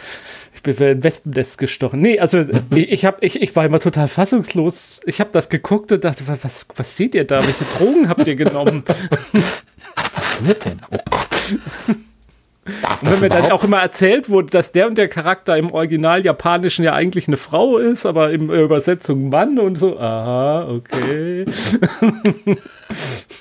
Ich 0.56 0.62
bin 0.62 0.74
für 0.74 0.86
ein 0.86 1.04
Wespennest 1.04 1.58
gestochen. 1.58 2.00
Nee, 2.00 2.18
also 2.18 2.38
ich, 2.74 2.90
ich, 2.90 3.04
hab, 3.04 3.22
ich, 3.22 3.40
ich 3.40 3.54
war 3.54 3.66
immer 3.66 3.78
total 3.78 4.08
fassungslos. 4.08 5.00
Ich 5.04 5.20
habe 5.20 5.30
das 5.32 5.48
geguckt 5.50 5.92
und 5.92 6.02
dachte, 6.02 6.24
was, 6.26 6.66
was 6.74 6.96
seht 6.96 7.14
ihr 7.14 7.24
da? 7.24 7.46
Welche 7.46 7.64
Drogen 7.76 8.08
habt 8.08 8.26
ihr 8.26 8.34
genommen? 8.36 8.82
Was 10.40 10.58
denn? 10.58 10.80
Oh 10.90 10.98
Gott. 11.10 11.56
Und 13.00 13.10
wenn 13.10 13.20
mir 13.20 13.28
dann 13.28 13.50
auch 13.52 13.64
immer 13.64 13.80
erzählt 13.80 14.28
wurde, 14.28 14.50
dass 14.50 14.72
der 14.72 14.86
und 14.86 14.96
der 14.98 15.08
Charakter 15.08 15.56
im 15.56 15.72
Original 15.72 16.24
Japanischen 16.24 16.84
ja 16.84 16.92
eigentlich 16.92 17.28
eine 17.28 17.36
Frau 17.36 17.78
ist, 17.78 18.06
aber 18.06 18.30
in 18.30 18.48
der 18.48 18.62
Übersetzung 18.62 19.28
Mann 19.28 19.58
und 19.58 19.76
so, 19.76 19.98
aha, 19.98 20.68
okay. 20.68 21.44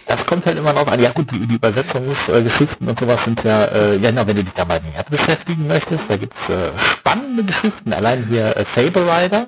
Das 0.08 0.26
kommt 0.26 0.46
halt 0.46 0.58
immer 0.58 0.74
noch 0.74 0.88
an. 0.88 1.00
Ja 1.00 1.12
gut, 1.12 1.32
die, 1.32 1.46
die 1.46 1.56
Übersetzungsgeschichten 1.56 2.88
und 2.88 3.00
sowas 3.00 3.24
sind 3.24 3.44
ja, 3.44 3.66
äh, 3.66 3.98
ja 3.98 4.10
genau, 4.10 4.26
wenn 4.26 4.36
du 4.36 4.44
dich 4.44 4.54
da 4.54 4.66
mal 4.66 4.80
näher 4.80 5.04
beschäftigen 5.10 5.68
möchtest, 5.68 6.02
da 6.08 6.18
gibt's 6.18 6.50
äh, 6.50 6.80
spannende 6.80 7.44
Geschichten. 7.44 7.94
Allein 7.94 8.26
hier 8.28 8.56
äh, 8.56 8.66
Saber 8.76 9.02
Rider, 9.02 9.48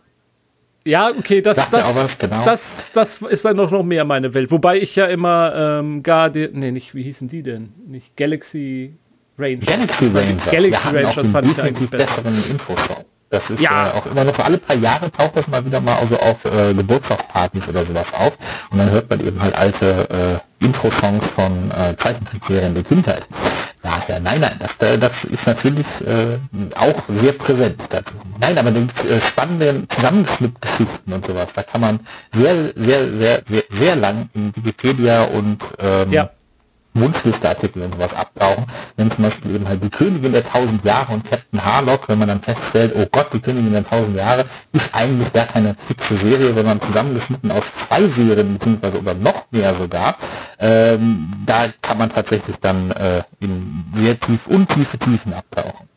ja, 0.87 1.09
okay, 1.09 1.41
das, 1.41 1.57
das, 1.69 1.97
was, 1.97 2.17
genau. 2.17 2.45
das, 2.45 2.93
das 2.93 3.21
ist 3.21 3.43
dann 3.43 3.57
noch, 3.57 3.71
noch 3.71 3.83
mehr 3.83 4.05
meine 4.05 4.33
Welt. 4.33 4.51
Wobei 4.51 4.79
ich 4.79 4.95
ja 4.95 5.05
immer 5.07 5.53
ähm, 5.53 6.01
Guardian, 6.01 6.51
nee, 6.53 6.71
nicht, 6.71 6.95
wie 6.95 7.03
hießen 7.03 7.27
die 7.27 7.43
denn? 7.43 7.73
Nicht 7.87 8.15
Galaxy 8.15 8.95
Rangers. 9.37 9.65
Galaxy 9.65 10.05
Rangers. 10.07 10.51
Galaxy 10.51 10.87
Rangers 10.87 11.27
fand 11.27 11.45
ich 11.47 11.61
eigentlich 11.61 11.89
besser. 11.89 12.23
Das 13.29 13.49
ist 13.49 13.59
ja. 13.59 13.87
äh, 13.87 13.91
auch 13.91 14.05
immer 14.05 14.23
noch 14.23 14.39
alle 14.39 14.57
paar 14.57 14.75
Jahre 14.77 15.11
taucht 15.11 15.35
das 15.35 15.47
mal 15.47 15.63
wieder 15.65 15.81
mal 15.81 15.97
also 15.97 16.17
auf 16.17 16.37
äh, 16.45 16.73
Geburtstagspartys 16.73 17.67
oder 17.67 17.85
sowas 17.85 18.05
auf. 18.13 18.37
Und 18.71 18.77
dann 18.79 18.89
hört 18.89 19.09
man 19.09 19.19
eben 19.19 19.41
halt 19.41 19.55
alte 19.55 20.39
äh, 20.61 20.65
Intro-Songs 20.65 21.23
von 21.35 21.71
äh, 21.71 21.95
Zeichentrickserien 21.97 22.73
der 22.73 22.83
Kindheit. 22.83 23.27
Daher, 23.83 24.19
nein, 24.21 24.39
nein, 24.39 24.59
das, 24.59 24.87
äh, 24.87 24.97
das 24.97 25.11
ist 25.29 25.45
natürlich 25.45 25.85
äh, 26.05 26.37
auch 26.75 27.03
sehr 27.21 27.33
präsent. 27.33 27.81
Das, 27.89 28.03
nein, 28.39 28.57
aber 28.57 28.71
die 28.71 28.87
äh, 29.09 29.21
spannenden 29.21 29.87
Zusammenschnittgeschichten 29.89 31.13
und 31.13 31.25
sowas, 31.27 31.47
da 31.53 31.63
kann 31.63 31.81
man 31.81 31.99
sehr, 32.33 32.55
sehr, 32.75 33.07
sehr, 33.09 33.41
sehr, 33.47 33.63
sehr 33.69 33.95
lang 33.97 34.29
in 34.33 34.53
Wikipedia 34.55 35.23
und 35.23 35.59
ähm, 35.79 36.11
ja. 36.11 36.29
Wunschliste-Artikel 36.99 37.83
und 37.83 37.93
sowas 37.95 38.13
abtauchen, 38.13 38.65
wenn 38.95 39.11
zum 39.11 39.23
Beispiel 39.23 39.55
eben 39.55 39.67
halt 39.67 39.83
die 39.83 39.89
Königin 39.89 40.31
der 40.31 40.43
tausend 40.43 40.83
Jahre 40.83 41.13
und 41.13 41.29
Captain 41.29 41.63
Harlock, 41.63 42.07
wenn 42.09 42.19
man 42.19 42.27
dann 42.27 42.41
feststellt, 42.41 42.93
oh 42.95 43.05
Gott, 43.11 43.27
die 43.33 43.39
Königin 43.39 43.71
der 43.71 43.87
tausend 43.87 44.15
Jahre 44.15 44.45
ist 44.71 44.89
eigentlich 44.93 45.31
gar 45.33 45.45
keine 45.45 45.75
fixe 45.87 46.17
Serie, 46.17 46.53
sondern 46.53 46.81
zusammengeschnitten 46.81 47.51
aus 47.51 47.63
zwei 47.87 48.01
Serien, 48.09 48.57
beziehungsweise 48.57 48.99
oder 48.99 49.13
noch 49.13 49.45
mehr 49.51 49.73
sogar, 49.75 50.15
ähm, 50.59 51.31
da 51.45 51.67
kann 51.81 51.97
man 51.97 52.09
tatsächlich 52.09 52.55
dann 52.57 52.91
äh, 52.91 53.21
in 53.39 53.85
sehr 53.95 54.19
tief 54.19 54.45
untiefe 54.47 54.97
Tiefen 54.97 55.33
abtauchen. 55.33 55.87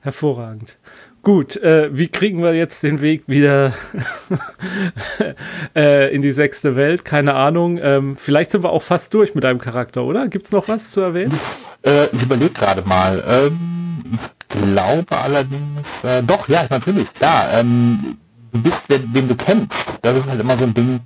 Hervorragend. 0.00 0.76
Gut, 1.24 1.56
äh, 1.56 1.88
wie 1.90 2.08
kriegen 2.08 2.42
wir 2.42 2.52
jetzt 2.54 2.82
den 2.82 3.00
Weg 3.00 3.22
wieder 3.28 3.72
äh, 5.74 6.14
in 6.14 6.20
die 6.20 6.32
sechste 6.32 6.76
Welt? 6.76 7.06
Keine 7.06 7.32
Ahnung. 7.32 7.78
Ähm, 7.82 8.18
vielleicht 8.18 8.50
sind 8.50 8.62
wir 8.62 8.68
auch 8.68 8.82
fast 8.82 9.14
durch 9.14 9.34
mit 9.34 9.42
deinem 9.42 9.58
Charakter, 9.58 10.04
oder? 10.04 10.28
Gibt 10.28 10.44
es 10.44 10.52
noch 10.52 10.68
was 10.68 10.90
zu 10.90 11.00
erwähnen? 11.00 11.32
Äh, 11.82 12.08
ich 12.12 12.22
überlege 12.22 12.50
gerade 12.50 12.86
mal. 12.86 13.24
Ähm, 13.26 14.18
glaube 14.50 15.06
allerdings, 15.18 15.80
äh, 16.02 16.22
doch, 16.22 16.46
ja, 16.46 16.66
natürlich, 16.68 17.06
da. 17.18 17.58
Ähm, 17.58 18.18
du 18.52 18.62
bist, 18.62 18.82
den, 18.90 19.10
den 19.10 19.26
du 19.26 19.34
kennst. 19.34 19.72
Das 20.02 20.14
ist 20.14 20.26
halt 20.28 20.40
immer 20.42 20.58
so 20.58 20.64
ein 20.64 20.74
Ding, 20.74 21.00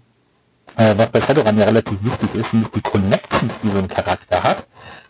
äh, 0.76 0.94
was 0.96 1.10
bei 1.10 1.20
Shadowrun 1.20 1.58
ja 1.58 1.66
relativ 1.66 1.96
wichtig 2.02 2.34
ist, 2.34 2.52
nämlich 2.52 2.72
die 2.72 2.80
Connections, 2.80 3.52
die 3.62 3.68
so 3.68 3.78
ein 3.78 3.86
Charakter 3.86 4.42
hat. 4.42 4.67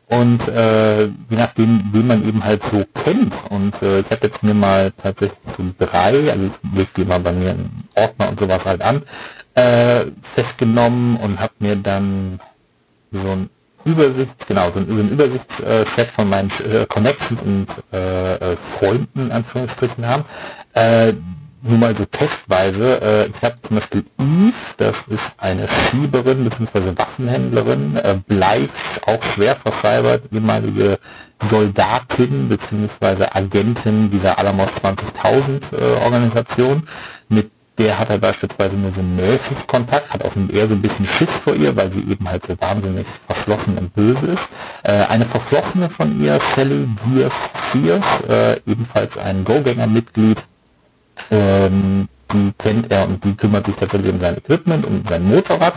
Und 0.09 0.49
äh, 0.49 1.05
je 1.05 1.37
nachdem, 1.37 1.83
wen 1.93 2.07
man 2.07 2.27
eben 2.27 2.43
halt 2.43 2.63
so 2.73 2.83
kennt. 3.05 3.35
Und 3.51 3.75
äh, 3.83 4.01
ich 4.01 4.11
habe 4.11 4.27
jetzt 4.27 4.43
mir 4.43 4.55
mal 4.55 4.91
tatsächlich 4.93 5.39
so 5.57 5.65
drei, 5.79 6.31
also 6.31 6.47
ich 6.47 6.73
lege 6.75 6.89
die 6.97 7.05
mal 7.05 7.21
bei 7.21 7.33
mir 7.33 7.51
einen 7.51 7.89
Ordner 7.95 8.31
und 8.31 8.41
sowas 8.41 8.65
halt 8.65 8.81
an, 8.83 9.03
äh, 9.55 10.07
festgenommen 10.35 11.17
und 11.17 11.39
habe 11.39 11.53
mir 11.59 11.77
dann 11.77 12.41
so 13.13 13.29
ein 13.29 13.51
Übersicht, 13.85 14.47
genau, 14.47 14.71
so 14.73 14.81
ein, 14.81 14.87
so 14.89 14.95
ein 14.95 15.11
Übersichtsset 15.11 16.11
von 16.15 16.29
meinen 16.29 16.51
äh, 16.51 16.87
Connections 16.87 17.41
und 17.43 17.67
äh, 17.93 18.35
äh, 18.35 18.57
Freunden, 18.79 19.31
Anführungsstrichen 19.31 20.07
haben. 20.07 20.25
Äh, 20.75 21.13
nur 21.63 21.79
mal 21.79 21.95
so 21.97 22.05
testweise, 22.05 23.01
äh, 23.03 23.27
ich 23.27 23.43
habe 23.43 23.57
zum 23.67 23.77
Beispiel 23.77 24.05
Eve, 24.19 24.55
das 24.77 24.95
ist 25.09 25.23
eine 25.39 25.69
Schieberin 25.69 26.45
bzw. 26.45 26.97
Waffenhändlerin, 26.97 27.97
äh, 27.97 28.17
Bleich, 28.27 28.69
auch 29.07 29.23
schwer 29.35 29.57
verschreibert, 29.57 30.23
ehemalige 30.33 30.99
Soldatin 31.51 32.49
bzw. 32.49 33.27
Agentin 33.33 34.11
dieser 34.11 34.39
Alamos 34.39 34.69
20.000 34.83 35.63
äh, 35.73 36.05
Organisation, 36.05 36.87
mit 37.29 37.51
der 37.79 37.97
hat 37.97 38.11
er 38.11 38.19
beispielsweise 38.19 38.75
nur 38.75 38.93
so 38.95 39.03
mäßig 39.03 39.67
Kontakt, 39.69 40.13
hat 40.13 40.25
auch 40.25 40.33
eher 40.53 40.67
so 40.67 40.75
ein 40.75 40.83
bisschen 40.83 41.07
Schiss 41.07 41.29
vor 41.45 41.55
ihr, 41.55 41.77
weil 41.77 41.93
sie 41.93 42.01
eben 42.11 42.29
halt 42.29 42.45
so 42.47 42.55
wahnsinnig 42.61 43.07
verschlossen 43.27 43.79
und 43.79 43.95
böse 43.95 44.27
ist. 44.27 44.49
Äh, 44.83 45.05
eine 45.09 45.25
Verflossene 45.27 45.89
von 45.89 46.21
ihr, 46.21 46.41
Sally 46.57 46.89
Gears 47.07 47.33
Spears, 47.69 48.05
äh, 48.29 48.61
ebenfalls 48.67 49.17
ein 49.19 49.45
Go-Gänger-Mitglied, 49.45 50.43
ähm, 51.31 52.09
die 52.33 52.53
kennt 52.59 52.91
er 52.93 53.09
und 53.09 53.25
die 53.25 53.35
kümmert 53.35 53.67
sich 53.67 53.77
tatsächlich 53.77 54.13
um 54.13 54.21
sein 54.21 54.37
Equipment, 54.37 54.87
um 54.87 55.03
sein 55.09 55.25
Motorrad. 55.25 55.75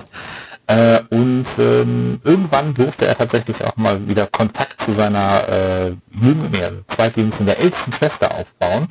Äh, 0.67 0.99
und 1.09 1.45
ähm, 1.57 2.21
irgendwann 2.23 2.73
durfte 2.73 3.05
er 3.05 3.17
tatsächlich 3.17 3.57
auch 3.65 3.75
mal 3.77 4.07
wieder 4.07 4.27
Kontakt 4.27 4.81
zu 4.81 4.93
seiner 4.93 5.41
äh, 5.49 5.89
jüngeren, 6.13 6.85
zweitjüngsten, 6.87 7.45
der 7.45 7.59
ältesten 7.59 7.91
Schwester 7.93 8.31
aufbauen, 8.33 8.87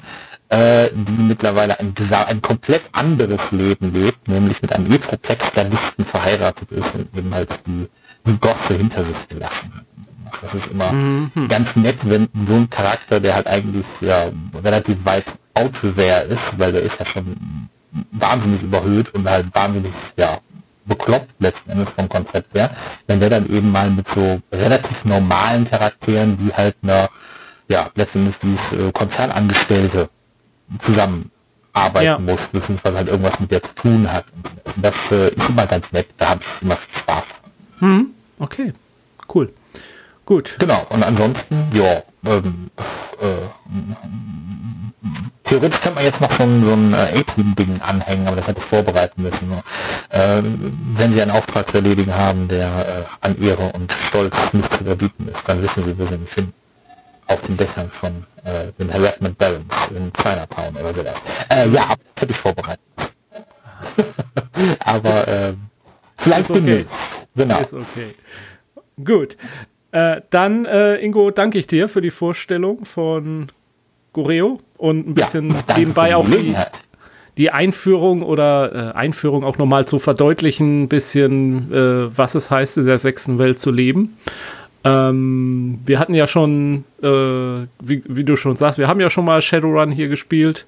äh, 0.50 0.88
die 0.92 1.22
mittlerweile 1.22 1.78
ein, 1.80 1.94
ein 2.28 2.42
komplett 2.42 2.82
anderes 2.92 3.40
Leben 3.50 3.92
lebt, 3.94 4.28
nämlich 4.28 4.60
mit 4.60 4.74
einem 4.74 4.92
Etroplex-Stylisten 4.92 6.04
verheiratet 6.04 6.70
ist 6.72 6.94
und 6.94 7.16
eben 7.16 7.32
halt 7.32 7.48
die, 7.66 7.88
die 8.26 8.38
Gosse 8.38 8.74
hinter 8.76 9.04
sich 9.04 9.28
gelassen 9.28 9.72
hat. 9.74 9.84
Das 10.42 10.54
ist 10.54 10.66
immer 10.70 10.92
mhm. 10.92 11.48
ganz 11.48 11.74
nett, 11.76 11.98
wenn 12.02 12.28
so 12.48 12.54
ein 12.54 12.70
Charakter, 12.70 13.20
der 13.20 13.34
halt 13.34 13.46
eigentlich 13.46 13.84
ja 14.00 14.24
relativ 14.62 14.96
weit 15.04 15.24
Autosär 15.60 16.24
ist, 16.24 16.58
weil 16.58 16.72
der 16.72 16.82
ist 16.82 16.98
ja 16.98 17.06
schon 17.06 17.36
wahnsinnig 18.12 18.62
überhöht 18.62 19.12
und 19.14 19.28
halt 19.28 19.46
wahnsinnig, 19.54 19.92
ja, 20.16 20.38
bekloppt 20.86 21.30
letzten 21.38 21.70
Endes 21.70 21.90
vom 21.90 22.08
Konzept 22.08 22.54
her, 22.54 22.70
wenn 23.06 23.20
der 23.20 23.30
dann 23.30 23.48
eben 23.50 23.70
mal 23.70 23.90
mit 23.90 24.08
so 24.08 24.40
relativ 24.52 25.04
normalen 25.04 25.68
Charakteren, 25.68 26.36
die 26.38 26.52
halt 26.52 26.76
eine, 26.82 27.08
ja, 27.68 27.88
letzten 27.94 28.26
Endes 28.26 28.34
die 28.42 28.76
äh, 28.76 28.92
Konzernangestellte 28.92 30.08
zusammenarbeiten 30.84 32.04
ja. 32.04 32.18
muss, 32.18 32.40
beziehungsweise 32.52 32.96
halt 32.96 33.08
irgendwas 33.08 33.38
mit 33.40 33.50
der 33.50 33.62
zu 33.62 33.74
tun 33.74 34.12
hat. 34.12 34.24
Und 34.74 34.84
das 34.84 34.94
äh, 35.10 35.28
ist 35.28 35.48
immer 35.48 35.66
ganz 35.66 35.90
nett, 35.92 36.08
da 36.16 36.30
habe 36.30 36.40
ich 36.42 36.62
immer 36.62 36.78
Spaß. 36.98 37.24
Hm, 37.80 38.10
okay, 38.38 38.72
cool. 39.32 39.52
Gut. 40.30 40.54
Genau, 40.60 40.86
und 40.90 41.02
ansonsten, 41.02 41.56
ja, 41.74 42.04
ähm, 42.24 42.70
äh, 43.20 43.26
theoretisch 45.42 45.80
könnte 45.80 45.96
man 45.96 46.04
jetzt 46.04 46.20
noch 46.20 46.30
so 46.30 46.44
ein, 46.44 46.64
so 46.64 46.72
ein 46.72 46.94
äh, 46.94 47.18
A-Team-Ding 47.18 47.80
anhängen, 47.80 48.28
aber 48.28 48.36
das 48.36 48.46
hätte 48.46 48.60
ich 48.60 48.64
vorbereiten 48.64 49.22
müssen. 49.22 49.52
Äh, 50.10 50.42
wenn 50.94 51.12
Sie 51.12 51.20
einen 51.20 51.32
Auftrag 51.32 51.68
zu 51.68 51.78
erledigen 51.78 52.14
haben, 52.14 52.46
der 52.46 52.68
äh, 52.68 53.26
an 53.26 53.42
Ehre 53.42 53.72
und 53.72 53.92
Stolz 54.06 54.36
nicht 54.52 54.72
zu 54.72 54.84
überbieten 54.84 55.26
ist, 55.26 55.42
dann 55.46 55.60
wissen 55.64 55.84
Sie, 55.84 55.98
wo 55.98 56.06
Sie 56.06 56.16
mich 56.16 56.30
finden. 56.30 56.52
Auf 57.26 57.40
den 57.40 57.56
Dächern 57.56 57.90
von 57.90 58.24
äh, 58.44 58.70
den 58.78 58.92
Harassment 58.94 59.36
Barons 59.36 59.64
in 59.90 60.12
Chinatown 60.12 60.76
oder 60.76 60.94
so. 60.94 61.00
Äh, 61.48 61.68
ja, 61.70 61.88
das 61.88 62.22
hätte 62.22 62.30
ich 62.30 62.38
vorbereitet. 62.38 62.80
aber 64.84 65.26
äh, 65.26 65.54
vielleicht 66.18 66.50
ist 66.50 66.56
okay. 66.56 66.86
Genau. 67.34 67.58
Ist 67.58 67.74
okay. 67.74 68.14
Gut. 69.04 69.36
Äh, 69.92 70.20
dann, 70.30 70.66
äh, 70.66 70.96
Ingo, 70.96 71.30
danke 71.30 71.58
ich 71.58 71.66
dir 71.66 71.88
für 71.88 72.00
die 72.00 72.10
Vorstellung 72.10 72.84
von 72.84 73.48
Goreo 74.12 74.58
und 74.76 75.08
ein 75.08 75.14
bisschen 75.14 75.50
ja, 75.50 75.76
nebenbei 75.76 76.14
auch 76.16 76.28
die, 76.28 76.54
die 77.36 77.50
Einführung 77.50 78.22
oder 78.22 78.92
äh, 78.92 78.96
Einführung 78.96 79.44
auch 79.44 79.58
nochmal 79.58 79.86
zu 79.86 79.98
verdeutlichen, 79.98 80.82
ein 80.82 80.88
bisschen, 80.88 81.72
äh, 81.72 82.16
was 82.16 82.34
es 82.34 82.50
heißt, 82.50 82.78
in 82.78 82.86
der 82.86 82.98
sechsten 82.98 83.38
Welt 83.38 83.58
zu 83.58 83.70
leben. 83.70 84.16
Ähm, 84.82 85.80
wir 85.84 85.98
hatten 85.98 86.14
ja 86.14 86.26
schon, 86.26 86.84
äh, 87.02 87.06
wie, 87.06 88.02
wie, 88.08 88.24
du 88.24 88.36
schon 88.36 88.56
sagst, 88.56 88.78
wir 88.78 88.88
haben 88.88 89.00
ja 89.00 89.10
schon 89.10 89.26
mal 89.26 89.42
Shadowrun 89.42 89.90
hier 89.90 90.08
gespielt 90.08 90.66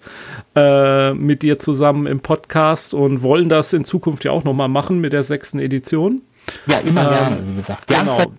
äh, 0.54 1.14
mit 1.14 1.42
dir 1.42 1.58
zusammen 1.58 2.06
im 2.06 2.20
Podcast 2.20 2.92
und 2.92 3.22
wollen 3.22 3.48
das 3.48 3.72
in 3.72 3.86
Zukunft 3.86 4.24
ja 4.24 4.32
auch 4.32 4.44
nochmal 4.44 4.68
machen 4.68 5.00
mit 5.00 5.14
der 5.14 5.22
sechsten 5.22 5.58
Edition. 5.60 6.20
Ja, 6.66 6.78
immer 6.80 7.10
ähm, 7.30 7.64
gerne. 7.86 8.04
Genau. 8.04 8.32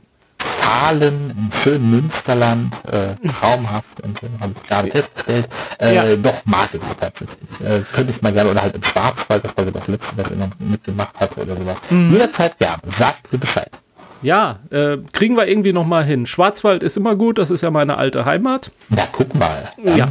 Zahlen 0.63 1.31
im 1.31 1.51
schönen 1.61 1.91
Münsterland, 1.91 2.73
äh, 2.91 3.27
traumhaft, 3.27 4.01
und 4.03 4.19
so 4.19 4.27
habe 4.39 4.53
ich 4.55 4.69
gerade 4.69 4.91
festgestellt. 4.91 5.49
Äh, 5.79 5.95
ja. 5.95 6.15
Doch 6.15 6.41
mag 6.45 6.69
ich 6.73 6.79
tatsächlich. 6.99 7.29
Äh, 7.59 7.81
könnte 7.91 8.13
ich 8.15 8.21
mal 8.21 8.31
gerne, 8.31 8.51
oder 8.51 8.61
halt 8.61 8.75
im 8.75 8.83
Schwarzwald, 8.83 9.43
das 9.43 9.57
war 9.57 9.65
das 9.65 9.87
letzte, 9.87 10.17
was 10.17 10.25
ich 10.31 10.67
mitgemacht 10.69 11.19
hatte 11.19 11.41
oder 11.41 11.55
sowas. 11.55 11.75
Mhm. 11.89 12.11
Jederzeit 12.11 12.57
gerne, 12.59 12.81
sagt 12.97 13.31
mir 13.31 13.39
Bescheid. 13.39 13.71
Ja, 14.21 14.59
äh, 14.69 14.97
kriegen 15.11 15.35
wir 15.35 15.47
irgendwie 15.47 15.73
noch 15.73 15.85
mal 15.85 16.05
hin. 16.05 16.25
Schwarzwald 16.25 16.81
ist 16.81 16.95
immer 16.95 17.15
gut, 17.15 17.37
das 17.37 17.51
ist 17.51 17.61
ja 17.61 17.71
meine 17.71 17.97
alte 17.97 18.23
Heimat. 18.23 18.71
Ja, 18.89 19.05
guck 19.11 19.35
mal. 19.35 19.69
Ja. 19.83 20.07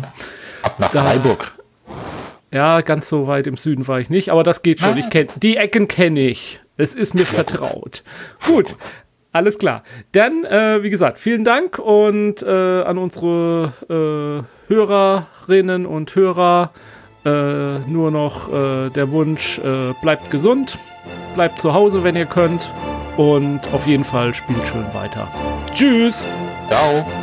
Ab 0.63 0.75
nach 0.79 0.91
da, 0.91 1.05
Freiburg. 1.05 1.53
Ja, 2.53 2.83
ganz 2.83 3.09
so 3.09 3.27
weit 3.27 3.47
im 3.47 3.57
Süden 3.57 3.89
war 3.89 4.01
ich 4.01 4.11
nicht, 4.11 4.29
aber 4.29 4.45
das 4.45 4.61
geht 4.61 4.81
schon. 4.81 4.99
Ich 4.99 5.09
kenn, 5.09 5.29
die 5.37 5.57
Ecken 5.57 5.89
kenne 5.89 6.21
ich. 6.21 6.61
Es 6.77 6.95
ist 6.95 7.15
mir 7.15 7.25
vertraut. 7.25 8.03
Gut, 8.47 8.77
alles 9.33 9.59
klar. 9.59 9.83
Dann, 10.13 10.45
äh, 10.45 10.83
wie 10.83 10.91
gesagt, 10.91 11.19
vielen 11.19 11.45
Dank 11.45 11.79
und 11.79 12.43
äh, 12.43 12.83
an 12.83 12.99
unsere 12.99 13.73
äh, 13.89 14.73
Hörerinnen 14.73 15.87
und 15.87 16.15
Hörer 16.15 16.71
äh, 17.25 17.79
nur 17.89 18.11
noch 18.11 18.53
äh, 18.53 18.91
der 18.91 19.13
Wunsch, 19.13 19.59
äh, 19.59 19.93
bleibt 20.03 20.31
gesund, 20.31 20.79
bleibt 21.35 21.61
zu 21.61 21.73
Hause, 21.73 22.03
wenn 22.05 22.17
ihr 22.17 22.27
könnt 22.27 22.71
und 23.17 23.61
auf 23.73 23.87
jeden 23.87 24.05
Fall 24.05 24.35
spielt 24.35 24.67
schön 24.67 24.87
weiter. 24.93 25.29
Tschüss. 25.75 26.27
Ciao. 26.69 27.22